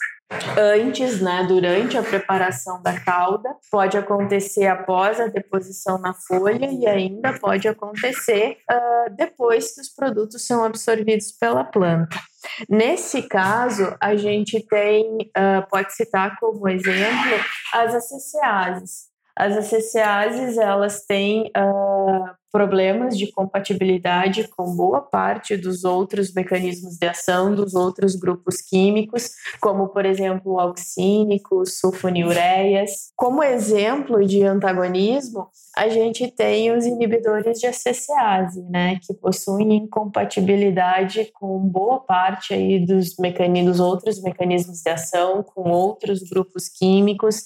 antes, 0.58 1.20
né, 1.20 1.44
durante 1.48 1.96
a 1.96 2.02
preparação 2.02 2.82
da 2.82 3.00
calda, 3.00 3.48
pode 3.70 3.96
acontecer 3.96 4.66
após 4.66 5.18
a 5.20 5.26
deposição 5.26 5.98
na 5.98 6.12
folha 6.12 6.66
e 6.70 6.86
ainda 6.86 7.32
pode 7.38 7.66
acontecer 7.66 8.58
uh, 8.70 9.14
depois 9.16 9.74
que 9.74 9.80
os 9.80 9.88
produtos 9.88 10.46
são 10.46 10.62
absorvidos 10.64 11.32
pela 11.32 11.64
planta. 11.64 12.18
Nesse 12.68 13.22
caso, 13.22 13.96
a 14.00 14.16
gente 14.16 14.60
tem, 14.66 15.18
uh, 15.36 15.66
pode 15.70 15.94
citar 15.94 16.36
como 16.38 16.68
exemplo, 16.68 17.40
as 17.72 17.94
ACCases. 17.94 19.08
As 19.36 19.56
ACCases, 19.56 20.58
elas 20.58 21.06
têm 21.06 21.50
uh, 21.56 22.38
problemas 22.50 23.16
de 23.16 23.30
compatibilidade 23.30 24.48
com 24.48 24.74
boa 24.74 25.00
parte 25.00 25.56
dos 25.56 25.84
outros 25.84 26.32
mecanismos 26.32 26.96
de 26.96 27.06
ação 27.06 27.54
dos 27.54 27.74
outros 27.74 28.16
grupos 28.16 28.61
químicos, 28.61 29.30
como, 29.61 29.88
por 29.88 30.06
exemplo, 30.06 30.58
auxínicos, 30.58 31.78
sulfonilureias. 31.78 33.12
Como 33.16 33.42
exemplo 33.42 34.24
de 34.24 34.42
antagonismo, 34.42 35.48
a 35.76 35.88
gente 35.88 36.30
tem 36.30 36.72
os 36.72 36.87
inibidores 36.87 37.58
de 37.58 37.66
ACCase, 37.66 38.62
né, 38.70 38.98
que 39.02 39.14
possuem 39.14 39.74
incompatibilidade 39.74 41.30
com 41.34 41.58
boa 41.61 42.00
parte 42.00 42.54
aí 42.54 42.84
dos 42.84 43.16
mecanismos, 43.18 43.78
outros 43.78 44.20
mecanismos 44.22 44.80
de 44.80 44.90
ação, 44.90 45.42
com 45.42 45.70
outros 45.70 46.22
grupos 46.22 46.68
químicos 46.68 47.44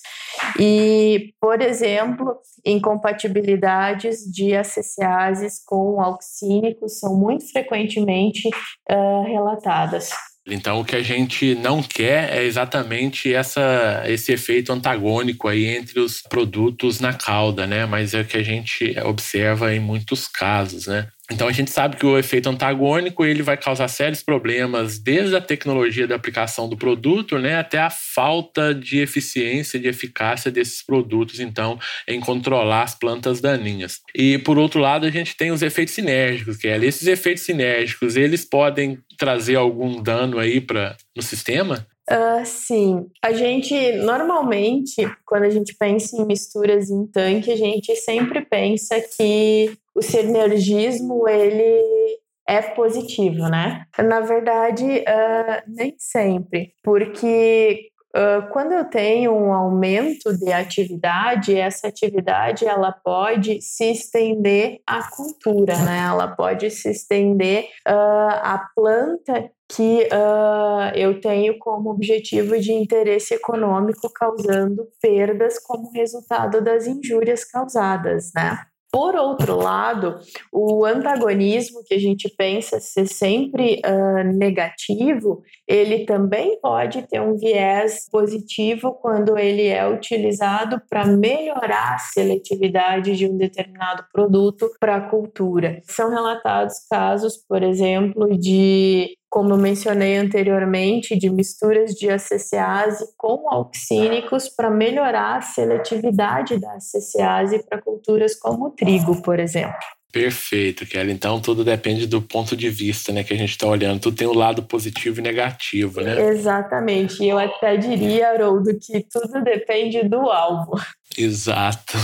e, 0.58 1.34
por 1.40 1.60
exemplo, 1.60 2.36
incompatibilidades 2.64 4.20
de 4.32 4.54
ACCase 4.54 4.91
proteases 4.94 5.62
com 5.64 6.00
auxínicos 6.00 6.98
são 6.98 7.16
muito 7.16 7.50
frequentemente 7.50 8.48
uh, 8.48 9.22
relatadas. 9.24 10.10
Então, 10.44 10.80
o 10.80 10.84
que 10.84 10.96
a 10.96 11.02
gente 11.02 11.54
não 11.54 11.80
quer 11.82 12.36
é 12.36 12.44
exatamente 12.44 13.32
essa, 13.32 14.02
esse 14.06 14.32
efeito 14.32 14.72
antagônico 14.72 15.46
aí 15.46 15.66
entre 15.66 16.00
os 16.00 16.20
produtos 16.20 16.98
na 16.98 17.12
cauda, 17.12 17.64
né? 17.64 17.86
Mas 17.86 18.12
é 18.12 18.22
o 18.22 18.24
que 18.24 18.36
a 18.36 18.42
gente 18.42 18.98
observa 19.04 19.72
em 19.72 19.78
muitos 19.78 20.26
casos, 20.26 20.88
né? 20.88 21.06
Então 21.32 21.48
a 21.48 21.52
gente 21.52 21.70
sabe 21.70 21.96
que 21.96 22.04
o 22.04 22.18
efeito 22.18 22.48
antagônico 22.48 23.24
ele 23.24 23.42
vai 23.42 23.56
causar 23.56 23.88
sérios 23.88 24.22
problemas 24.22 24.98
desde 24.98 25.34
a 25.34 25.40
tecnologia 25.40 26.06
da 26.06 26.14
aplicação 26.14 26.68
do 26.68 26.76
produto, 26.76 27.38
né, 27.38 27.56
até 27.56 27.78
a 27.78 27.90
falta 27.90 28.74
de 28.74 29.00
eficiência, 29.00 29.80
de 29.80 29.88
eficácia 29.88 30.50
desses 30.50 30.84
produtos, 30.84 31.40
então, 31.40 31.78
em 32.06 32.20
controlar 32.20 32.82
as 32.82 32.94
plantas 32.94 33.40
daninhas. 33.40 34.00
E 34.14 34.36
por 34.38 34.58
outro 34.58 34.80
lado, 34.80 35.06
a 35.06 35.10
gente 35.10 35.36
tem 35.36 35.50
os 35.50 35.62
efeitos 35.62 35.94
sinérgicos, 35.94 36.56
que 36.56 36.68
é 36.68 36.76
esses 36.84 37.06
efeitos 37.06 37.44
sinérgicos, 37.44 38.16
eles 38.16 38.44
podem 38.44 38.98
trazer 39.18 39.56
algum 39.56 40.02
dano 40.02 40.38
aí 40.38 40.60
para 40.60 40.96
no 41.16 41.22
sistema? 41.22 41.86
Uh, 42.10 42.44
sim, 42.44 43.06
a 43.22 43.32
gente 43.32 43.92
normalmente, 43.92 45.08
quando 45.24 45.44
a 45.44 45.50
gente 45.50 45.74
pensa 45.78 46.16
em 46.16 46.26
misturas 46.26 46.90
em 46.90 47.06
tanque, 47.06 47.50
a 47.50 47.56
gente 47.56 47.94
sempre 47.96 48.44
pensa 48.44 49.00
que 49.16 49.78
o 49.94 50.02
sinergismo 50.02 51.28
ele 51.28 52.20
é 52.48 52.60
positivo, 52.60 53.48
né? 53.48 53.84
Na 53.98 54.20
verdade, 54.20 54.84
uh, 54.84 55.62
nem 55.66 55.94
sempre, 55.98 56.74
porque 56.82 57.92
Uh, 58.14 58.46
quando 58.50 58.72
eu 58.72 58.84
tenho 58.84 59.32
um 59.32 59.54
aumento 59.54 60.36
de 60.36 60.52
atividade, 60.52 61.58
essa 61.58 61.88
atividade 61.88 62.66
ela 62.66 62.92
pode 62.92 63.62
se 63.62 63.90
estender 63.90 64.82
à 64.86 65.08
cultura, 65.08 65.74
né? 65.78 66.04
Ela 66.10 66.28
pode 66.28 66.70
se 66.70 66.90
estender 66.90 67.64
uh, 67.88 68.28
à 68.42 68.68
planta 68.76 69.50
que 69.66 70.06
uh, 70.12 70.94
eu 70.94 71.22
tenho 71.22 71.58
como 71.58 71.88
objetivo 71.88 72.60
de 72.60 72.72
interesse 72.72 73.32
econômico, 73.32 74.12
causando 74.12 74.86
perdas 75.00 75.58
como 75.58 75.90
resultado 75.92 76.60
das 76.60 76.86
injúrias 76.86 77.44
causadas, 77.44 78.30
né? 78.34 78.58
Por 78.92 79.16
outro 79.16 79.56
lado, 79.56 80.18
o 80.52 80.84
antagonismo 80.84 81.82
que 81.82 81.94
a 81.94 81.98
gente 81.98 82.28
pensa 82.36 82.78
ser 82.78 83.06
sempre 83.06 83.80
uh, 83.86 84.22
negativo, 84.36 85.42
ele 85.66 86.04
também 86.04 86.60
pode 86.60 87.00
ter 87.08 87.18
um 87.18 87.34
viés 87.38 88.06
positivo 88.10 88.92
quando 88.92 89.38
ele 89.38 89.66
é 89.66 89.88
utilizado 89.88 90.78
para 90.90 91.06
melhorar 91.06 91.94
a 91.94 91.98
seletividade 91.98 93.16
de 93.16 93.26
um 93.26 93.34
determinado 93.38 94.04
produto 94.12 94.70
para 94.78 94.96
a 94.96 95.08
cultura. 95.08 95.80
São 95.84 96.10
relatados 96.10 96.86
casos, 96.86 97.38
por 97.48 97.62
exemplo, 97.62 98.38
de 98.38 99.16
como 99.32 99.54
eu 99.54 99.56
mencionei 99.56 100.18
anteriormente, 100.18 101.18
de 101.18 101.30
misturas 101.30 101.92
de 101.92 102.10
ACCase 102.10 103.02
com 103.16 103.48
auxínicos 103.48 104.46
para 104.46 104.70
melhorar 104.70 105.38
a 105.38 105.40
seletividade 105.40 106.60
da 106.60 106.74
ACCase 106.74 107.64
para 107.66 107.80
culturas 107.80 108.34
como 108.34 108.66
o 108.66 108.70
trigo, 108.72 109.22
por 109.22 109.40
exemplo. 109.40 109.72
Perfeito, 110.12 110.84
Kelly. 110.84 111.12
Então 111.12 111.40
tudo 111.40 111.64
depende 111.64 112.06
do 112.06 112.20
ponto 112.20 112.54
de 112.54 112.68
vista 112.68 113.10
né, 113.10 113.24
que 113.24 113.32
a 113.32 113.36
gente 113.36 113.52
está 113.52 113.66
olhando. 113.66 114.00
Tudo 114.00 114.18
tem 114.18 114.26
o 114.26 114.32
um 114.32 114.36
lado 114.36 114.64
positivo 114.64 115.20
e 115.20 115.22
negativo, 115.22 116.02
né? 116.02 116.28
Exatamente. 116.28 117.24
E 117.24 117.30
eu 117.30 117.38
até 117.38 117.78
diria, 117.78 118.28
Haroldo, 118.28 118.78
que 118.78 119.06
tudo 119.10 119.42
depende 119.42 120.06
do 120.06 120.30
alvo. 120.30 120.78
Exato. 121.16 121.96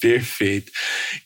Perfeito. 0.00 0.72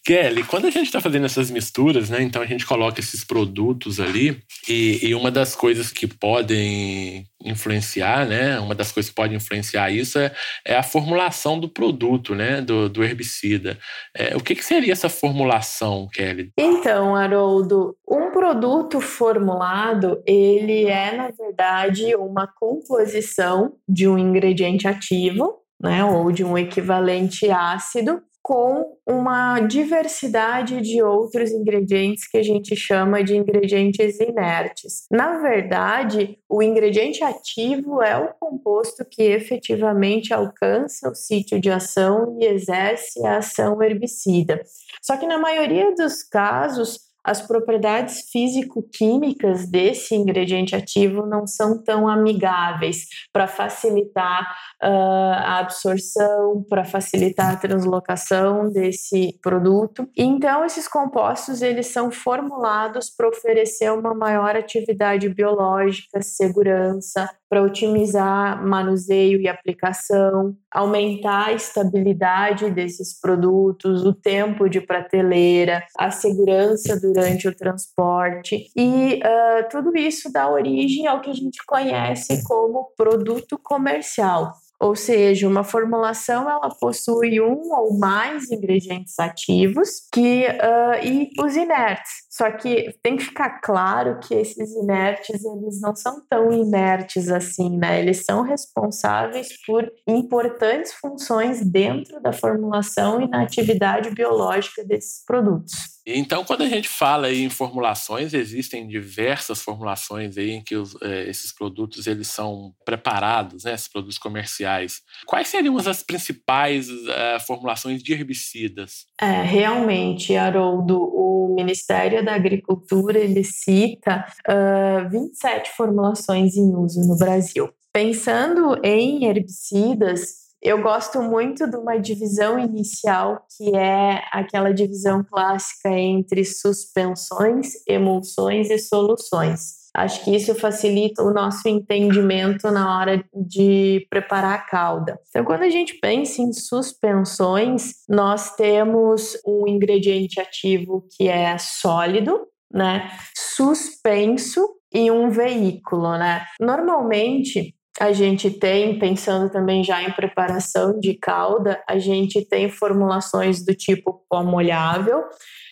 Kelly, 0.04 0.42
quando 0.42 0.66
a 0.66 0.70
gente 0.70 0.86
está 0.86 1.00
fazendo 1.00 1.26
essas 1.26 1.48
misturas, 1.48 2.10
né? 2.10 2.20
Então 2.20 2.42
a 2.42 2.46
gente 2.46 2.66
coloca 2.66 2.98
esses 2.98 3.24
produtos 3.24 4.00
ali 4.00 4.42
e, 4.68 5.06
e, 5.06 5.14
uma 5.14 5.30
das 5.30 5.54
coisas 5.54 5.92
que 5.92 6.08
podem 6.08 7.24
influenciar, 7.44 8.26
né? 8.26 8.58
Uma 8.58 8.74
das 8.74 8.90
coisas 8.90 9.10
que 9.10 9.14
pode 9.14 9.34
influenciar 9.34 9.90
isso 9.90 10.18
é, 10.18 10.34
é 10.64 10.76
a 10.76 10.82
formulação 10.82 11.60
do 11.60 11.68
produto, 11.68 12.34
né? 12.34 12.60
Do, 12.60 12.88
do 12.88 13.04
herbicida. 13.04 13.78
É, 14.12 14.36
o 14.36 14.40
que, 14.40 14.56
que 14.56 14.64
seria 14.64 14.92
essa 14.92 15.08
formulação, 15.08 16.08
Kelly? 16.12 16.50
Então, 16.58 17.14
Haroldo, 17.14 17.96
um 18.08 18.32
produto 18.32 19.00
formulado, 19.00 20.20
ele 20.26 20.86
é, 20.86 21.16
na 21.16 21.30
verdade, 21.30 22.16
uma 22.16 22.48
composição 22.48 23.74
de 23.88 24.08
um 24.08 24.18
ingrediente 24.18 24.88
ativo, 24.88 25.60
né, 25.80 26.04
ou 26.04 26.32
de 26.32 26.42
um 26.42 26.56
equivalente 26.56 27.50
ácido 27.50 28.22
com 28.44 28.98
uma 29.08 29.58
diversidade 29.60 30.82
de 30.82 31.02
outros 31.02 31.50
ingredientes 31.50 32.28
que 32.28 32.36
a 32.36 32.42
gente 32.42 32.76
chama 32.76 33.24
de 33.24 33.34
ingredientes 33.34 34.20
inertes. 34.20 35.06
Na 35.10 35.38
verdade, 35.38 36.38
o 36.46 36.62
ingrediente 36.62 37.24
ativo 37.24 38.02
é 38.02 38.18
o 38.18 38.34
composto 38.34 39.02
que 39.10 39.22
efetivamente 39.22 40.34
alcança 40.34 41.08
o 41.08 41.14
sítio 41.14 41.58
de 41.58 41.70
ação 41.70 42.36
e 42.38 42.44
exerce 42.44 43.24
a 43.24 43.38
ação 43.38 43.82
herbicida. 43.82 44.62
Só 45.00 45.16
que 45.16 45.26
na 45.26 45.38
maioria 45.38 45.94
dos 45.94 46.22
casos, 46.22 46.98
as 47.24 47.40
propriedades 47.40 48.28
físico-químicas 48.30 49.66
desse 49.66 50.14
ingrediente 50.14 50.76
ativo 50.76 51.24
não 51.26 51.46
são 51.46 51.82
tão 51.82 52.06
amigáveis 52.06 53.06
para 53.32 53.46
facilitar 53.46 54.42
uh, 54.82 54.86
a 54.86 55.58
absorção, 55.58 56.64
para 56.68 56.84
facilitar 56.84 57.52
a 57.52 57.56
translocação 57.56 58.70
desse 58.70 59.38
produto. 59.42 60.06
Então, 60.16 60.64
esses 60.64 60.86
compostos 60.86 61.62
eles 61.62 61.86
são 61.86 62.10
formulados 62.10 63.08
para 63.08 63.28
oferecer 63.28 63.90
uma 63.92 64.14
maior 64.14 64.54
atividade 64.54 65.28
biológica, 65.28 66.20
segurança, 66.20 67.28
para 67.48 67.62
otimizar 67.62 68.66
manuseio 68.66 69.40
e 69.40 69.46
aplicação, 69.46 70.56
aumentar 70.68 71.46
a 71.46 71.52
estabilidade 71.52 72.68
desses 72.68 73.18
produtos, 73.18 74.04
o 74.04 74.12
tempo 74.12 74.68
de 74.68 74.80
prateleira, 74.80 75.84
a 75.96 76.10
segurança 76.10 76.98
durante 77.14 77.48
o 77.48 77.56
transporte 77.56 78.70
e 78.76 79.20
uh, 79.22 79.68
tudo 79.70 79.96
isso 79.96 80.30
dá 80.32 80.50
origem 80.50 81.06
ao 81.06 81.20
que 81.20 81.30
a 81.30 81.34
gente 81.34 81.64
conhece 81.66 82.42
como 82.44 82.92
produto 82.96 83.58
comercial. 83.62 84.52
Ou 84.80 84.94
seja, 84.96 85.48
uma 85.48 85.64
formulação 85.64 86.50
ela 86.50 86.68
possui 86.68 87.40
um 87.40 87.72
ou 87.72 87.96
mais 87.98 88.50
ingredientes 88.50 89.18
ativos 89.18 89.88
que, 90.12 90.46
uh, 90.46 91.02
e 91.02 91.30
os 91.40 91.56
inertes 91.56 92.12
Só 92.28 92.50
que 92.50 92.94
tem 93.02 93.16
que 93.16 93.24
ficar 93.24 93.60
claro 93.60 94.18
que 94.20 94.34
esses 94.34 94.72
inertes, 94.72 95.42
eles 95.44 95.80
não 95.80 95.94
são 95.94 96.20
tão 96.28 96.52
inertes 96.52 97.30
assim, 97.30 97.78
né? 97.78 98.00
Eles 98.00 98.24
são 98.24 98.42
responsáveis 98.42 99.48
por 99.64 99.90
importantes 100.06 100.92
funções 100.92 101.64
dentro 101.64 102.20
da 102.20 102.32
formulação 102.32 103.22
e 103.22 103.28
na 103.28 103.42
atividade 103.42 104.10
biológica 104.10 104.84
desses 104.84 105.24
produtos. 105.24 105.93
Então, 106.06 106.44
quando 106.44 106.62
a 106.62 106.68
gente 106.68 106.88
fala 106.88 107.32
em 107.32 107.48
formulações, 107.48 108.34
existem 108.34 108.86
diversas 108.86 109.62
formulações 109.62 110.36
aí 110.36 110.50
em 110.50 110.62
que 110.62 110.76
os, 110.76 110.94
é, 111.00 111.28
esses 111.28 111.50
produtos 111.52 112.06
eles 112.06 112.28
são 112.28 112.74
preparados, 112.84 113.64
né, 113.64 113.72
esses 113.72 113.88
produtos 113.88 114.18
comerciais. 114.18 115.00
Quais 115.26 115.48
seriam 115.48 115.76
as 115.78 116.02
principais 116.02 116.88
é, 117.08 117.38
formulações 117.40 118.02
de 118.02 118.12
herbicidas? 118.12 119.06
É, 119.20 119.42
realmente, 119.42 120.36
Haroldo, 120.36 120.98
o 120.98 121.54
Ministério 121.54 122.24
da 122.24 122.34
Agricultura 122.34 123.18
ele 123.18 123.44
cita 123.44 124.26
uh, 124.48 125.08
27 125.08 125.70
formulações 125.70 126.56
em 126.56 126.74
uso 126.74 127.00
no 127.06 127.16
Brasil. 127.16 127.70
Pensando 127.92 128.78
em 128.82 129.24
herbicidas, 129.24 130.43
eu 130.64 130.80
gosto 130.80 131.20
muito 131.20 131.68
de 131.68 131.76
uma 131.76 131.98
divisão 131.98 132.58
inicial, 132.58 133.46
que 133.54 133.76
é 133.76 134.22
aquela 134.32 134.72
divisão 134.72 135.22
clássica 135.22 135.90
entre 135.90 136.42
suspensões, 136.42 137.74
emulsões 137.86 138.70
e 138.70 138.78
soluções. 138.78 139.84
Acho 139.94 140.24
que 140.24 140.34
isso 140.34 140.54
facilita 140.54 141.22
o 141.22 141.32
nosso 141.32 141.68
entendimento 141.68 142.70
na 142.70 142.98
hora 142.98 143.22
de 143.32 144.06
preparar 144.08 144.54
a 144.54 144.62
calda. 144.62 145.20
Então, 145.28 145.44
quando 145.44 145.62
a 145.62 145.68
gente 145.68 145.94
pensa 146.00 146.40
em 146.40 146.52
suspensões, 146.52 147.92
nós 148.08 148.56
temos 148.56 149.38
um 149.46 149.68
ingrediente 149.68 150.40
ativo 150.40 151.06
que 151.14 151.28
é 151.28 151.58
sólido, 151.58 152.40
né? 152.72 153.08
Suspenso 153.36 154.66
e 154.92 155.10
um 155.10 155.28
veículo, 155.28 156.16
né? 156.16 156.44
Normalmente, 156.58 157.74
a 158.00 158.12
gente 158.12 158.50
tem, 158.50 158.98
pensando 158.98 159.50
também 159.50 159.84
já 159.84 160.02
em 160.02 160.12
preparação 160.12 160.98
de 160.98 161.14
calda, 161.14 161.82
a 161.88 161.98
gente 161.98 162.44
tem 162.44 162.68
formulações 162.68 163.64
do 163.64 163.74
tipo 163.74 164.24
pó 164.28 164.42
molhável, 164.42 165.22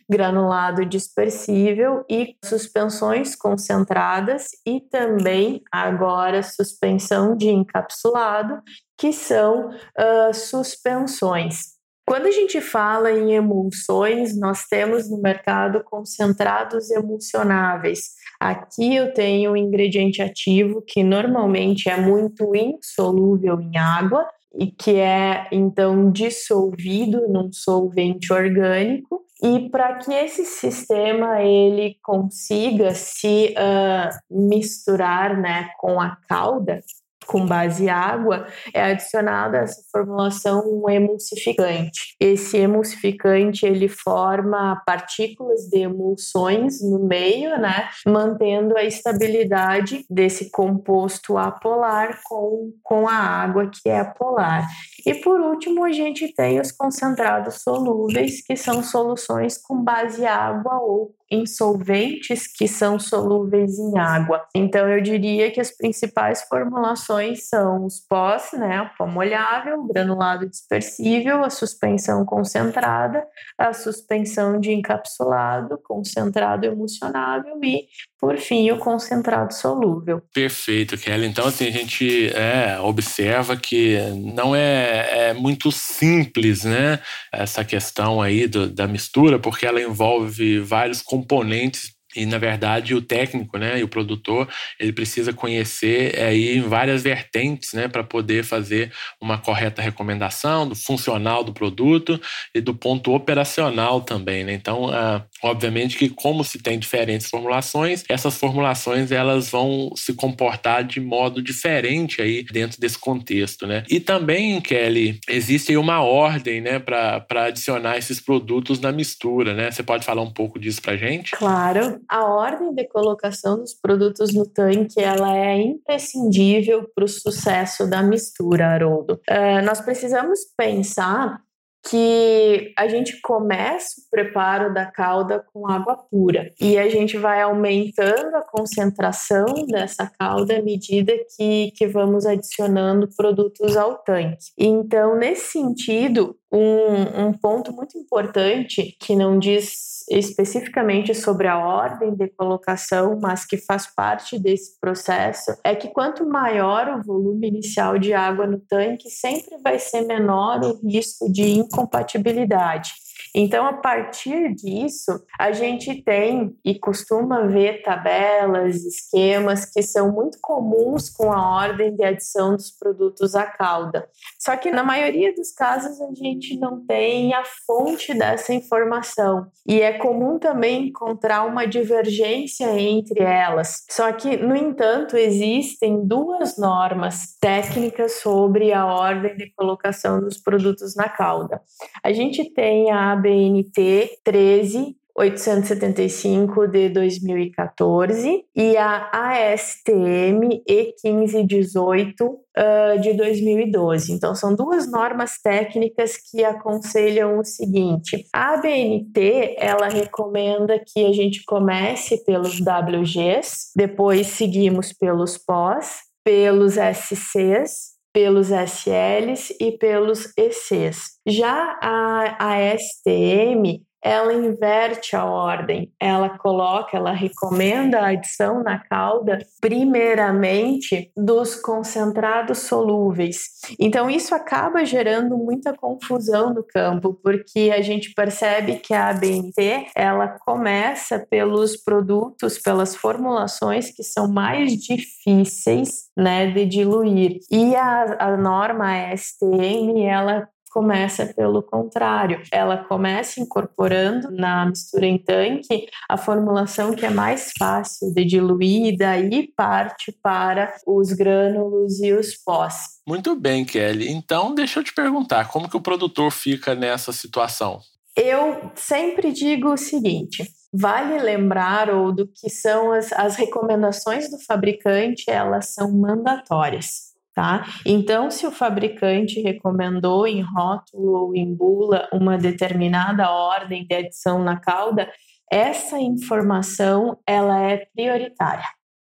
granulado 0.09 0.85
dispersível 0.85 2.05
e 2.09 2.37
suspensões 2.45 3.35
concentradas 3.35 4.49
e 4.67 4.81
também 4.81 5.63
agora 5.73 6.43
suspensão 6.43 7.37
de 7.37 7.49
encapsulado, 7.49 8.61
que 8.99 9.13
são 9.13 9.71
uh, 9.71 10.35
suspensões. 10.35 11.73
Quando 12.07 12.27
a 12.27 12.31
gente 12.31 12.61
fala 12.61 13.11
em 13.11 13.33
emulsões, 13.33 14.39
nós 14.39 14.65
temos 14.69 15.09
no 15.09 15.21
mercado 15.21 15.83
concentrados 15.85 16.91
emulsionáveis. 16.91 18.22
Aqui 18.43 18.97
eu 18.97 19.15
tenho 19.15 19.53
um 19.53 19.57
ingrediente 19.57 20.21
ativo 20.21 20.83
que 20.85 21.05
normalmente 21.05 21.89
é 21.89 21.97
muito 21.97 22.53
insolúvel 22.57 23.61
em 23.61 23.79
água 23.79 24.27
e 24.53 24.67
que 24.67 24.97
é 24.97 25.47
então 25.53 26.11
dissolvido 26.11 27.29
num 27.29 27.53
solvente 27.53 28.33
orgânico. 28.33 29.23
E 29.41 29.71
para 29.71 29.95
que 29.99 30.13
esse 30.13 30.45
sistema 30.45 31.41
ele 31.41 31.97
consiga 32.03 32.93
se 32.95 33.55
uh, 33.57 34.11
misturar 34.49 35.41
né, 35.41 35.69
com 35.79 36.01
a 36.01 36.17
calda, 36.29 36.81
com 37.27 37.47
base 37.47 37.89
água, 37.89 38.47
é 38.75 38.83
adicionada 38.83 39.59
essa 39.59 39.83
formulação 39.91 40.63
um 40.67 40.89
emulsificante. 40.89 42.15
Esse 42.19 42.59
emulsificante 42.59 43.67
ele 43.67 43.89
forma 43.89 44.83
partículas 44.87 45.69
de 45.69 45.81
emulsões 45.81 46.83
no 46.83 47.07
meio, 47.07 47.59
né, 47.59 47.89
mantendo 48.07 48.77
a 48.77 48.85
estabilidade 48.85 50.05
desse 50.09 50.51
composto 50.51 51.37
apolar 51.37 52.21
com, 52.25 52.73
com 52.83 53.09
a 53.09 53.15
água 53.15 53.69
que 53.69 53.89
é 53.89 54.01
apolar. 54.01 54.67
E 55.07 55.15
por 55.15 55.41
último, 55.41 55.85
a 55.85 55.93
gente 55.93 56.33
tem 56.35 56.61
os 56.61 56.71
concentrados 56.71 57.63
solúveis, 57.63 58.43
que 58.43 58.57
são 58.57 58.83
soluções 58.83 59.59
com 59.59 59.83
base 59.83 60.25
água 60.25 60.79
ou 60.81 61.15
em 61.33 61.47
solventes 61.47 62.47
que 62.47 62.69
são 62.69 62.99
solúveis 62.99 63.79
em 63.79 63.99
água. 63.99 64.45
Então 64.55 64.87
eu 64.87 65.01
diria 65.01 65.51
que 65.51 65.61
as 65.61 65.75
principais 65.75 66.43
formulações 66.43 67.49
são 67.49 67.87
os 67.87 67.99
pós, 68.01 68.51
né, 68.53 68.83
o 68.83 68.91
pó 68.99 69.07
molhável, 69.07 69.81
o 69.81 69.87
granulado 69.87 70.47
dispersível, 70.47 71.43
a 71.43 71.49
suspensão 71.49 72.23
concentrada, 72.27 73.27
a 73.57 73.73
suspensão 73.73 74.61
de 74.61 74.73
encapsulado, 74.73 75.79
concentrado 75.83 76.67
emulsionável 76.67 77.59
e 77.65 77.87
por 78.23 78.39
fim, 78.39 78.71
o 78.71 78.79
concentrado 78.79 79.53
solúvel. 79.53 80.23
Perfeito, 80.33 80.97
Kelly. 80.97 81.27
Então, 81.27 81.45
assim, 81.45 81.67
a 81.67 81.73
gente 81.73 82.29
é, 82.33 82.79
observa 82.79 83.57
que 83.57 83.99
não 84.15 84.55
é, 84.55 85.31
é, 85.31 85.35
muito 85.35 85.73
simples, 85.73 86.63
né, 86.63 87.01
essa 87.33 87.65
questão 87.65 88.23
aí 88.23 88.47
do, 88.47 88.69
da 88.69 88.87
mistura, 88.87 89.41
porque 89.41 89.67
ela 89.67 89.83
envolve 89.83 90.61
vários 90.61 91.03
componentes 91.03 91.22
componentes 91.23 91.97
e 92.15 92.27
na 92.27 92.39
verdade 92.39 92.95
o 92.95 93.03
técnico, 93.03 93.59
né, 93.59 93.81
e 93.81 93.83
o 93.83 93.89
produtor, 93.89 94.49
ele 94.79 94.93
precisa 94.93 95.33
conhecer 95.33 96.19
aí 96.21 96.61
várias 96.61 97.03
vertentes, 97.03 97.73
né, 97.73 97.89
para 97.89 98.05
poder 98.05 98.45
fazer 98.45 98.93
uma 99.21 99.39
correta 99.39 99.83
recomendação 99.83 100.69
do 100.69 100.75
funcional 100.75 101.45
do 101.45 101.53
produto 101.53 102.21
e 102.55 102.61
do 102.61 102.75
ponto 102.75 103.15
operacional 103.15 104.01
também, 104.01 104.45
né? 104.45 104.53
Então, 104.53 104.89
ah, 104.89 105.25
obviamente 105.43 105.97
que 105.97 106.09
como 106.09 106.45
se 106.45 106.59
tem 106.59 106.79
diferentes 106.79 107.29
formulações, 107.29 108.05
essas 108.09 108.37
formulações 108.37 109.11
elas 109.11 109.51
vão 109.51 109.93
se 109.97 110.15
comportar 110.15 110.85
de 110.85 111.01
modo 111.01 111.43
diferente 111.43 112.21
aí 112.21 112.45
dentro 112.45 112.81
desse 112.81 112.99
contexto, 112.99 113.67
né? 113.67 113.85
E 113.89 114.01
também, 114.01 114.61
Kelly, 114.61 115.19
existe 115.29 115.77
uma 115.77 116.03
ordem, 116.03 116.61
né, 116.61 116.79
para 116.79 117.47
adicionar 117.47 117.97
esses 117.97 118.21
produtos 118.21 118.81
na 118.81 118.93
mistura, 118.93 119.55
né? 119.55 119.71
Você 119.71 119.83
pode 119.83 120.05
falar 120.05 120.23
um 120.23 120.31
pouco 120.31 120.59
disso 120.59 120.83
para 120.83 120.97
gente? 120.97 121.33
Claro 121.33 122.02
a 122.09 122.25
ordem 122.25 122.75
de 122.75 122.85
colocação 122.85 123.59
dos 123.59 123.75
produtos 123.75 124.35
no 124.35 124.47
tanque 124.47 125.01
ela 125.01 125.37
é 125.37 125.61
imprescindível 125.61 126.89
para 126.95 127.05
o 127.05 127.09
sucesso 127.09 127.89
da 127.89 128.03
mistura, 128.03 128.69
Haroldo. 128.69 129.21
Uh, 129.29 129.65
nós 129.65 129.81
precisamos 129.81 130.41
pensar 130.57 131.41
que 131.89 132.73
a 132.79 132.87
gente 132.87 133.21
começa 133.21 134.01
o 134.01 134.11
preparo 134.11 134.73
da 134.73 134.87
calda 134.87 135.45
com 135.53 135.67
água 135.67 135.97
pura 135.97 136.53
e 136.61 136.79
a 136.79 136.89
gente 136.89 137.19
vai 137.19 137.43
aumentando 137.43 138.37
a 138.37 138.43
concentração 138.43 139.47
dessa 139.67 140.07
calda 140.19 140.59
à 140.59 140.63
medida 140.63 141.13
que, 141.37 141.73
que 141.73 141.87
vamos 141.89 142.25
adicionando 142.25 143.09
produtos 143.17 143.77
ao 143.77 143.97
tanque. 143.99 144.53
Então, 144.57 145.17
nesse 145.17 145.53
sentido, 145.53 146.37
um, 146.53 147.29
um 147.29 147.33
ponto 147.33 147.73
muito 147.73 147.97
importante 147.97 148.97
que 149.01 149.17
não 149.17 149.39
diz 149.39 149.93
especificamente 150.11 151.15
sobre 151.15 151.49
a 151.49 151.59
ordem 151.59 152.15
de 152.15 152.29
colocação, 152.29 153.19
mas 153.21 153.45
que 153.45 153.57
faz 153.57 153.87
parte 153.87 154.39
desse 154.39 154.79
processo, 154.79 155.57
é 155.65 155.75
que 155.75 155.89
quanto 155.89 156.27
maior 156.27 156.89
o 156.89 157.03
volume 157.03 157.49
inicial 157.49 157.99
de 157.99 158.13
água 158.13 158.47
no 158.47 158.59
tanque, 158.59 159.09
sempre 159.09 159.57
vai 159.63 159.79
ser 159.79 160.03
menor 160.03 160.61
o 160.61 160.87
risco 160.87 161.33
de 161.33 161.51
incompatibilidade. 161.53 162.93
Então, 163.35 163.65
a 163.65 163.73
partir 163.73 164.55
disso, 164.55 165.25
a 165.39 165.53
gente 165.53 166.03
tem 166.03 166.55
e 166.63 166.79
costuma 166.79 167.47
ver 167.47 167.83
tabelas, 167.83 168.85
esquemas 168.85 169.65
que 169.65 169.83
são 169.83 170.13
muito 170.13 170.39
comuns 170.43 171.09
com 171.09 171.33
a 171.33 171.57
ordem 171.57 171.95
de 171.97 172.05
adição 172.05 172.55
dos 172.55 172.71
produtos 172.71 173.35
à 173.35 173.47
calda. 173.47 174.07
Só 174.45 174.57
que 174.57 174.73
na 174.73 174.83
maioria 174.83 175.33
dos 175.33 175.53
casos 175.53 176.01
a 176.01 176.13
gente 176.13 176.59
não 176.59 176.85
tem 176.85 177.33
a 177.33 177.45
fonte 177.65 178.13
dessa 178.13 178.53
informação 178.53 179.47
e 179.65 179.81
é 179.81 179.93
comum 179.93 180.37
também 180.37 180.89
encontrar 180.89 181.45
uma 181.45 181.65
divergência 181.65 182.67
entre 182.77 183.23
elas. 183.23 183.85
Só 183.89 184.11
que, 184.11 184.37
no 184.37 184.57
entanto, 184.57 185.17
existem 185.17 186.05
duas 186.05 186.59
normas 186.59 187.37
técnicas 187.41 188.15
sobre 188.15 188.73
a 188.73 188.85
ordem 188.85 189.37
de 189.37 189.49
colocação 189.55 190.19
dos 190.19 190.39
produtos 190.39 190.97
na 190.97 191.09
calda. 191.09 191.61
A 192.03 192.13
gente 192.13 192.53
tem 192.53 192.91
a 192.91 193.13
ABNT 193.13 194.11
13 194.25 194.97
875 195.15 196.67
de 196.69 196.89
2014 196.89 198.45
e 198.57 198.77
a 198.77 199.11
ASTM 199.13 200.63
E1518 200.69 202.23
uh, 202.23 203.01
de 203.01 203.13
2012. 203.15 204.13
Então, 204.13 204.35
são 204.35 204.55
duas 204.55 204.91
normas 204.91 205.33
técnicas 205.43 206.17
que 206.17 206.43
aconselham 206.45 207.39
o 207.39 207.45
seguinte: 207.45 208.25
a 208.33 208.55
ABNT 208.55 209.57
ela 209.59 209.89
recomenda 209.89 210.79
que 210.79 211.05
a 211.05 211.13
gente 211.13 211.45
comece 211.45 212.25
pelos 212.25 212.59
WGs, 212.61 213.73
depois 213.77 214.27
seguimos 214.29 214.93
pelos 214.93 215.37
POS, 215.37 215.99
pelos 216.25 216.75
SCs, 216.75 217.93
pelos 218.13 218.49
SLs 218.49 219.55
e 219.59 219.73
pelos 219.73 220.33
ECs. 220.37 221.19
Já 221.27 221.79
a, 221.83 222.37
a 222.39 222.79
STM 222.79 223.83
ela 224.03 224.35
inverte 224.35 225.15
a 225.15 225.25
ordem. 225.25 225.93
Ela 226.01 226.31
coloca, 226.31 226.97
ela 226.97 227.13
recomenda 227.13 228.01
a 228.01 228.09
adição 228.09 228.63
na 228.63 228.79
cauda, 228.79 229.39
primeiramente, 229.61 231.11
dos 231.17 231.55
concentrados 231.55 232.59
solúveis. 232.59 233.39
Então, 233.79 234.11
isso 234.11 234.35
acaba 234.35 234.85
gerando 234.85 235.37
muita 235.37 235.73
confusão 235.73 236.53
no 236.53 236.65
campo, 236.65 237.15
porque 237.23 237.73
a 237.75 237.81
gente 237.81 238.13
percebe 238.13 238.77
que 238.77 238.93
a 238.93 239.11
ABNT 239.11 239.87
ela 239.95 240.29
começa 240.45 241.25
pelos 241.31 241.77
produtos, 241.77 242.59
pelas 242.59 242.97
formulações 242.97 243.91
que 243.95 244.03
são 244.03 244.27
mais 244.27 244.73
difíceis 244.73 246.11
né, 246.17 246.51
de 246.51 246.67
diluir. 246.67 247.39
E 247.51 247.75
a, 247.77 248.17
a 248.19 248.37
norma 248.37 249.15
STM, 249.17 250.05
ela 250.05 250.49
começa 250.73 251.27
pelo 251.27 251.63
contrário. 251.63 252.43
Ela 252.51 252.79
começa 252.79 253.41
incorporando 253.41 254.31
na 254.31 254.67
mistura 254.67 255.07
em 255.07 255.19
tanque 255.19 255.87
a 256.09 256.17
formulação 256.17 256.95
que 256.95 257.05
é 257.05 257.11
mais 257.11 257.53
fácil 257.59 258.13
de 258.15 258.25
diluir 258.25 258.87
e 258.87 258.97
daí 258.97 259.53
parte 259.55 260.13
para 260.23 260.75
os 260.87 261.13
grânulos 261.13 262.01
e 262.01 262.13
os 262.13 262.35
pós. 262.37 263.01
Muito 263.07 263.35
bem, 263.37 263.65
Kelly. 263.65 264.11
Então, 264.11 264.55
deixa 264.55 264.81
eu 264.81 264.85
te 264.85 264.95
perguntar, 264.95 265.49
como 265.49 265.69
que 265.69 265.77
o 265.77 265.81
produtor 265.81 266.31
fica 266.31 266.75
nessa 266.75 267.13
situação? 267.13 267.81
Eu 268.17 268.71
sempre 268.75 269.33
digo 269.33 269.73
o 269.73 269.77
seguinte: 269.77 270.45
vale 270.73 271.19
lembrar 271.19 271.91
ou 271.91 272.13
do 272.13 272.27
que 272.27 272.49
são 272.51 272.93
as, 272.93 273.13
as 273.13 273.37
recomendações 273.37 274.31
do 274.31 274.39
fabricante, 274.39 275.25
elas 275.29 275.75
são 275.75 275.91
mandatórias. 275.93 277.12
Tá? 277.35 277.65
Então, 277.87 278.31
se 278.31 278.47
o 278.47 278.51
fabricante 278.51 279.41
recomendou 279.41 280.27
em 280.27 280.43
rótulo 280.43 281.13
ou 281.13 281.35
em 281.35 281.55
bula 281.55 282.07
uma 282.13 282.37
determinada 282.37 283.31
ordem 283.31 283.87
de 283.87 283.95
adição 283.95 284.45
na 284.45 284.61
cauda, 284.61 285.11
essa 285.51 285.99
informação 285.99 287.19
ela 287.27 287.59
é 287.59 287.87
prioritária 287.95 288.67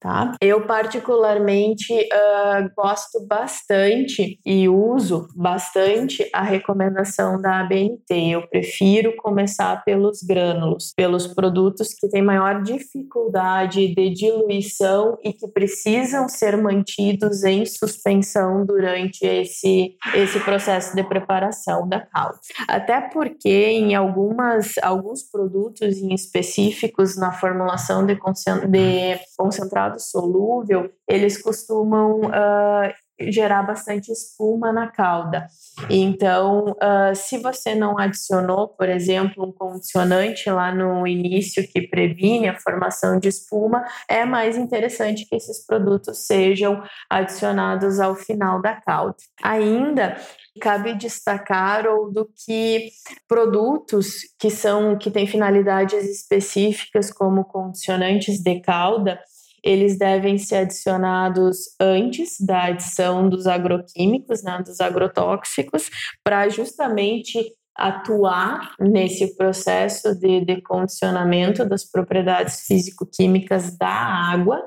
tá? 0.01 0.33
Eu 0.41 0.67
particularmente 0.67 1.93
uh, 1.93 2.71
gosto 2.77 3.27
bastante 3.27 4.39
e 4.45 4.69
uso 4.69 5.27
bastante 5.35 6.29
a 6.33 6.43
recomendação 6.43 7.41
da 7.41 7.61
ABNT. 7.61 8.31
Eu 8.31 8.49
prefiro 8.49 9.15
começar 9.17 9.83
pelos 9.85 10.23
grânulos, 10.23 10.93
pelos 10.97 11.27
produtos 11.27 11.93
que 11.95 12.09
têm 12.09 12.23
maior 12.23 12.63
dificuldade 12.63 13.95
de 13.95 14.11
diluição 14.11 15.17
e 15.23 15.33
que 15.33 15.49
precisam 15.49 16.29
ser 16.29 16.57
mantidos 16.57 17.45
em 17.45 17.65
suspensão 17.65 18.65
durante 18.65 19.25
esse, 19.25 19.97
esse 20.15 20.41
processo 20.41 20.95
de 20.95 21.03
preparação 21.03 21.89
da 21.89 22.01
calda. 22.01 22.39
Até 22.69 23.01
porque 23.01 23.49
em 23.49 23.95
algumas, 23.95 24.73
alguns 24.83 25.23
produtos 25.23 25.97
em 25.97 26.15
específicos 26.15 27.17
na 27.17 27.33
formulação 27.33 28.05
de, 28.05 28.15
de 28.15 29.19
concentrado 29.37 29.86
solúvel, 29.99 30.91
eles 31.09 31.41
costumam 31.41 32.21
uh, 32.21 32.93
gerar 33.21 33.63
bastante 33.63 34.13
espuma 34.13 34.73
na 34.73 34.89
cauda. 34.89 35.47
Então, 35.89 36.73
uh, 36.73 37.15
se 37.15 37.39
você 37.39 37.75
não 37.75 37.99
adicionou, 37.99 38.69
por 38.69 38.89
exemplo, 38.89 39.45
um 39.45 39.53
condicionante 39.53 40.51
lá 40.51 40.75
no 40.75 41.07
início 41.07 41.67
que 41.67 41.83
previne 41.83 42.49
a 42.49 42.59
formação 42.59 43.19
de 43.19 43.29
espuma, 43.29 43.85
é 44.09 44.25
mais 44.25 44.57
interessante 44.57 45.27
que 45.27 45.37
esses 45.37 45.65
produtos 45.65 46.27
sejam 46.27 46.83
adicionados 47.09 48.01
ao 48.01 48.15
final 48.15 48.61
da 48.61 48.75
cauda. 48.75 49.17
Ainda 49.43 50.17
cabe 50.61 50.95
destacar 50.95 51.87
ou 51.87 52.11
do 52.11 52.27
que 52.27 52.91
produtos 53.29 54.21
que 54.39 54.51
são 54.51 54.97
que 54.97 55.11
têm 55.11 55.27
finalidades 55.27 56.05
específicas 56.05 57.13
como 57.13 57.45
condicionantes 57.45 58.43
de 58.43 58.61
cauda 58.61 59.21
eles 59.67 59.99
devem 59.99 60.39
ser 60.39 60.59
adicionados 60.59 61.75
antes 61.81 62.37
da 62.41 62.67
adição 62.67 63.29
dos 63.29 63.49
agroquímicos, 63.49 64.45
né, 64.45 64.63
dos 64.65 64.81
agrotóxicos, 64.81 65.91
para 66.23 66.49
justamente 66.49 67.53
atuar 67.77 68.75
nesse 68.81 69.37
processo 69.37 70.15
de, 70.15 70.45
de 70.45 70.63
condicionamento 70.63 71.69
das 71.69 71.85
propriedades 71.85 72.61
físico-químicas 72.67 73.77
da 73.77 73.89
água. 73.89 74.63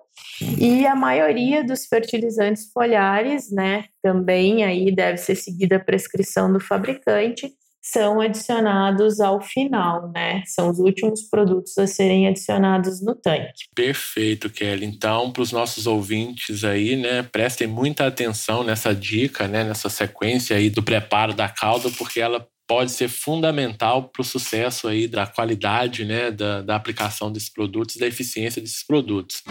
E 0.59 0.85
a 0.85 0.95
maioria 0.95 1.63
dos 1.63 1.85
fertilizantes 1.85 2.69
foliares, 2.71 3.49
né, 3.51 3.85
também 4.03 4.63
aí 4.65 4.93
deve 4.93 5.17
ser 5.17 5.35
seguida 5.35 5.77
a 5.77 5.83
prescrição 5.83 6.51
do 6.51 6.59
fabricante, 6.59 7.51
são 7.91 8.21
adicionados 8.21 9.19
ao 9.19 9.41
final, 9.41 10.11
né? 10.11 10.43
São 10.45 10.69
os 10.69 10.79
últimos 10.79 11.23
produtos 11.23 11.77
a 11.77 11.87
serem 11.87 12.27
adicionados 12.27 13.01
no 13.01 13.15
tanque. 13.15 13.65
Perfeito, 13.75 14.49
Kelly. 14.49 14.85
Então, 14.85 15.31
para 15.31 15.41
os 15.41 15.51
nossos 15.51 15.87
ouvintes 15.87 16.63
aí, 16.63 16.95
né, 16.95 17.23
prestem 17.23 17.67
muita 17.67 18.07
atenção 18.07 18.63
nessa 18.63 18.93
dica, 18.93 19.47
né, 19.47 19.63
nessa 19.63 19.89
sequência 19.89 20.55
aí 20.55 20.69
do 20.69 20.83
preparo 20.83 21.33
da 21.33 21.49
calda, 21.49 21.89
porque 21.97 22.19
ela 22.19 22.47
pode 22.67 22.91
ser 22.91 23.07
fundamental 23.07 24.09
para 24.09 24.21
o 24.21 24.25
sucesso 24.25 24.87
aí 24.87 25.07
da 25.07 25.25
qualidade, 25.25 26.05
né, 26.05 26.29
da, 26.29 26.61
da 26.61 26.75
aplicação 26.75 27.31
desses 27.31 27.49
produtos, 27.49 27.97
da 27.97 28.05
eficiência 28.05 28.61
desses 28.61 28.85
produtos. 28.85 29.41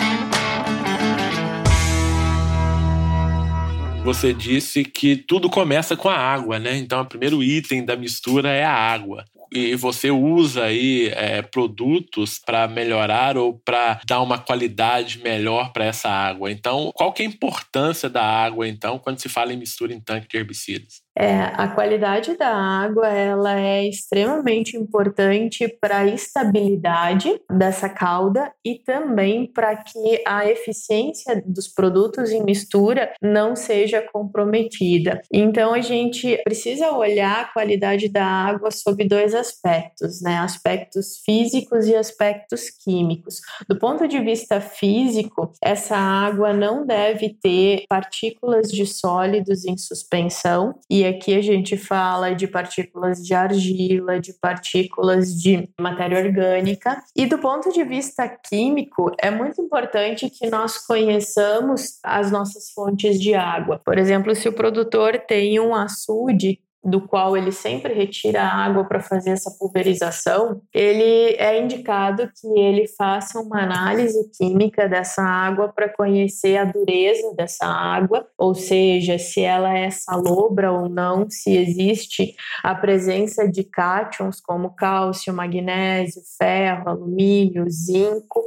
Você 4.08 4.32
disse 4.32 4.84
que 4.84 5.16
tudo 5.16 5.50
começa 5.50 5.94
com 5.94 6.08
a 6.08 6.16
água, 6.16 6.58
né? 6.58 6.78
Então, 6.78 7.02
o 7.02 7.04
primeiro 7.04 7.42
item 7.42 7.84
da 7.84 7.94
mistura 7.94 8.48
é 8.48 8.64
a 8.64 8.72
água 8.72 9.22
e 9.52 9.74
você 9.76 10.10
usa 10.10 10.64
aí 10.64 11.08
é, 11.08 11.42
produtos 11.42 12.38
para 12.38 12.66
melhorar 12.66 13.36
ou 13.36 13.58
para 13.58 14.00
dar 14.06 14.22
uma 14.22 14.38
qualidade 14.38 15.18
melhor 15.18 15.74
para 15.74 15.84
essa 15.84 16.08
água. 16.08 16.50
Então, 16.50 16.90
qual 16.94 17.12
que 17.12 17.22
é 17.22 17.26
a 17.26 17.28
importância 17.28 18.08
da 18.08 18.22
água, 18.22 18.66
então, 18.66 18.98
quando 18.98 19.20
se 19.20 19.28
fala 19.28 19.52
em 19.52 19.58
mistura 19.58 19.92
em 19.92 20.00
tanque 20.00 20.26
de 20.26 20.38
herbicidas? 20.38 21.02
É, 21.16 21.40
a 21.54 21.66
qualidade 21.68 22.36
da 22.36 22.48
água 22.48 23.08
ela 23.08 23.58
é 23.58 23.84
extremamente 23.88 24.76
importante 24.76 25.66
para 25.80 25.98
a 25.98 26.06
estabilidade 26.06 27.40
dessa 27.50 27.88
cauda 27.88 28.52
e 28.64 28.76
também 28.84 29.50
para 29.52 29.76
que 29.76 30.22
a 30.26 30.48
eficiência 30.48 31.42
dos 31.44 31.66
produtos 31.66 32.30
em 32.30 32.44
mistura 32.44 33.12
não 33.20 33.56
seja 33.56 34.00
comprometida. 34.12 35.20
Então 35.32 35.74
a 35.74 35.80
gente 35.80 36.40
precisa 36.44 36.92
olhar 36.92 37.40
a 37.40 37.52
qualidade 37.52 38.08
da 38.08 38.24
água 38.24 38.70
sob 38.70 39.04
dois 39.04 39.34
aspectos, 39.34 40.22
né? 40.22 40.38
Aspectos 40.38 41.20
físicos 41.24 41.86
e 41.86 41.96
aspectos 41.96 42.70
químicos. 42.70 43.40
Do 43.68 43.78
ponto 43.78 44.06
de 44.06 44.20
vista 44.20 44.60
físico, 44.60 45.52
essa 45.62 45.96
água 45.96 46.52
não 46.52 46.86
deve 46.86 47.36
ter 47.42 47.84
partículas 47.88 48.68
de 48.68 48.86
sólidos 48.86 49.64
em 49.64 49.76
suspensão 49.76 50.78
e 50.88 51.07
aqui 51.08 51.34
a 51.34 51.42
gente 51.42 51.76
fala 51.76 52.34
de 52.34 52.46
partículas 52.46 53.24
de 53.24 53.34
argila, 53.34 54.20
de 54.20 54.32
partículas 54.32 55.34
de 55.34 55.68
matéria 55.80 56.18
orgânica. 56.18 57.02
E 57.16 57.26
do 57.26 57.38
ponto 57.38 57.72
de 57.72 57.82
vista 57.84 58.28
químico, 58.28 59.12
é 59.18 59.30
muito 59.30 59.60
importante 59.60 60.30
que 60.30 60.48
nós 60.48 60.78
conheçamos 60.78 61.98
as 62.04 62.30
nossas 62.30 62.70
fontes 62.70 63.20
de 63.20 63.34
água. 63.34 63.80
Por 63.84 63.98
exemplo, 63.98 64.34
se 64.34 64.48
o 64.48 64.52
produtor 64.52 65.18
tem 65.18 65.58
um 65.58 65.74
açude 65.74 66.60
do 66.84 67.00
qual 67.00 67.36
ele 67.36 67.52
sempre 67.52 67.92
retira 67.92 68.42
a 68.42 68.64
água 68.64 68.84
para 68.84 69.00
fazer 69.00 69.30
essa 69.30 69.50
pulverização, 69.58 70.62
ele 70.72 71.34
é 71.36 71.60
indicado 71.60 72.30
que 72.40 72.46
ele 72.58 72.86
faça 72.96 73.40
uma 73.40 73.62
análise 73.62 74.30
química 74.36 74.88
dessa 74.88 75.22
água 75.22 75.68
para 75.68 75.88
conhecer 75.88 76.56
a 76.56 76.64
dureza 76.64 77.34
dessa 77.36 77.66
água, 77.66 78.26
ou 78.38 78.54
seja, 78.54 79.18
se 79.18 79.40
ela 79.40 79.76
é 79.76 79.90
salobra 79.90 80.72
ou 80.72 80.88
não, 80.88 81.28
se 81.28 81.56
existe 81.56 82.34
a 82.62 82.74
presença 82.74 83.48
de 83.48 83.64
cátions 83.64 84.40
como 84.40 84.74
cálcio, 84.74 85.34
magnésio, 85.34 86.22
ferro, 86.38 86.88
alumínio, 86.88 87.68
zinco, 87.68 88.42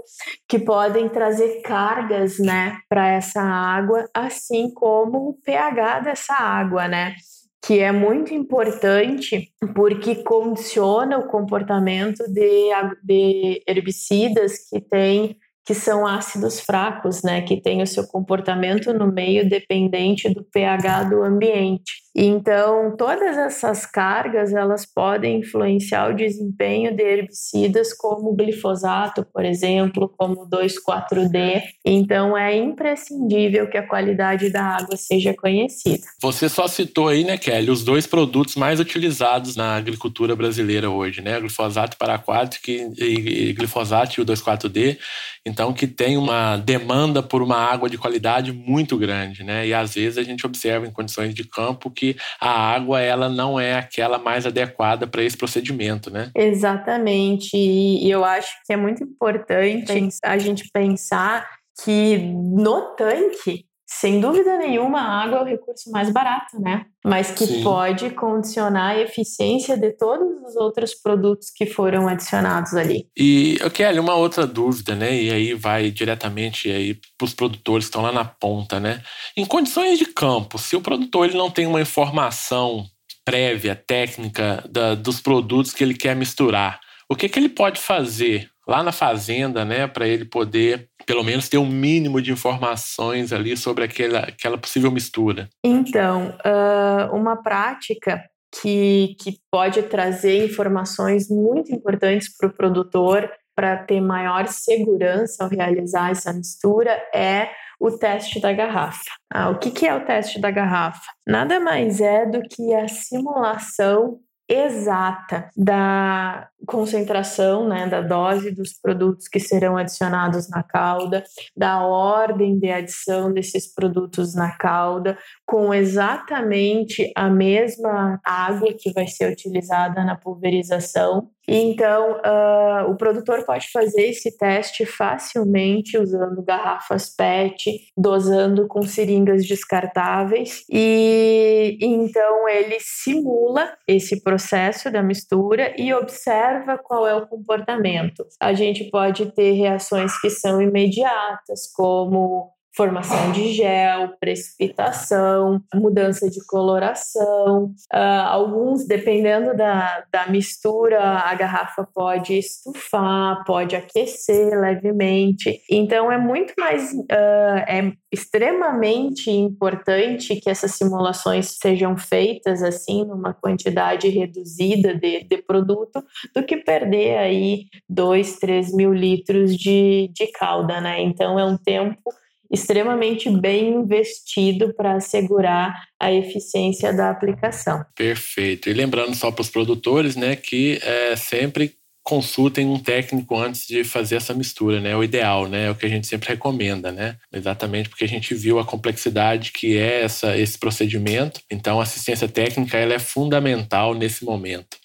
que 0.48 0.60
podem 0.60 1.10
trazer 1.10 1.62
cargas, 1.62 2.40
né, 2.40 2.78
para 2.90 3.08
essa 3.08 3.42
água, 3.42 4.10
assim 4.14 4.74
como 4.74 5.30
o 5.30 5.34
pH 5.44 6.00
dessa 6.00 6.34
água, 6.34 6.88
né? 6.88 7.16
Que 7.64 7.80
é 7.80 7.92
muito 7.92 8.34
importante 8.34 9.52
porque 9.76 10.16
condiciona 10.24 11.20
o 11.20 11.28
comportamento 11.28 12.24
de, 12.28 12.70
de 13.04 13.64
herbicidas 13.68 14.70
que 14.70 14.82
têm 14.82 15.38
que 15.64 15.76
são 15.76 16.08
ácidos 16.08 16.60
fracos, 16.60 17.22
né, 17.22 17.42
que 17.44 17.62
têm 17.62 17.84
o 17.84 17.88
seu 17.88 18.08
comportamento 18.08 18.92
no 18.94 19.12
meio 19.12 19.48
dependente 19.48 20.28
do 20.34 20.44
pH 20.44 21.04
do 21.04 21.22
ambiente. 21.24 22.02
Então, 22.16 22.96
todas 22.98 23.38
essas 23.38 23.86
cargas, 23.86 24.54
elas 24.54 24.86
podem 24.86 25.40
influenciar 25.40 26.10
o 26.10 26.16
desempenho 26.16 26.96
de 26.96 27.04
herbicidas 27.04 27.94
como 27.94 28.32
o 28.32 28.36
glifosato, 28.36 29.26
por 29.34 29.46
exemplo, 29.46 30.14
como 30.18 30.42
o 30.42 30.50
2,4-D. 30.50 31.62
Então, 31.86 32.38
é 32.38 32.56
imprescindível 32.58 33.70
que 33.70 33.78
a 33.78 33.88
qualidade 33.88 34.50
da 34.50 34.64
água 34.64 34.98
seja 34.98 35.34
conhecida. 35.34 36.04
Você 36.22 36.50
só 36.50 36.68
citou 36.68 37.08
aí, 37.08 37.24
né, 37.24 37.38
Kelly, 37.38 37.72
os 37.72 37.84
dois 37.84 38.06
produtos 38.06 38.56
mais 38.56 38.80
utilizados 38.80 39.56
na 39.56 39.78
agricultura 39.78 40.36
brasileira 40.36 40.90
hoje, 40.90 41.22
né? 41.22 41.40
Glifosato 41.40 41.98
paraquático 41.98 42.70
e 42.70 43.54
glifosato 43.54 44.20
e 44.20 44.22
o 44.22 44.26
2,4-D. 44.26 44.98
Então, 45.46 45.74
que 45.74 45.88
tem 45.88 46.18
uma 46.18 46.58
demanda 46.58 47.24
por 47.24 47.42
uma 47.42 47.58
água 47.58 47.90
de 47.90 47.98
qualidade 47.98 48.52
muito 48.52 48.98
grande, 48.98 49.44
né? 49.44 49.66
E 49.66 49.74
às 49.74 49.96
vezes 49.96 50.18
a 50.18 50.24
gente 50.24 50.46
observa 50.46 50.86
em 50.86 50.92
condições 50.92 51.34
de 51.34 51.44
campo 51.44 51.90
que 51.90 52.01
a 52.40 52.50
água 52.50 53.00
ela 53.02 53.30
não 53.30 53.60
é 53.60 53.76
aquela 53.76 54.18
mais 54.18 54.46
adequada 54.46 55.08
para 55.08 55.24
esse 55.24 55.38
procedimento, 55.38 56.12
né? 56.12 56.32
Exatamente. 56.36 57.56
E 57.56 58.10
eu 58.10 58.24
acho 58.24 58.52
que 58.66 58.74
é 58.74 58.78
muito 58.78 59.04
importante 59.04 60.10
a 60.24 60.38
gente 60.38 60.70
pensar 60.74 61.48
que 61.84 62.18
no 62.18 62.96
tanque 62.96 63.66
sem 63.94 64.22
dúvida 64.22 64.58
nenhuma, 64.58 65.02
a 65.02 65.24
água 65.24 65.40
é 65.40 65.42
o 65.42 65.46
recurso 65.46 65.92
mais 65.92 66.10
barato, 66.10 66.58
né? 66.62 66.86
Mas 67.04 67.30
que 67.30 67.46
Sim. 67.46 67.62
pode 67.62 68.10
condicionar 68.12 68.92
a 68.92 69.00
eficiência 69.02 69.76
de 69.76 69.92
todos 69.92 70.28
os 70.48 70.56
outros 70.56 70.96
produtos 70.96 71.50
que 71.50 71.66
foram 71.66 72.08
adicionados 72.08 72.74
ali. 72.74 73.06
E, 73.18 73.58
Kelly, 73.74 74.00
uma 74.00 74.16
outra 74.16 74.48
dúvida, 74.48 74.96
né? 74.96 75.14
E 75.22 75.30
aí 75.30 75.54
vai 75.54 75.92
diretamente 75.92 76.72
aí 76.72 76.98
para 77.18 77.26
os 77.26 77.34
produtores 77.34 77.86
que 77.86 77.90
estão 77.90 78.02
lá 78.02 78.14
na 78.14 78.24
ponta, 78.24 78.80
né? 78.80 79.04
Em 79.36 79.46
condições 79.46 80.00
de 80.00 80.06
campo, 80.06 80.58
se 80.58 80.74
o 80.78 80.82
produtor 80.82 81.28
ele 81.28 81.38
não 81.38 81.52
tem 81.52 81.68
uma 81.68 81.82
informação 81.82 82.86
prévia, 83.26 83.76
técnica 83.76 84.64
da, 84.70 84.96
dos 84.96 85.20
produtos 85.20 85.74
que 85.74 85.84
ele 85.84 85.96
quer 85.96 86.16
misturar, 86.16 86.80
o 87.10 87.16
que, 87.16 87.28
que 87.28 87.38
ele 87.38 87.50
pode 87.50 87.80
fazer 87.80 88.50
lá 88.68 88.82
na 88.82 88.92
fazenda, 88.92 89.66
né, 89.66 89.86
para 89.86 90.08
ele 90.08 90.24
poder 90.24 90.88
pelo 91.12 91.26
menos 91.26 91.50
ter 91.50 91.58
um 91.58 91.68
mínimo 91.68 92.22
de 92.22 92.32
informações 92.32 93.34
ali 93.34 93.58
sobre 93.58 93.84
aquela, 93.84 94.20
aquela 94.20 94.58
possível 94.58 94.90
mistura? 94.90 95.50
Então, 95.62 96.34
uh, 96.40 97.14
uma 97.14 97.44
prática 97.44 98.24
que, 98.62 99.18
que 99.20 99.38
pode 99.52 99.84
trazer 99.84 100.46
informações 100.46 101.30
muito 101.30 101.70
importantes 101.76 102.34
para 102.34 102.48
o 102.48 102.54
produtor 102.54 103.30
para 103.54 103.76
ter 103.76 104.00
maior 104.00 104.48
segurança 104.48 105.44
ao 105.44 105.50
realizar 105.50 106.12
essa 106.12 106.32
mistura 106.32 106.92
é 107.14 107.50
o 107.78 107.92
teste 107.92 108.40
da 108.40 108.54
garrafa. 108.54 109.12
Ah, 109.30 109.50
o 109.50 109.60
que, 109.60 109.70
que 109.70 109.86
é 109.86 109.94
o 109.94 110.06
teste 110.06 110.40
da 110.40 110.50
garrafa? 110.50 111.12
Nada 111.28 111.60
mais 111.60 112.00
é 112.00 112.26
do 112.26 112.42
que 112.42 112.74
a 112.74 112.88
simulação 112.88 114.18
exata 114.52 115.50
da 115.56 116.50
concentração, 116.68 117.68
né, 117.68 117.88
da 117.88 118.02
dose 118.02 118.52
dos 118.52 118.74
produtos 118.74 119.28
que 119.30 119.40
serão 119.40 119.78
adicionados 119.78 120.50
na 120.50 120.62
calda, 120.62 121.24
da 121.56 121.82
ordem 121.82 122.60
de 122.60 122.70
adição 122.70 123.32
desses 123.34 123.74
produtos 123.74 124.36
na 124.36 124.52
calda, 124.58 125.18
com 125.52 125.74
exatamente 125.74 127.12
a 127.14 127.30
mesma 127.30 128.18
água 128.26 128.74
que 128.74 128.94
vai 128.94 129.06
ser 129.06 129.30
utilizada 129.30 130.02
na 130.06 130.16
pulverização. 130.16 131.30
Então, 131.46 132.20
uh, 132.20 132.90
o 132.90 132.96
produtor 132.96 133.44
pode 133.44 133.70
fazer 133.72 134.10
esse 134.12 134.38
teste 134.38 134.86
facilmente 134.86 135.98
usando 135.98 136.42
garrafas 136.44 137.14
PET, 137.14 137.80
dosando 137.98 138.68
com 138.68 138.84
seringas 138.84 139.46
descartáveis, 139.46 140.64
e 140.72 141.78
então 141.82 142.48
ele 142.48 142.78
simula 142.80 143.74
esse 143.88 144.24
processo 144.24 144.90
da 144.90 145.04
mistura 145.04 145.74
e 145.78 145.94
observa 145.94 146.62
observa 146.62 146.78
qual 146.78 147.08
é 147.08 147.16
o 147.16 147.28
comportamento. 147.28 148.26
A 148.40 148.54
gente 148.54 148.90
pode 148.90 149.32
ter 149.34 149.52
reações 149.54 150.20
que 150.20 150.30
são 150.30 150.62
imediatas, 150.62 151.72
como 151.74 152.52
formação 152.76 153.32
de 153.32 153.54
gel, 153.54 154.16
precipitação, 154.20 155.62
mudança 155.74 156.30
de 156.30 156.46
coloração. 156.46 157.74
Uh, 157.94 158.26
alguns, 158.28 158.88
dependendo 158.88 159.56
da, 159.56 160.04
da 160.12 160.28
mistura, 160.28 161.02
a 161.02 161.34
garrafa 161.36 161.86
pode 161.94 162.38
estufar, 162.38 163.44
pode 163.46 163.76
aquecer 163.76 164.58
levemente. 164.60 165.62
Então, 165.70 166.12
é 166.12 166.18
muito 166.18 166.54
mais, 166.58 166.94
uh, 166.94 167.58
é 167.68 167.92
extremamente 168.12 169.30
importante 169.30 170.36
que 170.38 170.50
essas 170.50 170.72
simulações 170.72 171.58
sejam 171.60 171.98
feitas 171.98 172.64
assim, 172.64 173.06
numa 173.06 173.34
quantidade 173.34 174.08
reduzida 174.08 174.96
de, 174.96 175.24
de 175.24 175.38
produto, 175.38 176.04
do 176.34 176.44
que 176.44 176.58
perder 176.58 177.18
aí 177.18 177.66
2, 177.90 178.40
3 178.40 178.74
mil 178.74 178.94
litros 178.94 179.58
de, 179.58 180.10
de 180.14 180.28
calda, 180.32 180.80
né? 180.80 181.02
Então, 181.02 181.38
é 181.38 181.44
um 181.44 181.58
tempo 181.58 182.12
extremamente 182.52 183.30
bem 183.30 183.70
investido 183.76 184.74
para 184.76 184.96
assegurar 184.96 185.84
a 186.00 186.12
eficiência 186.12 186.94
da 186.94 187.10
aplicação. 187.10 187.84
Perfeito. 187.96 188.70
E 188.70 188.74
lembrando 188.74 189.16
só 189.16 189.32
para 189.32 189.42
os 189.42 189.50
produtores, 189.50 190.16
né, 190.16 190.36
que 190.36 190.80
é, 190.84 191.16
sempre 191.16 191.76
consultem 192.04 192.68
um 192.68 192.80
técnico 192.80 193.38
antes 193.38 193.66
de 193.68 193.84
fazer 193.84 194.16
essa 194.16 194.34
mistura, 194.34 194.82
né? 194.82 194.96
O 194.96 195.04
ideal, 195.04 195.48
né? 195.48 195.68
É 195.68 195.72
o 195.72 195.76
que 195.76 195.86
a 195.86 195.90
gente 195.90 196.08
sempre 196.08 196.30
recomenda, 196.30 196.92
né? 196.92 197.16
Exatamente 197.32 197.90
porque 197.90 198.04
a 198.04 198.08
gente 198.08 198.34
viu 198.34 198.60
a 198.60 198.66
complexidade 198.66 199.52
que 199.52 199.78
é 199.78 200.02
essa, 200.02 200.36
esse 200.36 200.58
procedimento. 200.58 201.42
Então, 201.50 201.80
a 201.80 201.84
assistência 201.84 202.28
técnica 202.28 202.78
ela 202.78 202.94
é 202.94 203.00
fundamental 203.00 203.94
nesse 203.94 204.26
momento. 204.26 204.81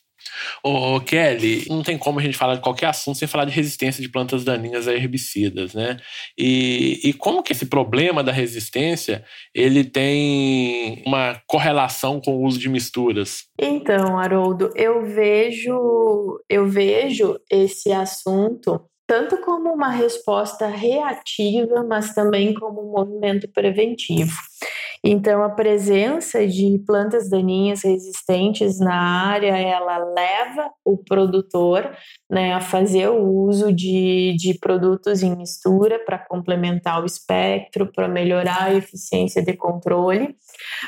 Ô, 0.62 1.00
Kelly, 1.00 1.66
não 1.68 1.82
tem 1.82 1.96
como 1.96 2.18
a 2.18 2.22
gente 2.22 2.36
falar 2.36 2.56
de 2.56 2.60
qualquer 2.60 2.86
assunto 2.86 3.18
sem 3.18 3.28
falar 3.28 3.44
de 3.44 3.52
resistência 3.52 4.02
de 4.02 4.08
plantas 4.08 4.44
daninhas 4.44 4.88
a 4.88 4.94
herbicidas, 4.94 5.74
né? 5.74 5.96
E, 6.38 7.00
e 7.04 7.12
como 7.12 7.42
que 7.42 7.52
esse 7.52 7.66
problema 7.66 8.22
da 8.22 8.32
resistência 8.32 9.24
ele 9.54 9.84
tem 9.84 11.02
uma 11.06 11.40
correlação 11.46 12.20
com 12.20 12.36
o 12.36 12.44
uso 12.44 12.58
de 12.58 12.68
misturas? 12.68 13.44
Então, 13.60 14.18
Haroldo, 14.18 14.70
eu 14.74 15.04
vejo, 15.04 16.40
eu 16.48 16.66
vejo 16.66 17.38
esse 17.50 17.92
assunto 17.92 18.80
tanto 19.06 19.40
como 19.40 19.72
uma 19.72 19.90
resposta 19.90 20.66
reativa, 20.66 21.84
mas 21.84 22.12
também 22.12 22.52
como 22.52 22.82
um 22.82 22.90
movimento 22.90 23.48
preventivo. 23.52 24.32
Então, 25.08 25.40
a 25.44 25.50
presença 25.50 26.44
de 26.44 26.82
plantas 26.84 27.30
daninhas 27.30 27.84
resistentes 27.84 28.80
na 28.80 29.28
área, 29.28 29.56
ela 29.56 29.98
leva 29.98 30.68
o 30.84 30.98
produtor 30.98 31.96
né, 32.28 32.52
a 32.52 32.60
fazer 32.60 33.08
o 33.08 33.22
uso 33.44 33.72
de, 33.72 34.34
de 34.36 34.58
produtos 34.58 35.22
em 35.22 35.36
mistura 35.36 36.00
para 36.04 36.18
complementar 36.18 37.00
o 37.00 37.06
espectro, 37.06 37.92
para 37.92 38.08
melhorar 38.08 38.64
a 38.64 38.74
eficiência 38.74 39.40
de 39.40 39.52
controle, 39.52 40.34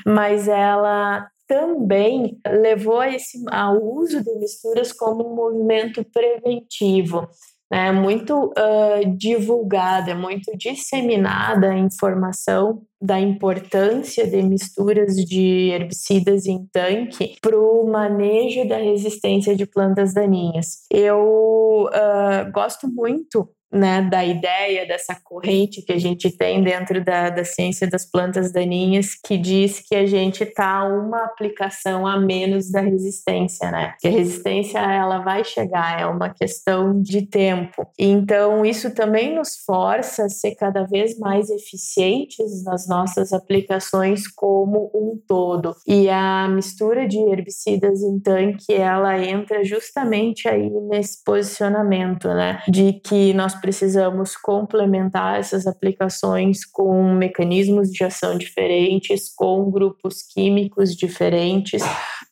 mas 0.04 0.48
ela 0.48 1.28
também 1.46 2.40
levou 2.44 3.02
esse, 3.04 3.38
ao 3.52 3.80
uso 3.80 4.20
de 4.22 4.34
misturas 4.34 4.92
como 4.92 5.30
um 5.30 5.34
movimento 5.36 6.04
preventivo 6.04 7.28
né, 7.70 7.92
muito 7.92 8.46
uh, 8.46 9.16
divulgada, 9.16 10.14
muito 10.14 10.56
disseminada 10.56 11.70
a 11.70 11.78
informação 11.78 12.82
da 13.00 13.20
importância 13.20 14.26
de 14.26 14.42
misturas 14.42 15.14
de 15.14 15.70
herbicidas 15.70 16.46
em 16.46 16.66
tanque 16.72 17.36
para 17.40 17.56
o 17.56 17.86
manejo 17.86 18.66
da 18.66 18.76
resistência 18.76 19.54
de 19.54 19.66
plantas 19.66 20.14
daninhas. 20.14 20.84
Eu 20.90 21.86
uh, 21.86 22.50
gosto 22.52 22.88
muito 22.88 23.48
né, 23.70 24.02
da 24.02 24.24
ideia 24.24 24.86
dessa 24.86 25.14
corrente 25.22 25.82
que 25.82 25.92
a 25.92 25.98
gente 25.98 26.34
tem 26.36 26.62
dentro 26.62 27.04
da, 27.04 27.28
da 27.28 27.44
ciência 27.44 27.88
das 27.88 28.04
plantas 28.04 28.50
daninhas, 28.52 29.10
que 29.14 29.36
diz 29.36 29.80
que 29.80 29.94
a 29.94 30.06
gente 30.06 30.42
está 30.42 30.84
uma 30.84 31.24
aplicação 31.24 32.06
a 32.06 32.18
menos 32.18 32.70
da 32.70 32.80
resistência, 32.80 33.70
né? 33.70 33.94
Que 34.00 34.08
a 34.08 34.10
resistência 34.10 34.78
ela 34.78 35.18
vai 35.18 35.44
chegar, 35.44 36.00
é 36.00 36.06
uma 36.06 36.30
questão 36.30 37.00
de 37.00 37.22
tempo. 37.22 37.86
Então 37.98 38.64
isso 38.64 38.94
também 38.94 39.34
nos 39.34 39.56
força 39.66 40.24
a 40.24 40.28
ser 40.28 40.54
cada 40.54 40.84
vez 40.84 41.18
mais 41.18 41.50
eficientes 41.50 42.64
nas 42.64 42.88
nossas 42.88 43.32
aplicações 43.32 44.26
como 44.28 44.90
um 44.94 45.20
todo. 45.26 45.74
E 45.86 46.08
a 46.08 46.48
mistura 46.48 47.06
de 47.06 47.18
herbicidas 47.18 48.00
em 48.02 48.18
tanque 48.18 48.72
ela 48.72 49.18
entra 49.18 49.64
justamente 49.64 50.48
aí 50.48 50.70
nesse 50.88 51.22
posicionamento, 51.22 52.28
né? 52.28 52.62
De 52.68 52.94
que 52.94 53.34
nós 53.34 53.57
precisamos 53.60 54.36
complementar 54.36 55.38
essas 55.38 55.66
aplicações 55.66 56.64
com 56.64 57.14
mecanismos 57.14 57.90
de 57.90 58.04
ação 58.04 58.36
diferentes, 58.36 59.32
com 59.34 59.70
grupos 59.70 60.22
químicos 60.22 60.94
diferentes, 60.94 61.82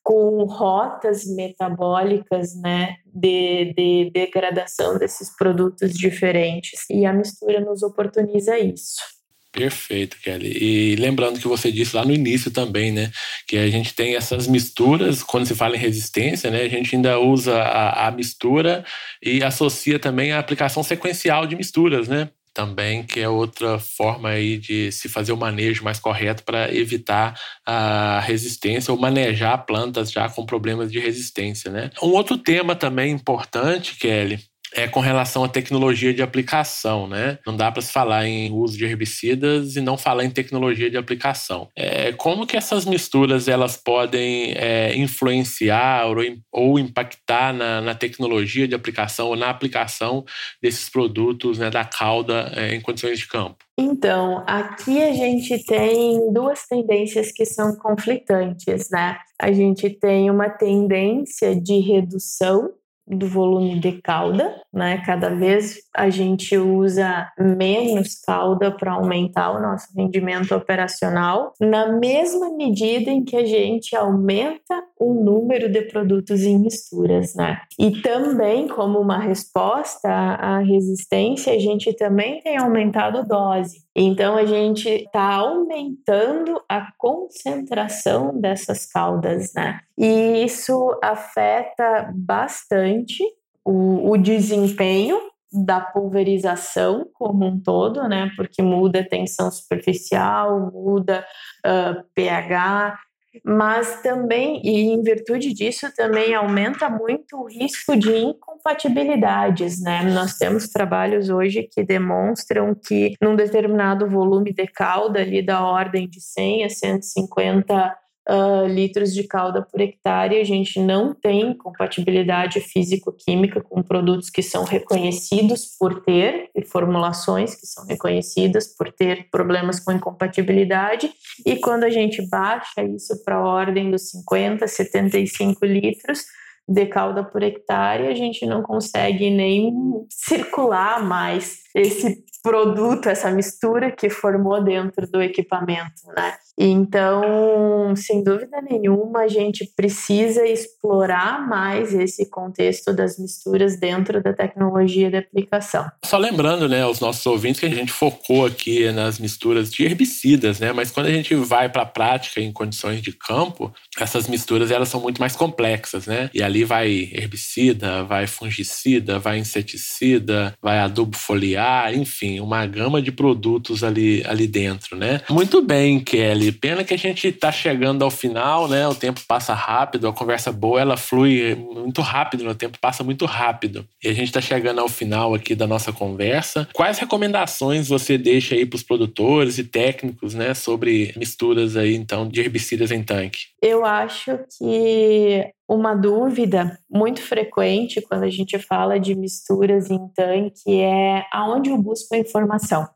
com 0.02 0.44
rotas 0.44 1.24
metabólicas, 1.26 2.54
né, 2.60 2.96
de, 3.06 3.72
de 3.76 4.10
degradação 4.12 4.98
desses 4.98 5.34
produtos 5.36 5.92
diferentes. 5.92 6.88
E 6.90 7.04
a 7.04 7.12
mistura 7.12 7.60
nos 7.60 7.82
oportuniza 7.82 8.58
isso. 8.58 9.15
Perfeito, 9.56 10.18
Kelly. 10.22 10.52
E 10.60 10.96
lembrando 10.96 11.40
que 11.40 11.48
você 11.48 11.72
disse 11.72 11.96
lá 11.96 12.04
no 12.04 12.12
início 12.12 12.50
também, 12.50 12.92
né, 12.92 13.10
que 13.48 13.56
a 13.56 13.70
gente 13.70 13.94
tem 13.94 14.14
essas 14.14 14.46
misturas, 14.46 15.22
quando 15.22 15.46
se 15.46 15.54
fala 15.54 15.76
em 15.76 15.78
resistência, 15.78 16.50
né, 16.50 16.60
a 16.60 16.68
gente 16.68 16.94
ainda 16.94 17.18
usa 17.18 17.56
a, 17.56 18.06
a 18.06 18.10
mistura 18.10 18.84
e 19.22 19.42
associa 19.42 19.98
também 19.98 20.30
a 20.30 20.38
aplicação 20.38 20.82
sequencial 20.82 21.46
de 21.46 21.56
misturas, 21.56 22.06
né? 22.06 22.28
Também, 22.52 23.02
que 23.02 23.20
é 23.20 23.28
outra 23.28 23.78
forma 23.78 24.30
aí 24.30 24.58
de 24.58 24.92
se 24.92 25.08
fazer 25.08 25.32
o 25.32 25.36
manejo 25.36 25.84
mais 25.84 25.98
correto 25.98 26.42
para 26.42 26.74
evitar 26.74 27.38
a 27.64 28.20
resistência 28.20 28.92
ou 28.92 28.98
manejar 28.98 29.64
plantas 29.66 30.10
já 30.10 30.28
com 30.28 30.44
problemas 30.44 30.90
de 30.90 30.98
resistência, 30.98 31.70
né? 31.70 31.90
Um 32.02 32.08
outro 32.08 32.36
tema 32.38 32.74
também 32.74 33.12
importante, 33.12 33.96
Kelly, 33.96 34.38
é 34.76 34.86
com 34.86 35.00
relação 35.00 35.42
à 35.42 35.48
tecnologia 35.48 36.12
de 36.12 36.22
aplicação, 36.22 37.08
né? 37.08 37.38
Não 37.46 37.56
dá 37.56 37.72
para 37.72 37.80
se 37.80 37.90
falar 37.90 38.26
em 38.26 38.52
uso 38.52 38.76
de 38.76 38.84
herbicidas 38.84 39.74
e 39.74 39.80
não 39.80 39.96
falar 39.96 40.24
em 40.24 40.30
tecnologia 40.30 40.90
de 40.90 40.98
aplicação. 40.98 41.68
É, 41.74 42.12
como 42.12 42.46
que 42.46 42.58
essas 42.58 42.84
misturas 42.84 43.48
elas 43.48 43.76
podem 43.76 44.52
é, 44.54 44.94
influenciar 44.94 46.06
ou, 46.06 46.16
ou 46.52 46.78
impactar 46.78 47.54
na, 47.54 47.80
na, 47.80 47.94
tecnologia 47.94 48.68
de 48.68 48.74
aplicação 48.74 49.28
ou 49.28 49.36
na 49.36 49.48
aplicação 49.48 50.24
desses 50.62 50.90
produtos 50.90 51.58
né, 51.58 51.70
da 51.70 51.84
cauda 51.84 52.52
é, 52.54 52.74
em 52.74 52.80
condições 52.80 53.18
de 53.18 53.26
campo? 53.26 53.56
Então, 53.78 54.44
aqui 54.46 55.02
a 55.02 55.12
gente 55.12 55.64
tem 55.64 56.32
duas 56.32 56.66
tendências 56.66 57.32
que 57.32 57.46
são 57.46 57.76
conflitantes, 57.76 58.90
né? 58.90 59.18
A 59.40 59.52
gente 59.52 59.88
tem 59.88 60.30
uma 60.30 60.50
tendência 60.50 61.54
de 61.58 61.78
redução 61.80 62.70
do 63.06 63.26
volume 63.26 63.78
de 63.78 64.00
cauda, 64.02 64.54
né? 64.72 65.02
Cada 65.04 65.30
vez 65.30 65.78
a 65.94 66.10
gente 66.10 66.56
usa 66.58 67.30
menos 67.38 68.20
cauda 68.20 68.70
para 68.70 68.92
aumentar 68.92 69.52
o 69.52 69.60
nosso 69.60 69.86
rendimento 69.94 70.54
operacional, 70.54 71.52
na 71.60 71.92
mesma 71.92 72.50
medida 72.56 73.10
em 73.10 73.24
que 73.24 73.36
a 73.36 73.44
gente 73.44 73.94
aumenta 73.94 74.82
o 74.98 75.14
número 75.14 75.70
de 75.70 75.82
produtos 75.82 76.42
em 76.42 76.58
misturas, 76.58 77.34
né? 77.34 77.60
E 77.78 78.02
também 78.02 78.66
como 78.66 78.98
uma 78.98 79.18
resposta 79.18 80.08
à 80.08 80.58
resistência, 80.58 81.52
a 81.52 81.58
gente 81.58 81.92
também 81.94 82.40
tem 82.42 82.56
aumentado 82.56 83.26
dose. 83.26 83.85
Então 83.98 84.36
a 84.36 84.44
gente 84.44 84.86
está 84.90 85.36
aumentando 85.36 86.62
a 86.68 86.92
concentração 86.98 88.38
dessas 88.38 88.84
caudas, 88.84 89.54
né? 89.54 89.80
E 89.96 90.44
isso 90.44 90.98
afeta 91.02 92.12
bastante 92.14 93.24
o, 93.64 94.10
o 94.10 94.18
desempenho 94.18 95.18
da 95.50 95.80
pulverização 95.80 97.08
como 97.14 97.46
um 97.46 97.58
todo, 97.58 98.06
né? 98.06 98.30
Porque 98.36 98.60
muda 98.60 99.00
a 99.00 99.08
tensão 99.08 99.50
superficial, 99.50 100.70
muda 100.70 101.24
uh, 101.64 102.04
pH, 102.14 102.98
mas 103.44 104.02
também, 104.02 104.60
e 104.64 104.92
em 104.92 105.02
virtude 105.02 105.52
disso, 105.52 105.88
também 105.94 106.34
aumenta 106.34 106.88
muito 106.88 107.36
o 107.36 107.48
risco 107.48 107.96
de 107.96 108.14
incompatibilidades, 108.16 109.80
né? 109.82 110.02
Nós 110.02 110.36
temos 110.36 110.68
trabalhos 110.68 111.28
hoje 111.30 111.68
que 111.70 111.82
demonstram 111.84 112.74
que 112.74 113.14
num 113.20 113.36
determinado 113.36 114.08
volume 114.08 114.52
de 114.52 114.66
calda 114.66 115.20
ali 115.20 115.44
da 115.44 115.64
ordem 115.64 116.08
de 116.08 116.20
100 116.20 116.64
a 116.64 116.68
150 116.68 117.96
uh, 118.28 118.66
litros 118.66 119.14
de 119.14 119.24
calda 119.24 119.62
por 119.62 119.80
hectare, 119.80 120.40
a 120.40 120.44
gente 120.44 120.80
não 120.80 121.14
tem 121.14 121.56
compatibilidade 121.56 122.60
físico-química 122.60 123.60
com 123.60 123.82
produtos 123.82 124.30
que 124.30 124.42
são 124.42 124.64
reconhecidos 124.64 125.76
por 125.78 126.02
ter, 126.02 126.50
e 126.54 126.64
formulações 126.64 127.54
que 127.54 127.66
são 127.66 127.86
reconhecidas 127.86 128.66
por 128.76 128.92
ter 128.92 129.28
problemas 129.30 129.80
com 129.80 129.92
incompatibilidade, 129.92 131.10
e 131.44 131.56
quando 131.56 131.84
a 131.84 131.90
gente 131.90 132.26
baixa 132.28 132.82
isso 132.82 133.22
para 133.24 133.36
a 133.36 133.44
ordem 133.44 133.90
dos 133.90 134.10
50, 134.10 134.66
75 134.66 135.64
litros, 135.64 136.24
de 136.68 136.84
calda 136.86 137.22
por 137.22 137.42
hectare, 137.42 138.08
a 138.08 138.14
gente 138.14 138.44
não 138.44 138.60
consegue 138.60 139.30
nem 139.30 139.72
circular 140.10 141.04
mais 141.04 141.58
esse 141.74 142.24
produto, 142.46 143.08
essa 143.08 143.28
mistura 143.28 143.90
que 143.90 144.08
formou 144.08 144.62
dentro 144.62 145.04
do 145.10 145.20
equipamento, 145.20 146.06
né? 146.16 146.34
Então, 146.58 147.94
sem 147.96 148.24
dúvida 148.24 148.62
nenhuma, 148.62 149.22
a 149.22 149.28
gente 149.28 149.70
precisa 149.76 150.46
explorar 150.46 151.46
mais 151.46 151.92
esse 151.92 152.30
contexto 152.30 152.94
das 152.94 153.18
misturas 153.18 153.78
dentro 153.78 154.22
da 154.22 154.32
tecnologia 154.32 155.10
de 155.10 155.18
aplicação. 155.18 155.86
Só 156.04 156.16
lembrando, 156.16 156.66
né, 156.66 156.82
aos 156.82 156.98
nossos 156.98 157.26
ouvintes 157.26 157.60
que 157.60 157.66
a 157.66 157.70
gente 157.70 157.92
focou 157.92 158.46
aqui 158.46 158.90
nas 158.92 159.18
misturas 159.18 159.70
de 159.70 159.84
herbicidas, 159.84 160.60
né? 160.60 160.72
Mas 160.72 160.90
quando 160.90 161.06
a 161.06 161.12
gente 161.12 161.34
vai 161.34 161.68
para 161.68 161.82
a 161.82 161.86
prática 161.86 162.40
em 162.40 162.52
condições 162.52 163.02
de 163.02 163.12
campo, 163.12 163.74
essas 163.98 164.26
misturas 164.26 164.70
elas 164.70 164.88
são 164.88 165.00
muito 165.00 165.20
mais 165.20 165.36
complexas, 165.36 166.06
né? 166.06 166.30
E 166.32 166.42
ali 166.42 166.64
vai 166.64 167.10
herbicida, 167.12 168.02
vai 168.04 168.26
fungicida, 168.26 169.18
vai 169.18 169.38
inseticida, 169.38 170.54
vai 170.62 170.78
adubo 170.78 171.16
foliar, 171.16 171.92
enfim, 171.94 172.35
uma 172.40 172.66
gama 172.66 173.00
de 173.00 173.12
produtos 173.12 173.82
ali, 173.82 174.22
ali 174.26 174.46
dentro, 174.46 174.96
né? 174.96 175.20
Muito 175.28 175.62
bem, 175.62 176.00
Kelly. 176.00 176.52
Pena 176.52 176.84
que 176.84 176.94
a 176.94 176.98
gente 176.98 177.28
está 177.28 177.50
chegando 177.50 178.02
ao 178.02 178.10
final, 178.10 178.68
né? 178.68 178.86
O 178.88 178.94
tempo 178.94 179.20
passa 179.26 179.54
rápido, 179.54 180.08
a 180.08 180.12
conversa 180.12 180.52
boa 180.52 180.80
ela 180.80 180.96
flui 180.96 181.54
muito 181.54 182.00
rápido, 182.00 182.44
né? 182.44 182.50
o 182.50 182.54
tempo 182.54 182.78
passa 182.80 183.02
muito 183.02 183.24
rápido. 183.24 183.86
E 184.02 184.08
a 184.08 184.12
gente 184.12 184.28
está 184.28 184.40
chegando 184.40 184.80
ao 184.80 184.88
final 184.88 185.34
aqui 185.34 185.54
da 185.54 185.66
nossa 185.66 185.92
conversa. 185.92 186.68
Quais 186.72 186.98
recomendações 186.98 187.88
você 187.88 188.18
deixa 188.18 188.54
aí 188.54 188.64
para 188.64 188.76
os 188.76 188.82
produtores 188.82 189.58
e 189.58 189.64
técnicos, 189.64 190.34
né, 190.34 190.54
sobre 190.54 191.12
misturas 191.16 191.76
aí 191.76 191.94
então 191.94 192.28
de 192.28 192.40
herbicidas 192.40 192.90
em 192.90 193.02
tanque? 193.02 193.46
Eu 193.62 193.84
acho 193.84 194.38
que 194.58 195.44
uma 195.68 195.94
dúvida 195.94 196.78
muito 196.88 197.20
frequente 197.20 198.00
quando 198.00 198.22
a 198.22 198.30
gente 198.30 198.58
fala 198.58 199.00
de 199.00 199.14
misturas 199.14 199.90
em 199.90 200.08
tanque 200.08 200.80
é 200.80 201.24
aonde 201.32 201.70
eu 201.70 201.78
busco 201.78 202.14
a 202.14 202.18
informação. 202.18 202.88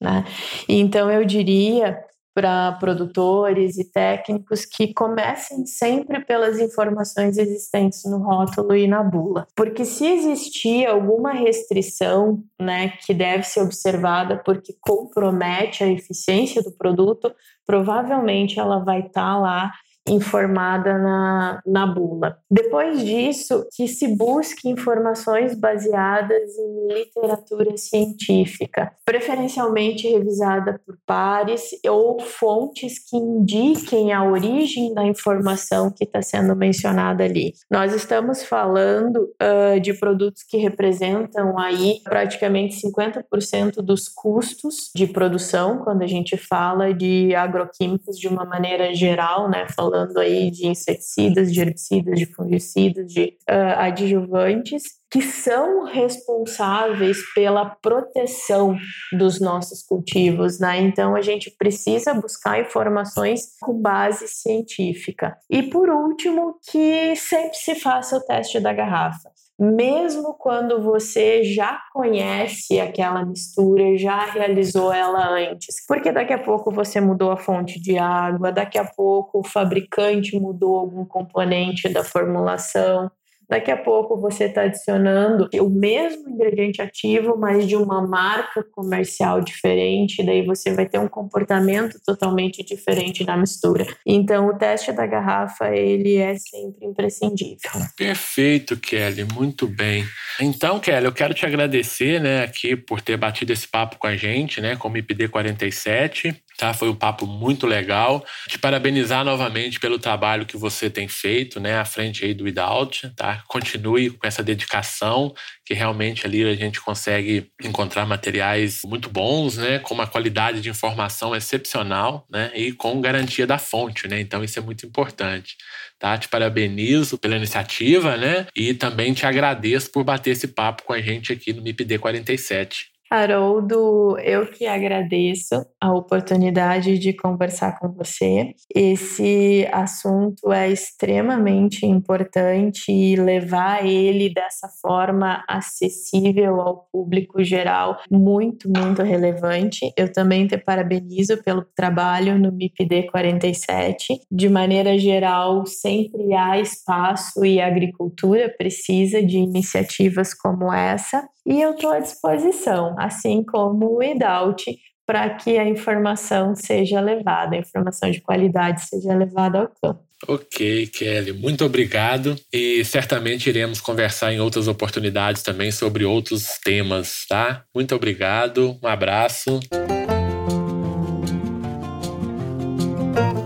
Né? 0.00 0.24
Então 0.68 1.10
eu 1.10 1.24
diria 1.24 1.98
para 2.34 2.72
produtores 2.72 3.76
e 3.76 3.90
técnicos 3.90 4.64
que 4.64 4.92
comecem 4.94 5.66
sempre 5.66 6.24
pelas 6.24 6.58
informações 6.58 7.36
existentes 7.36 8.04
no 8.04 8.18
rótulo 8.18 8.74
e 8.74 8.86
na 8.86 9.02
bula. 9.02 9.46
Porque 9.54 9.84
se 9.84 10.06
existir 10.06 10.86
alguma 10.86 11.32
restrição, 11.32 12.42
né, 12.60 12.94
que 13.04 13.12
deve 13.12 13.44
ser 13.44 13.60
observada 13.60 14.40
porque 14.42 14.74
compromete 14.80 15.84
a 15.84 15.88
eficiência 15.88 16.62
do 16.62 16.72
produto, 16.72 17.32
provavelmente 17.66 18.58
ela 18.58 18.78
vai 18.78 19.00
estar 19.00 19.34
tá 19.34 19.38
lá 19.38 19.72
informada 20.08 20.98
na, 20.98 21.60
na 21.66 21.86
bula. 21.86 22.38
Depois 22.50 23.04
disso, 23.04 23.66
que 23.74 23.86
se 23.86 24.16
busque 24.16 24.68
informações 24.68 25.54
baseadas 25.54 26.56
em 26.58 26.94
literatura 26.94 27.76
científica, 27.76 28.92
preferencialmente 29.04 30.08
revisada 30.08 30.80
por 30.84 30.96
pares 31.06 31.70
ou 31.88 32.20
fontes 32.20 32.98
que 32.98 33.16
indiquem 33.16 34.12
a 34.12 34.24
origem 34.24 34.92
da 34.94 35.04
informação 35.04 35.90
que 35.90 36.04
está 36.04 36.20
sendo 36.20 36.54
mencionada 36.56 37.24
ali. 37.24 37.52
Nós 37.70 37.94
estamos 37.94 38.42
falando 38.42 39.28
uh, 39.40 39.80
de 39.80 39.94
produtos 39.94 40.42
que 40.42 40.56
representam 40.56 41.58
aí 41.58 42.00
praticamente 42.04 42.80
50% 42.86 43.76
dos 43.76 44.08
custos 44.08 44.90
de 44.94 45.06
produção, 45.06 45.78
quando 45.78 46.02
a 46.02 46.06
gente 46.06 46.36
fala 46.36 46.92
de 46.92 47.34
agroquímicos 47.34 48.18
de 48.18 48.28
uma 48.28 48.44
maneira 48.44 48.94
geral, 48.94 49.48
né? 49.48 49.66
Falando 49.92 50.18
aí 50.18 50.50
de 50.50 50.66
inseticidas, 50.66 51.52
de 51.52 51.60
herbicidas, 51.60 52.18
de 52.18 52.26
fungicidas, 52.26 53.12
de 53.12 53.36
uh, 53.48 53.78
adjuvantes, 53.78 54.82
que 55.10 55.20
são 55.20 55.84
responsáveis 55.84 57.18
pela 57.34 57.66
proteção 57.66 58.74
dos 59.12 59.38
nossos 59.38 59.82
cultivos, 59.82 60.58
né? 60.58 60.80
Então 60.80 61.14
a 61.14 61.20
gente 61.20 61.50
precisa 61.50 62.14
buscar 62.14 62.62
informações 62.62 63.58
com 63.60 63.78
base 63.78 64.26
científica. 64.26 65.36
E 65.50 65.62
por 65.64 65.90
último, 65.90 66.58
que 66.70 67.14
sempre 67.14 67.56
se 67.56 67.74
faça 67.74 68.16
o 68.16 68.20
teste 68.24 68.58
da 68.58 68.72
garrafa 68.72 69.30
mesmo 69.62 70.34
quando 70.34 70.82
você 70.82 71.44
já 71.44 71.80
conhece 71.92 72.80
aquela 72.80 73.24
mistura, 73.24 73.96
já 73.96 74.26
realizou 74.26 74.92
ela 74.92 75.28
antes. 75.28 75.86
Porque 75.86 76.10
daqui 76.10 76.32
a 76.32 76.38
pouco 76.38 76.72
você 76.72 77.00
mudou 77.00 77.30
a 77.30 77.36
fonte 77.36 77.80
de 77.80 77.96
água, 77.96 78.50
daqui 78.50 78.76
a 78.76 78.84
pouco 78.84 79.38
o 79.38 79.46
fabricante 79.46 80.38
mudou 80.38 80.76
algum 80.76 81.04
componente 81.04 81.88
da 81.88 82.02
formulação, 82.02 83.08
Daqui 83.52 83.70
a 83.70 83.76
pouco 83.76 84.18
você 84.18 84.44
está 84.44 84.62
adicionando 84.62 85.46
o 85.60 85.68
mesmo 85.68 86.26
ingrediente 86.26 86.80
ativo, 86.80 87.36
mas 87.36 87.68
de 87.68 87.76
uma 87.76 88.00
marca 88.00 88.64
comercial 88.72 89.42
diferente, 89.42 90.24
daí 90.24 90.42
você 90.42 90.72
vai 90.72 90.88
ter 90.88 90.98
um 90.98 91.06
comportamento 91.06 92.00
totalmente 92.02 92.64
diferente 92.64 93.26
na 93.26 93.36
mistura. 93.36 93.86
Então, 94.06 94.48
o 94.48 94.56
teste 94.56 94.90
da 94.90 95.06
garrafa, 95.06 95.68
ele 95.68 96.16
é 96.16 96.34
sempre 96.38 96.86
imprescindível. 96.86 97.72
Perfeito, 97.94 98.74
Kelly, 98.74 99.26
muito 99.34 99.66
bem. 99.66 100.06
Então, 100.40 100.80
Kelly, 100.80 101.04
eu 101.04 101.12
quero 101.12 101.34
te 101.34 101.44
agradecer, 101.44 102.22
né, 102.22 102.44
aqui 102.44 102.74
por 102.74 103.02
ter 103.02 103.18
batido 103.18 103.52
esse 103.52 103.68
papo 103.68 103.98
com 103.98 104.06
a 104.06 104.16
gente, 104.16 104.62
né, 104.62 104.76
como 104.76 104.96
IPD 104.96 105.28
47. 105.28 106.34
Tá? 106.62 106.72
Foi 106.72 106.88
um 106.88 106.94
papo 106.94 107.26
muito 107.26 107.66
legal. 107.66 108.24
Te 108.46 108.56
parabenizar 108.56 109.24
novamente 109.24 109.80
pelo 109.80 109.98
trabalho 109.98 110.46
que 110.46 110.56
você 110.56 110.88
tem 110.88 111.08
feito, 111.08 111.58
né, 111.58 111.76
à 111.76 111.84
frente 111.84 112.24
aí 112.24 112.32
do 112.32 112.46
Idaut, 112.46 113.10
tá? 113.16 113.42
Continue 113.48 114.10
com 114.10 114.24
essa 114.24 114.44
dedicação, 114.44 115.34
que 115.66 115.74
realmente 115.74 116.24
ali 116.24 116.44
a 116.44 116.54
gente 116.54 116.80
consegue 116.80 117.50
encontrar 117.64 118.06
materiais 118.06 118.82
muito 118.84 119.10
bons, 119.10 119.56
né, 119.56 119.80
com 119.80 119.92
uma 119.92 120.06
qualidade 120.06 120.60
de 120.60 120.70
informação 120.70 121.34
excepcional, 121.34 122.24
né, 122.30 122.52
e 122.54 122.70
com 122.70 123.00
garantia 123.00 123.44
da 123.44 123.58
fonte, 123.58 124.06
né? 124.06 124.20
Então 124.20 124.44
isso 124.44 124.56
é 124.56 124.62
muito 124.62 124.86
importante, 124.86 125.56
tá? 125.98 126.16
Te 126.16 126.28
parabenizo 126.28 127.18
pela 127.18 127.34
iniciativa, 127.34 128.16
né? 128.16 128.46
E 128.54 128.72
também 128.72 129.12
te 129.12 129.26
agradeço 129.26 129.90
por 129.90 130.04
bater 130.04 130.30
esse 130.30 130.46
papo 130.46 130.84
com 130.84 130.92
a 130.92 131.00
gente 131.00 131.32
aqui 131.32 131.52
no 131.52 131.60
MIPD 131.60 131.98
47. 131.98 132.91
Haroldo, 133.12 134.16
eu 134.20 134.46
que 134.46 134.64
agradeço 134.64 135.66
a 135.78 135.92
oportunidade 135.92 136.98
de 136.98 137.12
conversar 137.12 137.78
com 137.78 137.92
você. 137.92 138.54
Esse 138.74 139.68
assunto 139.70 140.50
é 140.50 140.70
extremamente 140.70 141.84
importante 141.84 142.90
e 142.90 143.14
levar 143.14 143.84
ele 143.84 144.32
dessa 144.32 144.66
forma 144.80 145.44
acessível 145.46 146.58
ao 146.58 146.88
público 146.90 147.44
geral, 147.44 147.98
muito, 148.10 148.66
muito 148.74 149.02
relevante. 149.02 149.92
Eu 149.94 150.10
também 150.10 150.46
te 150.46 150.56
parabenizo 150.56 151.36
pelo 151.42 151.66
trabalho 151.76 152.38
no 152.38 152.50
MIPD 152.50 153.10
47. 153.10 154.20
De 154.30 154.48
maneira 154.48 154.96
geral, 154.96 155.66
sempre 155.66 156.32
há 156.32 156.58
espaço 156.58 157.44
e 157.44 157.60
a 157.60 157.66
agricultura 157.66 158.48
precisa 158.56 159.22
de 159.22 159.36
iniciativas 159.36 160.32
como 160.32 160.72
essa. 160.72 161.22
E 161.46 161.60
eu 161.60 161.72
estou 161.72 161.90
à 161.90 161.98
disposição, 161.98 162.94
assim 162.98 163.42
como 163.42 163.96
o 163.96 164.02
IDAUT, 164.02 164.64
para 165.06 165.30
que 165.30 165.58
a 165.58 165.68
informação 165.68 166.54
seja 166.54 167.00
levada, 167.00 167.56
a 167.56 167.58
informação 167.58 168.10
de 168.10 168.20
qualidade 168.20 168.82
seja 168.86 169.14
levada 169.14 169.60
ao 169.60 169.68
campo. 169.68 170.02
Ok, 170.28 170.86
Kelly, 170.86 171.32
muito 171.32 171.64
obrigado. 171.64 172.36
E 172.52 172.84
certamente 172.84 173.48
iremos 173.48 173.80
conversar 173.80 174.32
em 174.32 174.40
outras 174.40 174.68
oportunidades 174.68 175.42
também 175.42 175.72
sobre 175.72 176.04
outros 176.04 176.60
temas, 176.64 177.26
tá? 177.28 177.64
Muito 177.74 177.94
obrigado, 177.94 178.78
um 178.82 178.86
abraço. 178.86 179.58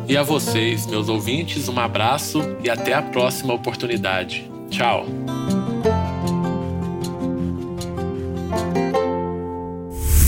E 0.09 0.16
a 0.16 0.22
vocês, 0.22 0.86
meus 0.86 1.09
ouvintes, 1.09 1.68
um 1.68 1.80
abraço 1.80 2.40
e 2.62 2.70
até 2.70 2.92
a 2.92 3.03
próxima 3.03 3.55
oportunidade. 3.55 4.49
Tchau. 4.70 5.07